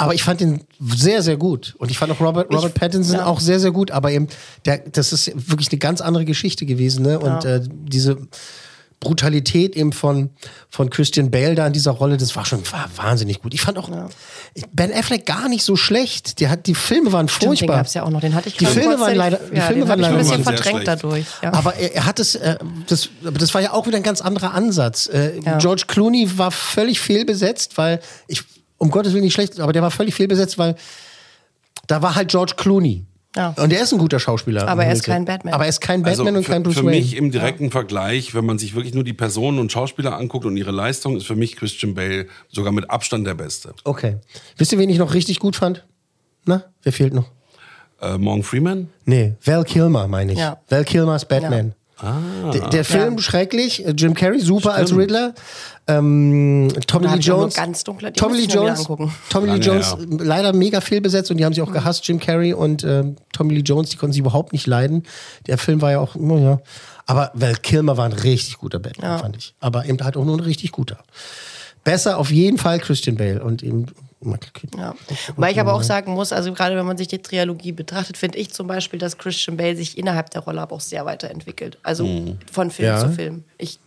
[0.00, 1.74] Aber ich fand ihn sehr, sehr gut.
[1.78, 3.26] Und ich fand auch Robert, Robert Pattinson ja.
[3.26, 3.90] auch sehr, sehr gut.
[3.90, 4.28] Aber eben,
[4.64, 7.02] der, das ist wirklich eine ganz andere Geschichte gewesen.
[7.02, 7.18] Ne?
[7.18, 7.56] Und Ja.
[7.56, 8.16] äh, diese
[9.00, 10.30] Brutalität eben von,
[10.70, 13.54] von Christian Bale da in dieser Rolle, das war schon war wahnsinnig gut.
[13.54, 13.88] Ich fand auch
[14.72, 16.40] Ben Affleck gar nicht so schlecht.
[16.40, 17.76] Der hat, die Filme waren Stimmt, den furchtbar.
[17.76, 18.20] gab's ja auch noch.
[18.20, 20.82] Den hatte ich Die Filme waren leider, die ja, Filme waren leider ein bisschen verdrängt
[20.82, 20.88] schlecht.
[20.88, 21.26] dadurch.
[21.42, 21.52] Ja.
[21.52, 24.20] aber er, er hat es, äh, das, aber das war ja auch wieder ein ganz
[24.20, 25.06] anderer Ansatz.
[25.06, 25.58] Äh, Ja.
[25.58, 28.42] George Clooney war völlig fehlbesetzt, weil ich,
[28.78, 30.74] um Gottes Willen nicht schlecht, aber der war völlig fehlbesetzt, weil
[31.86, 33.04] da war halt George Clooney.
[33.38, 33.54] Ja.
[33.56, 34.66] Und er ist ein guter Schauspieler.
[34.66, 35.54] Aber er ist kein Batman.
[35.54, 36.96] Aber er ist kein Batman also und für, kein Bruce für Wayne.
[36.96, 40.56] mich im direkten Vergleich, wenn man sich wirklich nur die Personen und Schauspieler anguckt und
[40.56, 43.74] ihre Leistung, ist für mich Christian Bale sogar mit Abstand der Beste.
[43.84, 44.16] Okay.
[44.56, 45.86] Wisst ihr, wen ich noch richtig gut fand?
[46.46, 47.30] Na, wer fehlt noch?
[48.00, 48.88] Äh, Morgan Freeman?
[49.04, 50.38] Nee, Val Kilmer meine ich.
[50.38, 50.60] Ja.
[50.68, 51.74] Val Kilmers Batman.
[52.00, 55.34] Der, der Film schrecklich, äh, Jim Carrey super als Riddler,
[55.86, 58.86] ähm, Tommy Lee Jones, ganz dunkle- Tommy Lee Jones.
[59.30, 62.52] Tommy Lee Jones äh, leider mega fehlbesetzt und die haben sich auch gehasst, Jim Carrey
[62.52, 65.02] und ähm, Tommy Lee Jones, die konnten sie überhaupt nicht leiden.
[65.46, 66.60] Der Film war ja auch, naja,
[67.06, 69.54] aber Val Kilmer war ein richtig guter Batman, fand ich.
[69.60, 70.98] Aber eben halt auch nur ein richtig guter.
[71.84, 73.86] Besser auf jeden Fall Christian Bale und eben
[74.20, 74.80] Michael Keaton.
[74.80, 74.94] Ja.
[75.36, 78.38] Wobei ich aber auch sagen muss, also gerade wenn man sich die Trilogie betrachtet, finde
[78.38, 81.78] ich zum Beispiel, dass Christian Bale sich innerhalb der Rolle aber auch sehr weiterentwickelt.
[81.84, 82.98] Also von Film Ja.
[82.98, 83.44] zu Film.
[83.58, 83.78] Ich,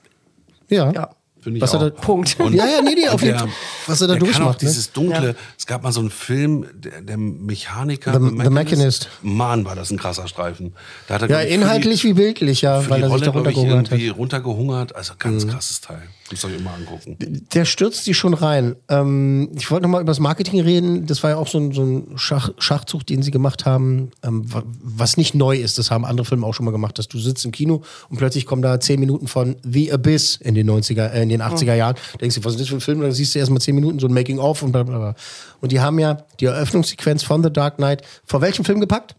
[0.69, 0.91] Ja.
[0.91, 1.09] ja.
[1.41, 1.81] Finde ich Was auch.
[1.81, 2.39] er- Punkt.
[2.39, 3.49] Und- Ja, ja, nee, nee, auf jeden Fall.
[3.87, 4.67] Was er da der kann auch durchmacht, ne?
[4.69, 5.27] dieses Dunkle.
[5.29, 5.33] Ja.
[5.61, 8.13] Es gab mal so einen Film, der, der Mechaniker.
[8.13, 9.09] The- The Machinist.
[9.21, 10.73] Mann, war das ein krasser Streifen.
[11.07, 13.27] Da hat er, Ja, ich, für die- inhaltlich wie bildlich, ja, weil er sich da
[13.27, 13.91] ich, runtergehungert hat.
[13.91, 13.97] Mhm.
[13.97, 14.95] irgendwie runtergehungert.
[14.95, 16.01] Also ganz krasses Teil.
[16.31, 17.17] Müsst ihr euch immer angucken.
[17.53, 18.75] Der stürzt die schon rein.
[18.89, 21.05] Ähm, ich wollte noch mal über das Marketing reden.
[21.05, 24.51] Das war ja auch so ein, so ein Schach, Schachzug, den sie gemacht haben, ähm,
[24.51, 25.77] wa- was nicht neu ist.
[25.77, 28.47] Das haben andere Filme auch schon mal gemacht, dass du sitzt im Kino und plötzlich
[28.47, 31.97] kommen da zehn Minuten von The Abyss in den 90er, äh, in den 80er Jahren.
[32.19, 33.01] Denkst du, was ist das für ein Film?
[33.01, 35.15] Dann siehst du erst mal zehn Minuten so ein Making-of und bla bla bla.
[35.61, 39.15] Und die haben ja die Eröffnungssequenz von The Dark Knight vor welchem Film gepackt?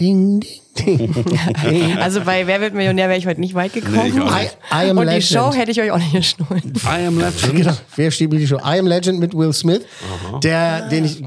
[0.00, 0.40] Ding,
[0.78, 1.14] ding,
[1.62, 1.98] ding.
[2.00, 4.12] Also bei Wer wird Millionär wäre ich heute nicht weit gekommen.
[4.14, 4.86] Nee, I.
[4.86, 5.24] I am Und die Legend.
[5.24, 6.64] Show hätte ich euch auch nicht geschnullt.
[6.84, 7.56] I am Legend.
[7.56, 8.56] Genau, wer steht mir die Show?
[8.56, 9.82] I Am Legend mit Will Smith.
[10.42, 11.22] Der, den ich,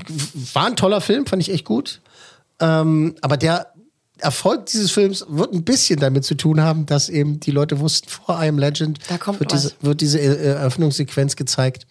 [0.53, 2.01] war ein toller Film, fand ich echt gut.
[2.59, 3.67] Ähm, aber der
[4.17, 8.09] Erfolg dieses Films wird ein bisschen damit zu tun haben, dass eben die Leute wussten,
[8.09, 11.85] vor I Am Legend Da kommt wird, diese, wird diese äh, Eröffnungssequenz gezeigt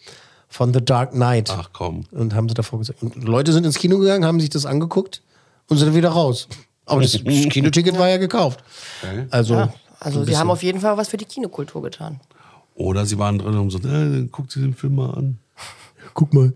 [0.55, 1.51] von The Dark Knight.
[1.51, 2.05] Ach komm.
[2.13, 3.03] Und haben sie davor gesagt.
[3.03, 5.21] Und Leute sind ins Kino gegangen, haben sich das angeguckt
[5.69, 6.47] und sind dann wieder raus.
[6.87, 7.13] Aber das,
[7.51, 8.63] Kinoticket war ja gekauft.
[9.03, 9.27] Okay.
[9.31, 12.21] Also, Ja, so also sie haben auf jeden Fall was für die Kinokultur getan.
[12.77, 15.39] Oder sie waren drin und haben so, äh, guckt sie den Film mal an.
[16.13, 16.53] Guck mal.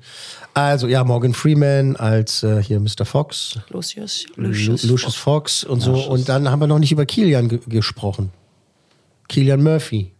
[0.54, 3.04] Also, ja, Morgan Freeman als äh, hier Mr.
[3.04, 3.58] Fox.
[3.70, 4.82] Lucius, Lucius, Lucius.
[4.84, 5.94] Lucius Fox und so.
[6.08, 8.30] Und dann haben wir noch nicht über Kilian ge gesprochen.
[9.26, 10.12] Kilian Murphy.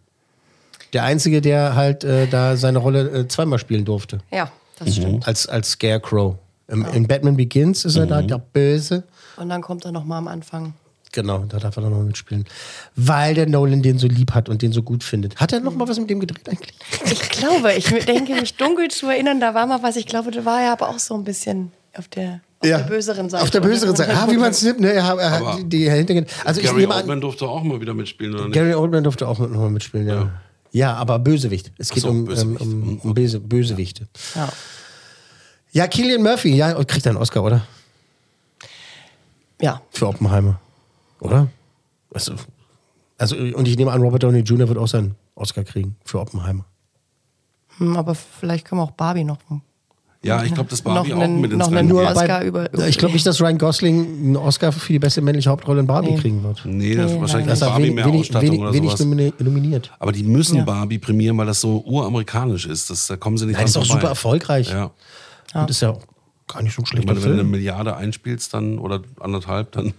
[0.93, 4.19] Der Einzige, der halt äh, da seine Rolle äh, zweimal spielen durfte.
[4.31, 5.27] Ja, das stimmt.
[5.27, 6.35] Als, als Scarecrow.
[6.67, 9.03] Im, In Batman Begins ist er da, der Böse.
[9.37, 10.73] Und dann kommt er nochmal am Anfang.
[11.11, 12.45] Genau, da darf er dann noch mitspielen.
[12.95, 15.37] Weil der Nolan den so lieb hat und den so gut findet.
[15.37, 16.73] Hat er noch mal was mit dem gedreht eigentlich?
[17.05, 19.95] Ich glaube, ich denke mich dunkel zu erinnern, da war mal was.
[19.95, 23.29] Ich glaube, da war er aber auch so ein bisschen auf der, auf der böseren
[23.29, 23.43] Seite.
[23.43, 24.13] Auf der böseren Seite.
[24.15, 24.81] Ah, wie man es nimmt.
[24.81, 24.91] Ne?
[24.93, 26.25] Er, er hat die, die.
[26.45, 28.53] Also ich Gary nehme an, Oldman durfte auch mal wieder mitspielen, oder nicht?
[28.53, 30.15] Gary Oldman durfte auch noch mal mitspielen, ja.
[30.15, 30.31] Ja,
[30.95, 31.71] aber Bösewicht.
[31.77, 32.61] Es geht so, um, Bösewicht.
[32.61, 34.07] ähm, um, um Böse, Bösewichte.
[34.35, 34.49] Ja.
[35.71, 37.65] Ja, Killian Murphy, ja, und kriegt er einen Oscar, oder?
[39.61, 40.59] ja, Für Oppenheimer.
[41.19, 41.47] Oder?
[42.13, 42.35] Also,
[43.17, 44.67] also, und ich nehme an, Robert Downey Jr.
[44.67, 46.65] wird auch seinen Oscar kriegen für Oppenheimer.
[47.77, 49.37] Hm, aber vielleicht können wir auch Barbie noch.
[50.21, 52.03] Ja, ich glaube, das Barbie auch einen- mit ins Rennen Nur.
[52.03, 55.79] Oscar über- ich glaube nicht, dass Ryan Gosling einen Oscar für die beste männliche Hauptrolle
[55.79, 56.17] in Barbie Nee.
[56.19, 56.61] kriegen wird.
[56.65, 58.91] Nee, das Nee, wahrscheinlich ist Das ist Barbie wenig, mehr wenig, Ausstattung wenig, oder wenig
[58.91, 59.05] sowas.
[59.05, 59.91] nomini- nominiert.
[59.97, 60.63] Aber die müssen Ja.
[60.65, 62.89] Barbie prämieren, weil das so uramerikanisch ist.
[62.89, 64.01] Das, da kommen sie nicht Nein, ist dran auch vorbei.
[64.01, 64.69] super erfolgreich.
[64.71, 64.91] Ja.
[65.53, 66.01] Und ist ja auch
[66.47, 67.43] gar nicht so meine, wenn du eine.
[67.45, 69.93] Milliarde einspielst dann oder anderthalb, dann.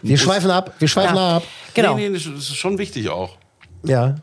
[0.00, 1.36] Wir schweifen ab, wir schweifen Ja.
[1.36, 1.42] ab.
[1.74, 1.94] Genau.
[1.96, 3.36] Nee, nee, das ist schon wichtig auch.
[3.84, 4.16] Ja.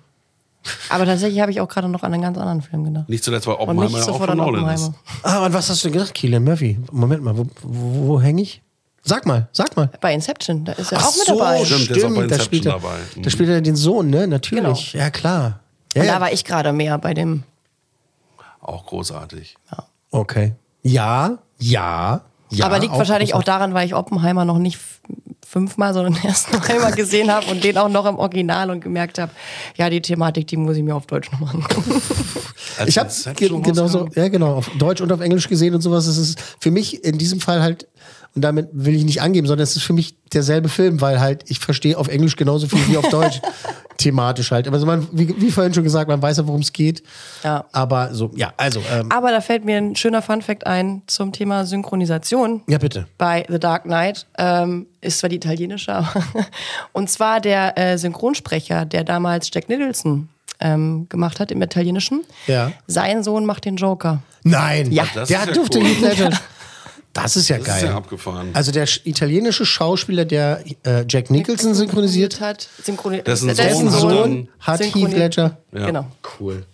[0.90, 3.10] Aber tatsächlich habe ich auch gerade noch an einen ganz anderen Film gedacht.
[3.10, 4.88] Nicht zuletzt, Und Oppenheimer nicht ja auch von an Nolan ist.
[4.88, 4.96] Oppenheimer.
[5.24, 6.80] Ah, und was hast du gedacht, Killian Murphy?
[6.92, 8.62] Moment mal, wo, wo, wo hänge ich?
[9.04, 9.90] Sag mal, sag mal.
[10.02, 11.64] Bei Inception, da ist er Ach auch mit so, dabei.
[11.64, 12.98] Stimmt, der ist auch bei da spielt er, dabei.
[13.16, 13.22] Mhm.
[13.22, 14.28] Da spielt er den Sohn, ne?
[14.28, 14.94] Natürlich.
[14.94, 15.60] Ja, klar.
[15.94, 16.14] Ja, Und ja.
[16.16, 17.44] da war ich gerade mehr bei dem.
[18.62, 19.58] Auch großartig.
[20.10, 20.54] Okay.
[20.82, 22.66] Ja, ja, ja.
[22.66, 24.80] aber liegt wahrscheinlich auch daran, weil ich Oppenheimer noch nicht
[25.56, 29.20] fünfmal, sondern erst noch einmal gesehen habe und den auch noch im Original und gemerkt
[29.20, 29.32] habe,
[29.78, 32.02] ja, die Thematik, die muss ich mir auf Deutsch nochmal angucken.
[32.88, 33.10] Ich habe
[33.62, 36.08] genauso, ja genau, auf Deutsch und auf Englisch gesehen und sowas.
[36.08, 37.88] Es ist für mich in diesem Fall halt
[38.36, 41.44] Und damit will ich nicht angeben, sondern es ist für mich derselbe Film, weil halt
[41.48, 43.42] ich verstehe auf Englisch genauso viel wie auf Deutsch.
[43.98, 44.68] Thematisch halt.
[44.68, 47.02] Also man, wie, wie vorhin schon gesagt, man weiß ja, worum es geht.
[47.46, 47.64] Ja.
[47.72, 48.82] Aber so, ja, also.
[48.92, 52.62] Ähm, Aber da fällt mir ein schöner Funfact ein zum Thema Synchronisation.
[52.68, 53.08] ja, bitte.
[53.18, 56.12] bei The Dark Knight ähm, ist zwar die italienische, aber
[56.92, 60.28] und zwar der äh, Synchronsprecher, der damals Jack Nicholson
[60.60, 62.24] ähm, gemacht hat im Italienischen.
[62.48, 62.74] Ja.
[62.88, 64.22] Sein Sohn macht den Joker.
[64.44, 65.06] Nein, Ja.
[65.28, 65.86] Der durfte cool.
[65.86, 66.30] Heath Ledger.
[67.16, 67.78] Das ist ja Das geil.
[67.78, 68.50] ist ja abgefahren.
[68.54, 73.56] also der sch- italienische Schauspieler, der äh, Jack Nicholson synchronisiert hat, hat, synchroni Dessen äh,
[73.56, 75.58] Sohn hat dann- hat Heath Ledger.
[75.72, 75.86] Ja.
[75.88, 76.06] Genau.
[76.40, 76.66] Cool.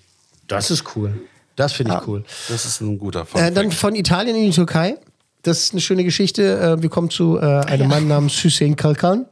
[0.47, 1.13] Das ist cool.
[1.55, 2.23] Das finde ich cool.
[2.49, 4.97] Das ist ein guter Fun Äh, dann von Italien in die Türkei.
[5.43, 6.59] Das ist eine schöne Geschichte.
[6.59, 9.25] Äh, wir kommen zu äh, einem Mann namens Hüseyin Kalkan.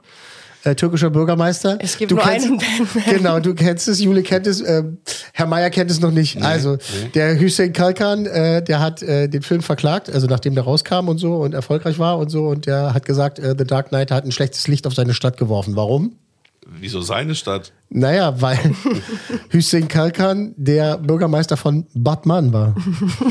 [0.64, 1.78] Äh, türkischer Bürgermeister.
[1.80, 3.04] Es gibt nur einen Batman.
[3.06, 4.84] Genau, du kennst es, Jule kennt es, äh,
[5.34, 6.42] Herr Meier kennt es noch nicht.
[6.42, 6.78] also,
[7.14, 11.18] der Hüseyin Kalkan, äh, der hat äh, den Film verklagt, also nachdem der rauskam und
[11.18, 12.48] so und erfolgreich war und so.
[12.48, 15.38] Und der hat gesagt, äh, The Dark Knight hat ein schlechtes Licht auf seine Stadt
[15.38, 15.78] geworfen.
[15.78, 16.16] Warum?
[16.68, 17.72] Wieso seine Stadt?
[17.92, 18.60] Naja, weil
[19.50, 22.76] Hüseyin Kalkan der Bürgermeister von Batman war.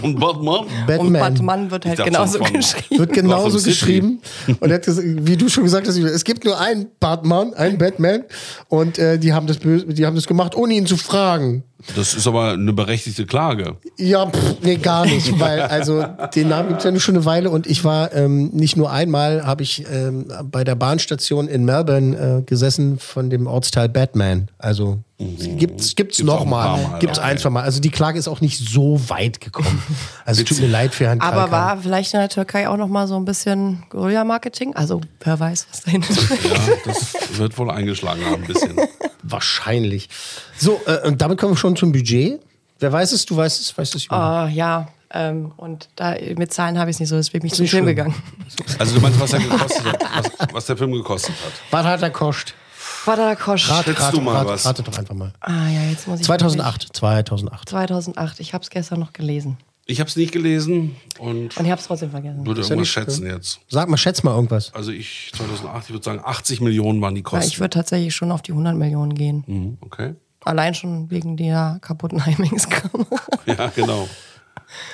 [0.02, 0.66] Und Batman?
[0.86, 1.06] Batman.
[1.06, 2.98] Und Batman wird halt genauso geschrieben.
[2.98, 4.20] Wird genauso geschrieben.
[4.58, 7.78] Und er hat gesagt, wie du schon gesagt hast, es gibt nur einen Batman, einen
[7.78, 8.24] Batman.
[8.68, 11.62] Und äh, die, haben das böse, die haben das gemacht, ohne ihn zu fragen.
[11.94, 13.76] Das ist aber eine berechtigte Klage.
[13.96, 15.38] Ja, pff, nee, gar nicht.
[15.38, 16.04] Weil, also,
[16.34, 17.50] den Namen gibt es ja nur schon eine Weile.
[17.50, 22.40] Und ich war ähm, nicht nur einmal, habe ich ähm, bei der Bahnstation in Melbourne
[22.40, 24.47] äh, gesessen von dem Ortsteil Batman.
[24.58, 26.64] Also, gibt's, gibt's, Gibt's noch ein mal.
[26.64, 27.28] paar Mal, Gibt's okay.
[27.28, 27.62] ein, zwei Mal.
[27.62, 29.82] Also, die Klage ist auch nicht so weit gekommen.
[30.24, 31.52] Also, es tut mir leid für Herrn Aber Kalkan.
[31.52, 34.74] war vielleicht in der Türkei auch noch mal so ein bisschen Guerilla-Marketing?
[34.76, 36.44] Also, wer weiß, was dahinter steckt.
[36.44, 38.76] Ja, das wird wohl eingeschlagen haben, ein bisschen.
[39.22, 40.08] Wahrscheinlich.
[40.56, 42.40] So, äh, und damit kommen wir schon zum Budget.
[42.78, 43.26] Wer weiß es?
[43.26, 43.76] Du weißt es?
[43.76, 44.10] Weißt du es?
[44.10, 47.54] Ah, ja, ähm, und da mit Zahlen habe ich es nicht so, deswegen bin ich
[47.54, 48.14] zum Nicht Film gegangen.
[48.78, 51.52] Also du meinst, was er gekostet hat, was, was der Film gekostet hat.
[51.70, 52.54] Was hat er kostet?
[53.08, 53.68] War da Kosch?
[53.70, 54.66] Rate, Schätzt rate, du mal rate, was?
[54.66, 55.32] Rate doch einfach mal.
[55.40, 56.26] Ah ja, jetzt muss ich.
[56.26, 56.88] 2008.
[56.94, 57.68] 2008.
[57.68, 58.40] 2008.
[58.40, 59.56] Ich habe es gestern noch gelesen.
[59.86, 62.44] Ich habe es nicht gelesen und Und ich habe es trotzdem vergessen.
[62.46, 63.34] würde ja irgendwas nicht schätzen schlimm.
[63.34, 63.60] jetzt.
[63.68, 64.74] Sag mal, schätz mal irgendwas.
[64.74, 67.48] Also ich 2008, ich würde sagen 80 Millionen waren die Ja, Kosten.
[67.48, 69.44] ich würde tatsächlich schon auf die 100 Millionen gehen.
[69.46, 70.14] Mhm, okay.
[70.44, 73.06] Allein schon wegen der kaputten IMAX-Kamera.
[73.46, 74.06] Ja, genau.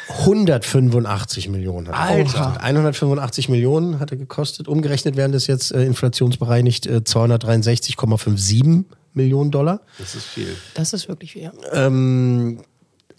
[0.09, 2.25] 185 Millionen hat er Alter.
[2.25, 2.63] gekostet.
[2.63, 4.69] 185 Millionen hat er gekostet.
[4.69, 8.85] Umgerechnet wären das jetzt äh, inflationsbereinigt äh, 263,57
[9.15, 9.81] Millionen Dollar.
[9.99, 10.57] Das ist viel.
[10.75, 11.53] Das ist wirklich viel.
[11.73, 12.61] Ähm,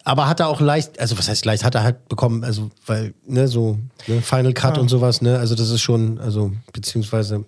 [0.03, 3.15] aber hat er auch leicht, also was heißt leicht, hat er halt bekommen, also weil,
[3.25, 7.43] ne, so ne, Final Cut und sowas, ne, also das ist schon, also beziehungsweise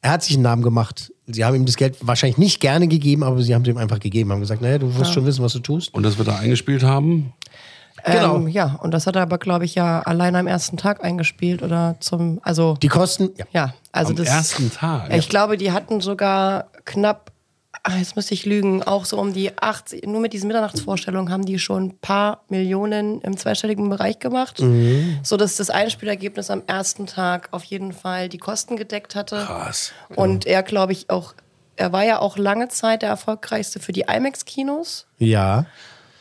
[0.00, 1.12] er hat sich einen Namen gemacht.
[1.26, 4.00] Sie haben ihm das Geld wahrscheinlich nicht gerne gegeben, aber sie haben es ihm einfach
[4.00, 5.94] gegeben, haben gesagt, naja, du wirst schon wissen, was du tust.
[5.94, 7.32] Und das wird er eingespielt haben?
[8.04, 8.36] Genau.
[8.36, 11.62] Ähm, ja, und das hat er aber, glaube ich, ja allein am ersten Tag eingespielt
[11.62, 12.74] oder zum, also.
[12.82, 13.44] Die Kosten, ja.
[13.52, 14.28] ja, also Am das.
[14.28, 15.14] ersten Tag?
[15.14, 17.30] Ich glaube, die hatten sogar knapp,
[17.84, 21.44] ah, jetzt müsste ich lügen, auch so um die 80, nur mit diesen Mitternachtsvorstellungen haben
[21.44, 25.18] die schon ein paar Millionen im zweistelligen Bereich gemacht, Mhm.
[25.22, 29.36] so dass das Einspielergebnis am ersten Tag auf jeden Fall die Kosten gedeckt hatte.
[29.46, 29.92] Krass.
[30.14, 31.34] Und er, glaube ich, auch,
[31.76, 35.06] er war ja auch lange Zeit der erfolgreichste für die IMAX-Kinos.
[35.18, 35.66] Ja.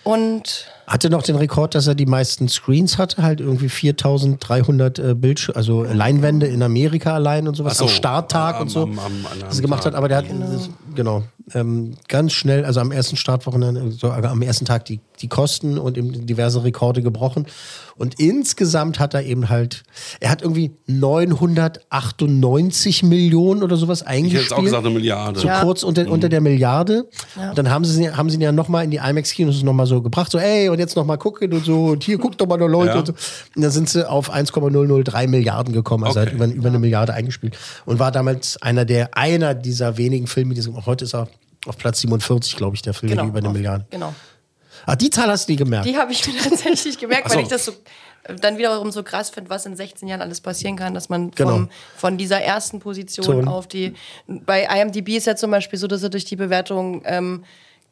[0.04, 5.14] Und Hatte noch den Rekord, dass er die meisten Screens hatte, halt irgendwie 4300 äh,
[5.16, 9.00] Bildsch also Leinwände in Amerika allein und sowas, so, am Starttag am- und so, am-
[9.00, 9.94] am- am er gemacht Tag.
[9.94, 9.98] hat.
[9.98, 11.24] Aber der hat, das, genau,
[11.54, 15.78] ähm, ganz schnell, also am ersten Startwochenende, so, also am ersten Tag die, die Kosten
[15.78, 17.46] und eben diverse Rekorde gebrochen.
[17.98, 19.84] Und insgesamt hat er eben halt,
[20.20, 24.44] er hat irgendwie 998 Millionen oder sowas Ich eingespielt.
[24.46, 25.39] hätte jetzt auch gesagt eine Milliarde.
[25.39, 27.08] So kurz unter, unter der Milliarde.
[27.36, 27.50] Ja.
[27.50, 30.32] Und dann haben sie, haben sie ihn ja nochmal in die IMAX-Kinos nochmal so gebracht,
[30.32, 32.92] so, ey, und jetzt nochmal gucken und so, und hier guckt doch mal noch Leute
[32.94, 33.00] Ja.
[33.00, 33.14] und so.
[33.56, 36.30] Und dann sind sie auf 1,003 Milliarden gekommen, also Okay.
[36.30, 37.58] hat über, über eine Milliarde eingespielt.
[37.86, 41.28] Und war damals einer der, einer dieser wenigen Filme, die so, heute ist er
[41.68, 43.26] auf Platz 47, glaube ich, der Film, genau.
[43.28, 43.86] über eine auf- Milliarde.
[43.90, 44.14] Genau.
[44.86, 45.86] Ah, die Zahl hast du nie gemerkt.
[45.86, 47.36] Die habe ich mir tatsächlich gemerkt, so.
[47.36, 47.72] weil ich das so
[48.24, 51.30] äh, dann wiederum so krass finde, was in 16 Jahren alles passieren kann, dass man
[51.32, 51.52] Genau.
[51.52, 53.48] vom, von dieser ersten Position Ton.
[53.48, 53.94] auf die.
[54.28, 57.44] Bei IMDb ist ja zum Beispiel so, dass er durch die Bewertung ähm,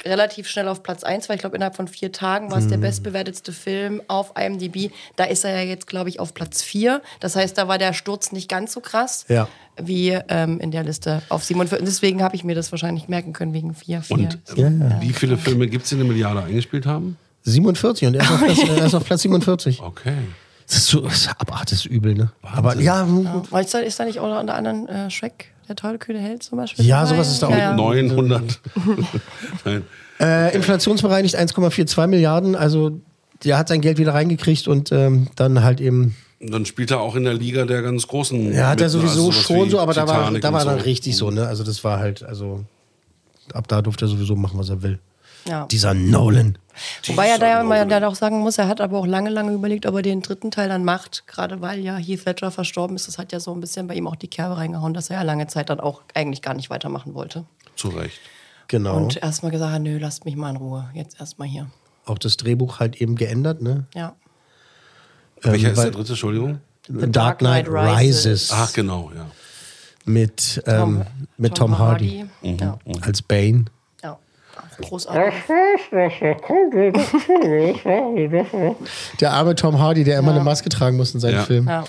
[0.06, 1.36] relativ schnell auf Platz 1 war.
[1.36, 2.82] Ich glaube, innerhalb von vier Tagen war es der Mhm.
[2.82, 4.92] bestbewertetste Film auf IMDb.
[5.16, 7.02] Da ist er ja jetzt, glaube ich, auf Platz 4.
[7.20, 9.48] Das heißt, da war der Sturz nicht ganz so krass Ja.
[9.82, 11.86] wie ähm, in der Liste auf 47.
[11.86, 14.18] Deswegen habe ich mir das wahrscheinlich merken können, wegen 4, 4.
[14.18, 17.18] Und äh, wie viele Filme gibt es, die eine Milliarde eingespielt haben?
[17.44, 19.82] 47 und er ist auf Platz, er ist auf Platz 47.
[19.82, 20.14] Okay.
[20.68, 22.32] Das ist so, das ist abartig ist übel, ne?
[22.44, 23.08] Aber ja,
[23.52, 26.44] Ja, ist da, ist da nicht auch unter anderem äh, Shrek, der tolle kühne Held
[26.44, 26.86] zum Beispiel?
[26.86, 27.10] Ja, dabei?
[27.16, 27.52] sowas ist da auch.
[27.52, 27.74] Ja, ja.
[27.76, 28.60] 900.
[29.66, 29.84] Nein.
[30.20, 32.56] Äh, inflationsbereinigt 1,42 Milliarden.
[32.56, 33.00] Also
[33.44, 37.16] der hat sein Geld wieder reingekriegt und ähm, dann halt eben Dann spielt er auch
[37.16, 38.54] in der Liga der ganz großen.
[38.54, 40.68] Ja, hat er mit, sowieso also schon so, aber da war, Titanic da war und
[40.68, 40.86] dann so.
[40.86, 41.48] richtig so, ne?
[41.48, 42.66] Also das war halt, also
[43.54, 45.00] ab da durfte er sowieso machen, was er will.
[45.46, 45.66] Ja.
[45.68, 46.58] Dieser Nolan.
[47.08, 49.52] Wobei er da ja mal dann auch sagen muss, er hat aber auch lange, lange
[49.54, 51.26] überlegt, ob er den dritten Teil dann macht.
[51.28, 53.08] Gerade weil ja Heath Ledger verstorben ist.
[53.08, 55.22] Das hat ja so ein bisschen bei ihm auch die Kerbe reingehauen, dass er ja
[55.24, 57.46] lange Zeit dann auch eigentlich gar nicht weitermachen wollte.
[57.76, 58.20] Zu Recht.
[58.70, 58.96] Genau.
[58.98, 60.90] Und erstmal gesagt hat, nö, lasst mich mal in Ruhe.
[60.94, 61.68] Jetzt erstmal hier.
[62.06, 63.86] auch das Drehbuch halt eben geändert, ne?
[63.94, 64.16] Ja.
[65.44, 66.60] Ähm, Welcher ist der dritte, Entschuldigung?
[66.88, 68.50] The Dark Knight Rises.
[68.54, 69.26] Ach, genau, ja.
[70.06, 71.04] Mit, ähm,
[71.38, 72.58] mit Tom, Hardy, Mhm.
[72.60, 72.80] Ja.
[73.02, 73.66] als Bane.
[74.82, 75.34] Großartig.
[79.20, 80.36] Der arme Tom Hardy, der immer Ja.
[80.36, 81.44] eine Maske tragen muss in seinen Ja.
[81.44, 81.68] Filmen.
[81.68, 81.84] Ja.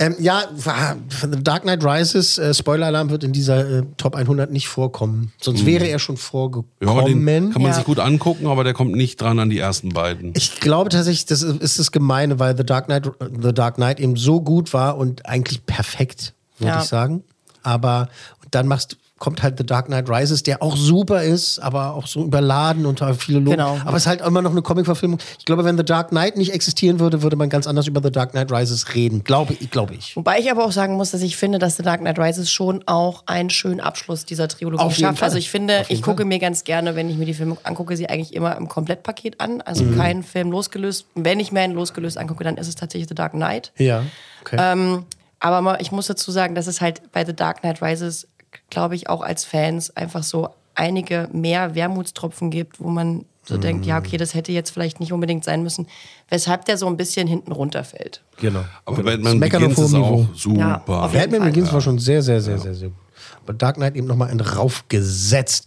[0.00, 4.68] Ähm, ja, The Dark Knight Rises, äh, Spoiler-Alarm wird in dieser äh, Top 100 nicht
[4.68, 5.32] vorkommen.
[5.40, 6.68] Sonst wäre er schon vorgekommen.
[6.80, 6.86] Mhm.
[6.88, 7.76] Ja, den kann man Ja.
[7.76, 10.32] sich gut angucken, aber der kommt nicht dran an die ersten beiden.
[10.36, 13.10] Ich glaube tatsächlich, das ist, ist das Gemeine, weil The Dark Knight,
[13.42, 16.78] The Dark Knight eben so gut war und eigentlich perfekt, würde Ja.
[16.80, 17.24] ich sagen.
[17.64, 18.08] Aber
[18.44, 22.06] und dann machst, kommt halt The Dark Knight Rises, der auch super ist, aber auch
[22.06, 23.54] so überladen und viele Lob.
[23.54, 23.78] Genau.
[23.84, 25.18] Aber es ist halt immer noch eine Comic-Verfilmung.
[25.38, 28.10] Ich glaube, wenn The Dark Knight nicht existieren würde, würde man ganz anders über The
[28.12, 29.24] Dark Knight Rises reden.
[29.24, 30.14] Glaube ich, glaube ich.
[30.16, 32.82] Wobei ich aber auch sagen muss, dass ich finde, dass The Dark Knight Rises schon
[32.86, 35.22] auch einen schönen Abschluss dieser Trilogie schafft.
[35.22, 36.26] Also ich finde, ich gucke Fall.
[36.26, 39.60] mir ganz gerne, wenn ich mir die Filme angucke, sie eigentlich immer im Komplettpaket an.
[39.62, 39.96] Also Mhm.
[39.96, 41.06] keinen Film losgelöst.
[41.14, 43.72] Wenn ich mir einen losgelöst angucke, dann ist es tatsächlich The Dark Knight.
[43.78, 44.02] Ja,
[44.42, 44.56] okay.
[44.60, 45.04] Ähm,
[45.40, 48.26] aber ich muss dazu sagen, dass es halt bei The Dark Knight Rises,
[48.70, 53.60] glaube ich, auch als Fans einfach so einige mehr Wermutstropfen gibt, wo man so Mhm.
[53.62, 55.86] denkt, ja, okay, das hätte jetzt vielleicht nicht unbedingt sein müssen,
[56.28, 58.22] weshalb der so ein bisschen hinten runterfällt.
[58.38, 58.64] genau.
[58.84, 59.10] Aber genau.
[59.10, 60.28] Batman Begins ist auch Niveau.
[60.34, 60.58] super.
[60.60, 61.40] Ja, Batman Fall.
[61.50, 62.98] Begins war schon sehr, sehr, sehr, sehr, sehr gut.
[63.42, 65.66] Aber Dark Knight eben nochmal einen raufgesetzt.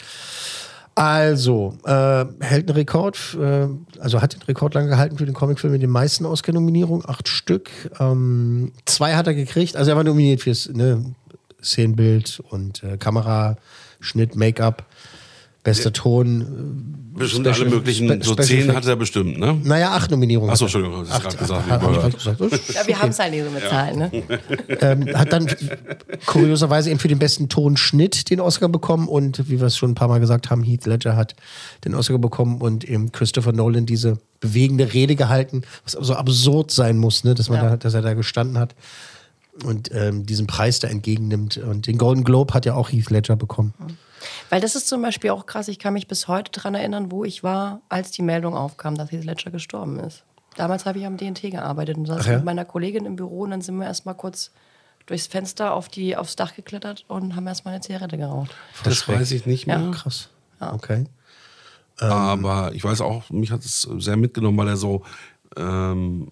[0.93, 3.67] Also, äh, hält einen Rekord, äh,
[3.99, 7.69] also hat den Rekord lange gehalten für den Comicfilm mit den meisten Oscar-Nominierungen, acht Stück.
[7.99, 11.03] Ähm, zwei hat er gekriegt, also er war nominiert fürs ne,
[11.63, 13.57] Szenenbild und äh, Kamera,
[13.99, 14.85] Schnitt, Make-up,
[15.63, 16.97] bester Ton.
[17.13, 19.59] Bestimmt Special- alle möglichen, Spe- so zehn hat er bestimmt, ne?
[19.63, 20.49] Naja, acht Nominierungen.
[20.49, 20.73] Achso, hat.
[20.73, 22.39] Entschuldigung, das ist Acht, gerade gesagt.
[22.39, 22.69] gesagt.
[22.73, 24.11] Ja, wir haben es halt nicht so mit Zahlen, ne?
[24.79, 25.47] ähm, hat dann
[26.25, 29.95] kurioserweise eben für den besten Tonschnitt den Oscar bekommen und wie wir es schon ein
[29.95, 31.35] paar Mal gesagt haben, Heath Ledger hat
[31.85, 36.97] den Oscar bekommen und eben Christopher Nolan diese bewegende Rede gehalten, was so absurd sein
[36.97, 37.69] muss, ne, dass, man Ja.
[37.71, 38.73] da, dass er da gestanden hat
[39.63, 41.57] und ähm, diesen Preis da entgegennimmt.
[41.57, 43.73] Und den Golden Globe hat ja auch Heath Ledger bekommen.
[44.49, 47.23] Weil das ist zum Beispiel auch krass, ich kann mich bis heute daran erinnern, wo
[47.23, 50.23] ich war, als die Meldung aufkam, dass Heath Ledger gestorben ist.
[50.55, 52.35] Damals habe ich am DNT gearbeitet und saß ja?
[52.35, 54.51] mit meiner Kollegin im Büro und dann sind wir erstmal kurz
[55.05, 58.51] durchs Fenster auf die, aufs Dach geklettert und haben erstmal eine Zigarette geraucht.
[58.83, 59.79] Das weiß ich nicht mehr.
[59.79, 59.91] Ja.
[59.91, 60.29] Krass.
[60.59, 61.05] Okay.
[61.97, 65.03] Aber ich weiß auch, mich hat es sehr mitgenommen, weil er so
[65.57, 66.27] ähm,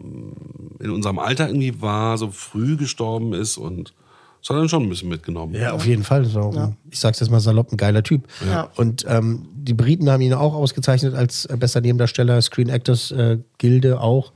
[0.80, 3.94] in unserem Alter irgendwie war, so früh gestorben ist und
[4.42, 5.54] das hat dann schon ein bisschen mitgenommen.
[5.54, 6.26] Ja, auf jeden Fall.
[6.38, 8.26] Auch ein, ich sag's jetzt mal salopp, ein geiler Typ.
[8.48, 8.70] Ja.
[8.78, 13.40] Und ähm, die Briten haben ihn auch ausgezeichnet als äh, bester Nebendarsteller, Screen Actors äh,
[13.58, 14.32] Gilde auch.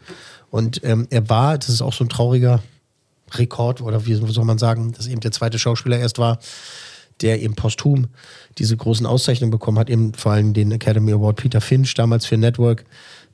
[0.50, 2.62] Und ähm, er war, das ist auch so ein trauriger
[3.34, 6.38] Rekord, oder wie soll man sagen, dass eben der zweite Schauspieler erst war,
[7.22, 8.08] der eben posthum
[8.58, 12.38] diese großen Auszeichnungen bekommen hat, eben vor allem den Academy Award Peter Finch, damals für
[12.38, 12.86] Network,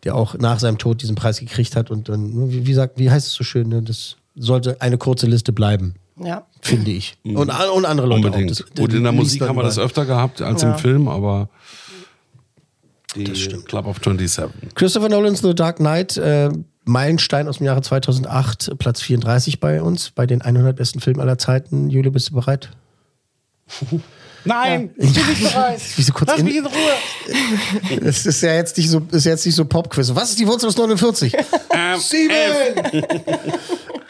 [0.04, 1.92] der auch nach seinem Tod diesen Preis gekriegt hat.
[1.92, 3.82] Und dann, wie, wie sagt, wie heißt es so schön, ne?
[3.82, 6.46] das sollte eine kurze Liste bleiben Ja.
[6.62, 7.18] finde ich.
[7.24, 8.52] Und, und andere Leute Unbedingt.
[8.52, 8.58] auch.
[8.58, 10.72] Das- Gut, in der Musik man haben wir das öfter gehabt als Ja.
[10.74, 11.50] im Film, aber
[13.16, 14.76] die Club of 27.
[14.76, 16.50] Christopher Nolan's The Dark Knight, äh,
[16.86, 21.38] Meilenstein aus dem Jahre 2008, Platz 34 bei uns, bei den 100 besten Filmen aller
[21.38, 21.90] Zeiten.
[21.90, 22.70] Jule, bist du bereit?
[24.46, 25.82] Nein, ich bin nicht bereit.
[25.96, 28.02] Wie so kurz Lass in, mich in Ruhe.
[28.02, 30.14] Es ist ja jetzt nicht so, ist jetzt nicht so Pop-Quiz.
[30.16, 31.36] Was ist die Wurzel aus 49?
[31.72, 32.34] Ähm, Sieben!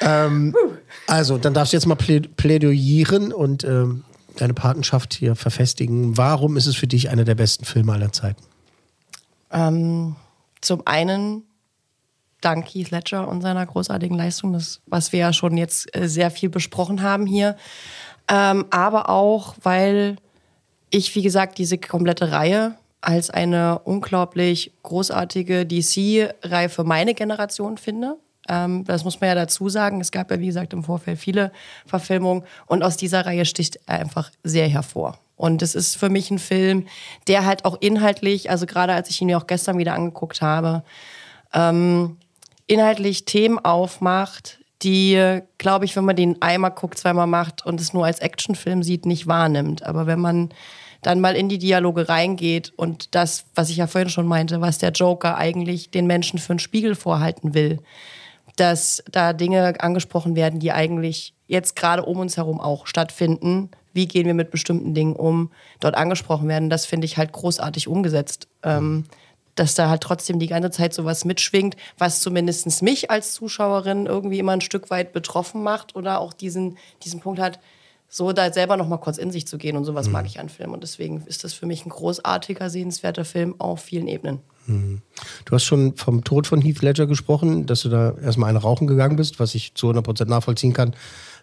[0.02, 0.56] ähm,
[1.08, 4.04] also, dann darfst du jetzt mal plä plädoyieren und ähm,
[4.38, 6.18] deine Patenschaft hier verfestigen.
[6.18, 8.44] Warum ist es für dich einer der besten Filme aller Zeiten?
[9.52, 10.16] Ähm,
[10.62, 11.44] zum einen
[12.42, 16.32] dank Heath Ledger und seiner großartigen Leistung, das, was wir ja schon jetzt äh, sehr
[16.32, 17.58] viel besprochen haben hier.
[18.30, 20.18] Ähm, aber auch, weil
[20.90, 28.18] ich, wie gesagt, diese komplette Reihe als eine unglaublich großartige DC-Reihe für meine Generation finde.
[28.48, 30.02] Ähm, das muss man ja dazu sagen.
[30.02, 31.52] Es gab ja, wie gesagt, im Vorfeld viele
[31.86, 35.18] Verfilmungen und aus dieser Reihe sticht er einfach sehr hervor.
[35.38, 36.86] Und es ist für mich ein Film,
[37.28, 40.84] der halt auch inhaltlich, also gerade als ich ihn mir auch gestern wieder angeguckt habe,
[41.54, 42.18] ähm,
[42.68, 47.94] inhaltlich Themen aufmacht, die, glaube ich, wenn man den einmal guckt, zweimal macht und es
[47.94, 49.84] nur als Actionfilm sieht, nicht wahrnimmt.
[49.84, 50.50] Aber wenn man
[51.02, 54.78] dann mal in die Dialoge reingeht und das, was ich ja vorhin schon meinte, was
[54.78, 57.80] der Joker eigentlich den Menschen für einen Spiegel vorhalten will,
[58.56, 63.70] dass da Dinge angesprochen werden, die eigentlich jetzt gerade um uns herum auch stattfinden.
[63.94, 66.70] Wie gehen wir mit bestimmten Dingen um, dort angesprochen werden.
[66.70, 68.48] Das finde ich halt großartig umgesetzt.
[68.64, 69.06] Ähm,
[69.60, 74.40] dass da halt trotzdem die ganze Zeit sowas mitschwingt, was zumindest mich als Zuschauerin irgendwie
[74.40, 77.60] immer ein Stück weit betroffen macht oder auch diesen, diesen Punkt hat,
[78.08, 80.50] so da selber noch mal kurz in sich zu gehen und sowas mag ich an
[80.50, 80.74] Filmen.
[80.74, 84.40] Und deswegen ist das für mich ein großartiger, sehenswerter Film auf vielen Ebenen.
[85.46, 88.88] Du hast schon vom Tod von Heath Ledger gesprochen, dass du da erstmal eine rauchen
[88.88, 90.96] gegangen bist, was ich zu 100% nachvollziehen kann.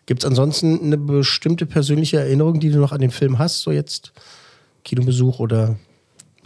[0.07, 3.73] Gibt es ansonsten eine bestimmte persönliche Erinnerung, die du noch an den Film hast, so
[3.73, 4.13] jetzt
[4.85, 5.77] Kinobesuch oder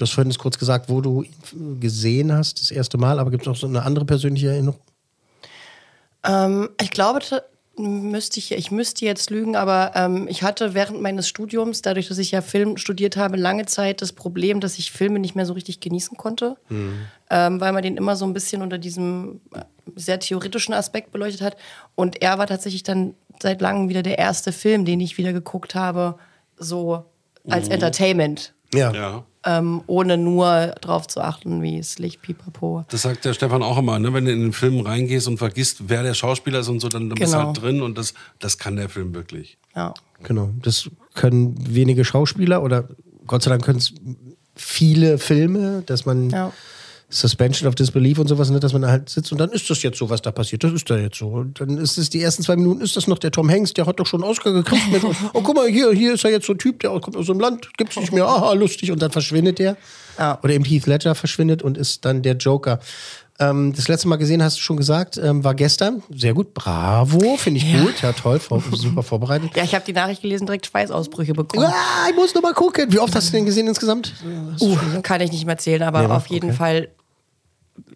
[0.00, 3.42] du hast vorhin kurz gesagt, wo du ihn gesehen hast, das erste Mal, aber gibt
[3.42, 4.80] es noch so eine andere persönliche Erinnerung?
[6.24, 7.20] Ähm, ich glaube,
[7.76, 12.16] müsste ich, ich müsste jetzt lügen, aber ähm, ich hatte während meines Studiums, dadurch, dass
[12.16, 15.52] ich ja Film studiert habe, lange Zeit das Problem, dass ich Filme nicht mehr so
[15.52, 19.60] richtig genießen konnte, ähm, weil man den immer so ein bisschen unter diesem äh,
[19.96, 21.56] sehr theoretischen Aspekt beleuchtet hat.
[21.94, 25.74] Und er war tatsächlich dann seit langem wieder der erste Film, den ich wieder geguckt
[25.74, 26.18] habe,
[26.56, 27.04] so
[27.48, 27.74] als Mhm.
[27.74, 28.54] Entertainment.
[28.74, 28.92] Ja.
[28.92, 29.24] Ja.
[29.44, 32.84] Ähm, ohne nur drauf zu achten, wie es Licht, Pipapo.
[32.90, 34.12] Das sagt der Stefan auch immer, ne?
[34.12, 37.08] wenn du in den Film reingehst und vergisst, wer der Schauspieler ist und so, dann,
[37.08, 37.46] dann bist du Genau.
[37.48, 39.56] halt drin und das, das kann der Film wirklich.
[39.74, 39.94] Ja.
[40.24, 40.50] Genau.
[40.60, 42.88] Das können wenige Schauspieler oder
[43.26, 43.94] Gott sei Dank können es
[44.54, 46.52] viele Filme, dass man Ja.
[47.10, 49.98] Suspension of Disbelief und sowas, ne, dass man halt sitzt und dann ist das jetzt
[49.98, 50.62] so, was da passiert.
[50.62, 51.26] Das ist da jetzt so.
[51.26, 53.86] Und dann ist es die ersten zwei Minuten, ist das noch der Tom Hanks, der
[53.86, 54.90] hat doch schon einen Oscar gekriegt.
[54.92, 57.26] Mit, oh, guck mal, hier, hier ist er jetzt so ein Typ, der kommt aus
[57.26, 58.92] so einem Land, gibt's nicht mehr, aha, lustig.
[58.92, 59.76] Und dann verschwindet der.
[60.18, 60.38] Ja.
[60.42, 62.78] Oder eben Heath Ledger verschwindet und ist dann der Joker.
[63.40, 66.02] Ähm, das letzte Mal gesehen, hast du schon gesagt, ähm, war gestern.
[66.14, 68.02] Sehr gut, bravo, finde ich gut.
[68.02, 69.52] Ja, toll, vor, super vorbereitet.
[69.56, 71.64] Ja, ich habe die Nachricht gelesen, direkt Schweißausbrüche bekommen.
[71.64, 72.92] Ah, ich muss noch mal gucken.
[72.92, 74.12] Wie oft hast du den gesehen insgesamt?
[74.60, 76.56] Uh, kann ich nicht mehr zählen, aber Nee, auf jeden Okay.
[76.56, 76.88] Fall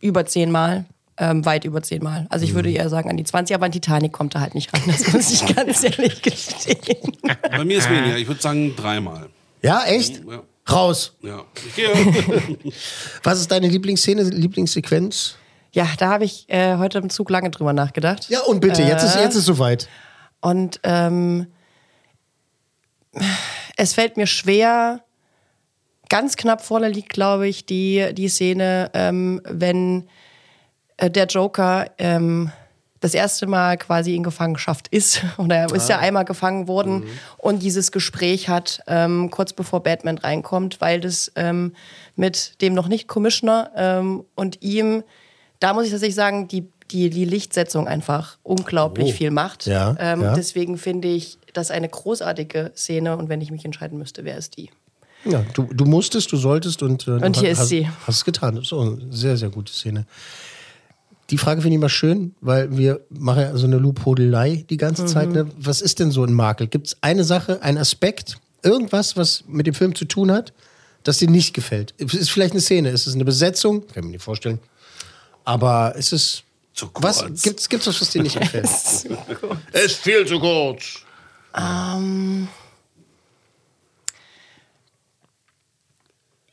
[0.01, 0.85] über zehnmal.
[1.16, 2.27] Ähm, weit über zehnmal.
[2.28, 2.55] Also ich Mhm.
[2.56, 4.82] würde eher sagen an die 20, aber an Titanic kommt er halt nicht ran.
[4.86, 7.12] Das muss ich ganz ehrlich gestehen.
[7.52, 9.28] Bei mir ist weniger, ich würde sagen dreimal.
[9.62, 10.23] Ja, echt?
[10.28, 10.43] Ja.
[10.69, 11.12] Raus.
[11.23, 11.44] Ja.
[13.23, 15.36] Was ist deine Lieblingsszene, Lieblingssequenz?
[15.73, 18.28] Ja, da habe ich äh, heute im Zug lange drüber nachgedacht.
[18.28, 19.89] Ja, und bitte, jetzt ist, Äh, jetzt ist soweit.
[20.40, 21.47] Und ähm,
[23.77, 25.04] es fällt mir schwer,
[26.09, 30.07] ganz knapp vorne liegt, glaube ich, die, die Szene, ähm, wenn
[30.97, 32.51] äh, der Joker ähm,
[33.01, 35.23] das erste Mal quasi in Gefangenschaft ist.
[35.37, 37.05] Oder er ist ja einmal gefangen worden
[37.37, 41.75] und dieses Gespräch hat, ähm, kurz bevor Batman reinkommt, weil das ähm,
[42.17, 45.03] mit dem noch nicht Commissioner ähm, und ihm,
[45.61, 49.17] da muss ich tatsächlich sagen, die, die, die Lichtsetzung einfach unglaublich Oh.
[49.17, 49.67] viel macht.
[49.67, 50.35] Ja, ähm, ja.
[50.35, 54.49] Deswegen finde ich das eine großartige Szene und wenn ich mich entscheiden müsste, wäre es
[54.49, 54.71] die.
[55.25, 57.89] Ja, du, du musstest, du solltest und, äh, Und du hier ist hast, sie.
[58.07, 58.57] Hast es getan.
[58.57, 60.07] Das ist auch eine sehr, sehr gute Szene.
[61.31, 65.03] Die Frage finde ich mal schön, weil wir machen ja so eine Lobhudelei die ganze
[65.03, 65.07] Mhm.
[65.09, 65.31] Zeit.
[65.31, 65.47] Ne?
[65.59, 66.67] Was ist denn so ein Makel?
[66.67, 70.53] Gibt es eine Sache, einen Aspekt, irgendwas, was mit dem Film zu tun hat,
[71.03, 71.95] das dir nicht gefällt?
[71.99, 73.81] Es ist vielleicht eine Szene, ist es eine Besetzung?
[73.87, 74.59] Kann ich mir nicht vorstellen.
[75.45, 76.43] Aber ist es.
[76.75, 77.43] Zu Was kurz.
[77.43, 78.65] gibt's, gibt's was, was dir nicht gefällt?
[78.67, 79.05] Es
[79.85, 80.83] ist viel zu kurz.
[81.57, 82.49] Ähm,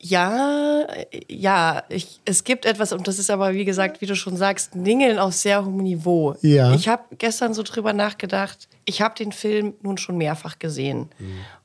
[0.02, 0.88] ja,
[1.30, 4.76] ja, ich, es gibt etwas, und das ist aber, wie gesagt, wie du schon sagst,
[4.76, 6.36] Ningeln auf sehr hohem Niveau.
[6.42, 6.74] Ja.
[6.74, 11.10] Ich habe gestern so drüber nachgedacht, ich habe den Film nun schon mehrfach gesehen.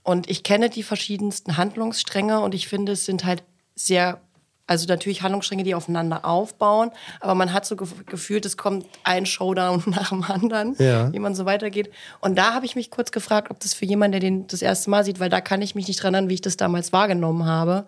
[0.02, 3.42] Und ich kenne die verschiedensten Handlungsstränge und ich finde, es sind halt
[3.74, 4.20] sehr,
[4.66, 6.90] also natürlich Handlungsstränge, die aufeinander aufbauen,
[7.20, 11.10] aber man hat so gef gefühlt, es kommt ein Showdown nach dem anderen, Ja.
[11.12, 11.90] wie man so weitergeht.
[12.20, 14.90] Und da habe ich mich kurz gefragt, ob das für jemanden, der den das erste
[14.90, 17.46] Mal sieht, weil da kann ich mich nicht dran erinnern, wie ich das damals wahrgenommen
[17.46, 17.86] habe,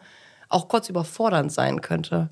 [0.49, 2.31] auch kurz überfordernd sein könnte.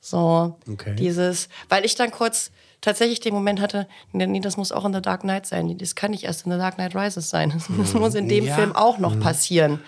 [0.00, 0.94] So, Okay.
[0.94, 2.50] dieses, weil ich dann kurz
[2.80, 5.76] tatsächlich den Moment hatte, nee, das muss auch in The Dark Knight sein.
[5.78, 7.50] Das kann nicht erst in The Dark Knight Rises sein.
[7.50, 8.54] Das, das muss in dem Ja.
[8.54, 9.80] Film auch noch passieren.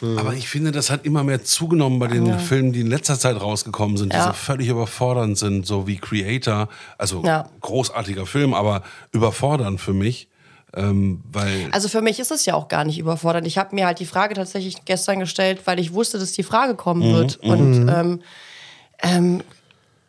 [0.00, 3.38] Aber ich finde, das hat immer mehr zugenommen bei den Filmen, die in letzter Zeit
[3.38, 4.24] rausgekommen sind, die Ja.
[4.28, 6.68] so völlig überfordernd sind, so wie Creator.
[6.96, 7.50] Also Ja.
[7.60, 8.82] großartiger Film, aber
[9.12, 10.29] überfordernd für mich.
[10.74, 13.46] Ähm, weil Also für mich ist es ja auch gar nicht überfordernd.
[13.46, 16.74] Ich habe mir halt die Frage tatsächlich gestern gestellt, weil ich wusste, dass die Frage
[16.74, 17.36] kommen Mhm, wird.
[17.38, 18.20] Und ähm,
[19.02, 19.42] ähm,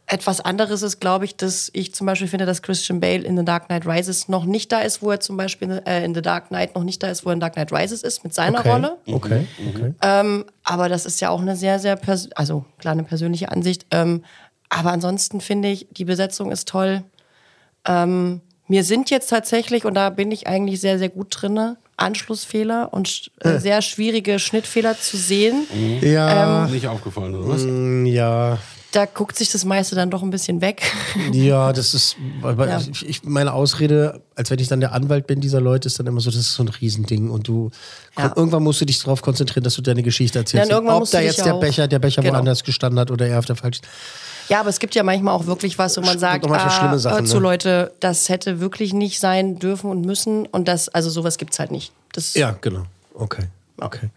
[0.08, 3.46] etwas anderes ist, glaube ich, dass ich zum Beispiel finde, dass Christian Bale in The
[3.46, 6.50] Dark Knight Rises noch nicht da ist, wo er zum Beispiel äh, in The Dark
[6.50, 8.70] Knight noch nicht da ist, wo er in Dark Knight Rises ist, mit seiner Okay.
[8.70, 8.98] Rolle.
[9.08, 9.94] Okay, okay.
[10.02, 11.98] Ähm, aber das ist ja auch eine sehr, sehr,
[12.36, 13.86] also klar, eine persönliche Ansicht.
[13.92, 14.26] Ähm,
[14.68, 17.04] aber ansonsten finde ich, die Besetzung ist toll.
[17.86, 22.90] Ähm, mir sind jetzt tatsächlich, und da bin ich eigentlich sehr, sehr gut drin, Anschlussfehler
[22.94, 25.68] und sch- äh, sehr schwierige Schnittfehler zu sehen.
[26.02, 27.64] Ja, nicht aufgefallen, oder was?
[27.64, 28.58] mm, ja.
[28.92, 30.82] Da guckt sich das meiste dann doch ein bisschen weg.
[31.32, 32.82] Ja, das ist, Ja.
[33.06, 36.20] ich, meine Ausrede, als wenn ich dann der Anwalt bin dieser Leute, ist dann immer
[36.20, 37.72] so, das ist so ein Riesending und du,
[38.18, 38.34] Ja.
[38.36, 40.66] irgendwann musst du dich darauf konzentrieren, dass du deine Geschichte erzählst.
[40.70, 42.36] Dann irgendwann Ob da jetzt der Becher, der Becher Genau.
[42.36, 43.82] woanders gestanden hat oder er auf der falschen.
[44.50, 47.38] Ja, aber es gibt ja manchmal auch wirklich was, wo man sagt, ah, Sachen, zu
[47.38, 47.42] ne?
[47.44, 51.72] Leute, das hätte wirklich nicht sein dürfen und müssen und das, also sowas gibt's halt
[51.72, 51.94] nicht.
[52.12, 52.84] Das, Ja, genau.
[53.14, 53.46] Okay.
[53.80, 54.10] Okay.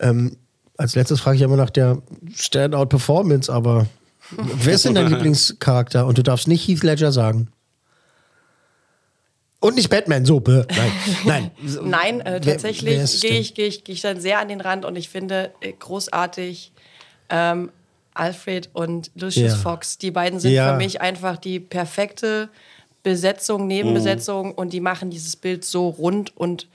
[0.00, 0.36] Ähm,
[0.76, 1.98] als letztes frage ich immer nach der
[2.34, 3.86] Standout-Performance, aber
[4.36, 6.06] wer ist denn dein Lieblingscharakter?
[6.06, 7.48] Und du darfst nicht Heath Ledger sagen.
[9.60, 10.40] Und nicht Batman, so.
[10.40, 10.64] bäh.
[10.74, 10.92] Nein.
[11.26, 11.50] Nein.
[11.84, 14.96] Nein, äh, tatsächlich gehe ich, geh ich, geh ich dann sehr an den Rand und
[14.96, 16.72] ich finde äh, großartig
[17.28, 17.70] ähm,
[18.14, 19.56] Alfred und Lucius Ja.
[19.58, 19.98] Fox.
[19.98, 20.72] Die beiden sind Ja.
[20.72, 22.48] für mich einfach die perfekte
[23.02, 26.66] Besetzung, Nebenbesetzung und die machen dieses Bild so rund und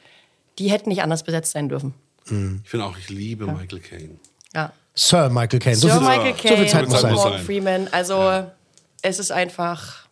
[0.60, 1.94] die hätten nicht anders besetzt sein dürfen.
[2.26, 4.16] Ich finde auch, ich liebe Michael Caine.
[4.54, 4.72] Ja.
[4.98, 5.76] Sir Michael Caine.
[5.76, 7.14] So Sir viel, Michael so viel Caine, Zeit muss sein.
[7.14, 7.88] Morgan Freeman.
[7.92, 8.46] Also
[9.02, 10.06] es ist einfach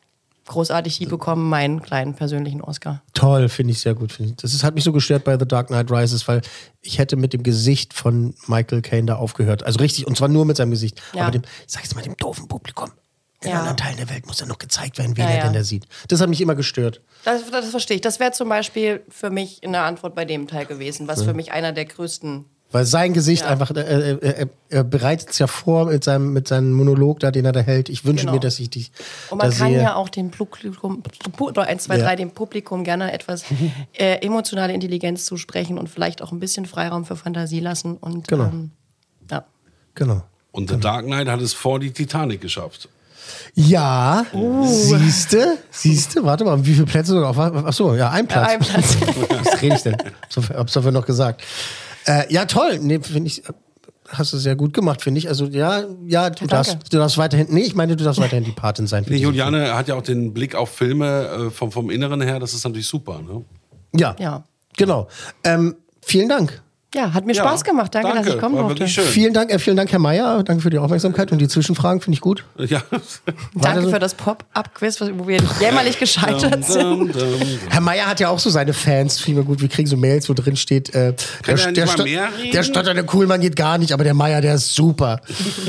[0.47, 0.97] großartig.
[0.97, 3.01] Die bekommen meinen kleinen persönlichen Oscar.
[3.13, 4.19] Toll, finde ich sehr gut.
[4.19, 4.35] Ich.
[4.35, 6.41] Das ist, hat mich so gestört bei The Dark Knight Rises, weil
[6.81, 9.63] ich hätte mit dem Gesicht von Michael Caine da aufgehört.
[9.63, 11.01] Also richtig, und zwar nur mit seinem Gesicht.
[11.13, 11.23] Ja.
[11.23, 12.91] Aber dem, ich sag jetzt mal, dem doofen Publikum.
[13.41, 13.59] In Ja.
[13.59, 15.43] anderen Teilen der Welt muss ja noch gezeigt werden, wen Ja, er ja.
[15.43, 15.85] denn da sieht.
[16.07, 17.01] Das hat mich immer gestört.
[17.25, 18.01] Das, das verstehe ich.
[18.01, 21.25] Das wäre zum Beispiel für mich eine Antwort bei dem Teil gewesen, was Ja.
[21.25, 22.45] für mich einer der größten.
[22.73, 23.49] Weil sein Gesicht Ja.
[23.49, 27.31] einfach, äh, äh, äh, er bereitet es ja vor mit seinem, mit seinem Monolog da,
[27.31, 27.87] den er da hält.
[27.87, 28.33] Ich wünsche Genau.
[28.33, 28.91] mir, dass ich dich
[29.29, 29.81] Und man da kann sehe.
[29.81, 31.01] ja auch dem Publikum,
[31.39, 32.03] oder 1, 2, Ja.
[32.05, 33.43] 3, dem Publikum gerne etwas
[33.93, 37.95] äh, emotionale Intelligenz zusprechen und vielleicht auch ein bisschen Freiraum für Fantasie lassen.
[37.97, 38.45] Und, Genau.
[38.45, 38.71] ähm,
[39.31, 39.45] ja.
[39.95, 40.23] Genau.
[40.51, 42.89] Und The Dark Knight hat es vor die Titanic geschafft.
[43.55, 44.65] Ja, Uh.
[44.67, 47.37] siehste, siehste, warte mal, wie viele Plätze sogar auf?
[47.39, 48.49] Ach so, ja, ein Platz.
[48.49, 48.97] ein Platz.
[49.29, 49.95] Was rede ich denn?
[50.55, 51.41] Hab's dafür noch gesagt.
[52.05, 52.79] Äh, ja, toll.
[52.81, 53.43] Nee, finde ich,
[54.07, 55.27] hast du sehr gut gemacht, finde ich.
[55.27, 58.51] Also, ja, ja, du, darfst, du darfst weiterhin, nee, ich meine, du darfst weiterhin die
[58.51, 59.05] Patin sein.
[59.07, 62.53] Nee, Juliane hat ja auch den Blick auf Filme äh, vom, vom Inneren her, das
[62.53, 63.21] ist natürlich super.
[63.21, 63.27] Ne?
[63.27, 63.45] Film.
[63.95, 64.43] Ja, Ja.
[64.75, 65.07] genau.
[65.43, 66.62] Ähm, vielen Dank.
[66.93, 67.93] Ja, hat mir Ja, Spaß gemacht.
[67.93, 68.87] Danke, danke, dass ich kommen durfte.
[68.87, 70.43] Vielen Dank, äh, vielen Dank, Herr Meier.
[70.43, 72.43] Danke für die Aufmerksamkeit und die Zwischenfragen, finde ich gut.
[72.57, 72.81] Ja.
[73.55, 73.89] Danke so.
[73.89, 77.13] für das Pop-Up-Quiz, wo wir jämmerlich gescheitert sind.
[77.69, 79.61] Herr Meier hat ja auch so seine Fans, fiel mir gut.
[79.61, 81.13] Wir kriegen so Mails, wo drin steht, äh,
[81.47, 82.51] er nicht mal Sta- mehr reden?
[82.51, 85.21] der stotternde Kuhlmann geht gar nicht, aber der Meier, der ist super.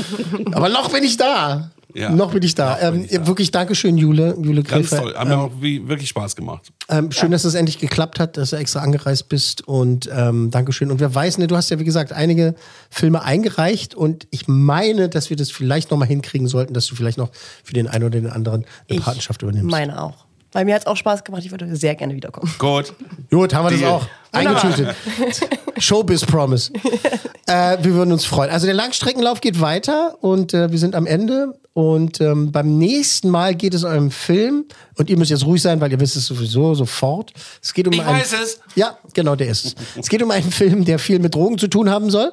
[0.51, 1.71] aber noch bin ich da.
[1.95, 2.77] Ja, noch bin ich da.
[2.81, 5.01] Ähm, Wirklich Dankeschön, Jule, Jule Ganz Gräfer.
[5.03, 5.15] toll.
[5.15, 6.73] Haben mir auch wie, wirklich Spaß gemacht.
[6.89, 10.91] Ähm, schön, dass es endlich geklappt hat, dass du extra angereist bist und ähm, Dankeschön.
[10.91, 12.55] Und wer weiß, ne, du hast ja wie gesagt einige
[12.89, 16.95] Filme eingereicht und ich meine, dass wir das vielleicht noch mal hinkriegen sollten, dass du
[16.95, 17.29] vielleicht noch
[17.63, 19.71] für den einen oder den anderen eine Ich Patenschaft übernimmst.
[19.71, 20.25] Meine auch.
[20.51, 21.43] Weil mir hat es auch Spaß gemacht.
[21.45, 22.49] Ich würde sehr gerne wiederkommen.
[22.57, 22.93] Gut.
[23.29, 23.91] Gut, haben wir das Deal.
[23.91, 24.95] auch eingetütet.
[25.77, 26.71] Showbiz Promise.
[27.47, 28.49] äh, wir würden uns freuen.
[28.49, 31.59] Also der Langstreckenlauf geht weiter und äh, wir sind am Ende.
[31.75, 34.63] Und ähm, beim nächsten Mal geht es um einen Film.
[34.97, 37.33] Und ihr müsst jetzt ruhig sein, weil ihr wisst es sowieso sofort.
[37.61, 38.61] Es geht um Ich einen, weiß es.
[38.75, 39.75] Ja, genau, der ist es.
[39.97, 42.31] es geht um einen Film, der viel mit Drogen zu tun haben soll.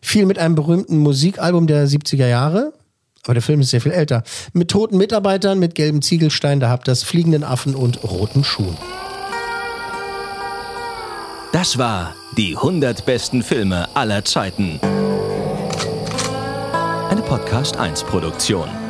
[0.00, 2.72] Viel mit einem berühmten Musikalbum der 70er Jahre.
[3.24, 4.22] Aber der Film ist sehr viel älter.
[4.54, 8.78] Mit toten Mitarbeitern, mit gelbem Ziegelstein, da habt ihr das, fliegenden Affen und roten Schuhen.
[11.52, 14.80] Das war die 100 besten Filme aller Zeiten.
[17.10, 18.89] Eine Podcast 1 Produktion.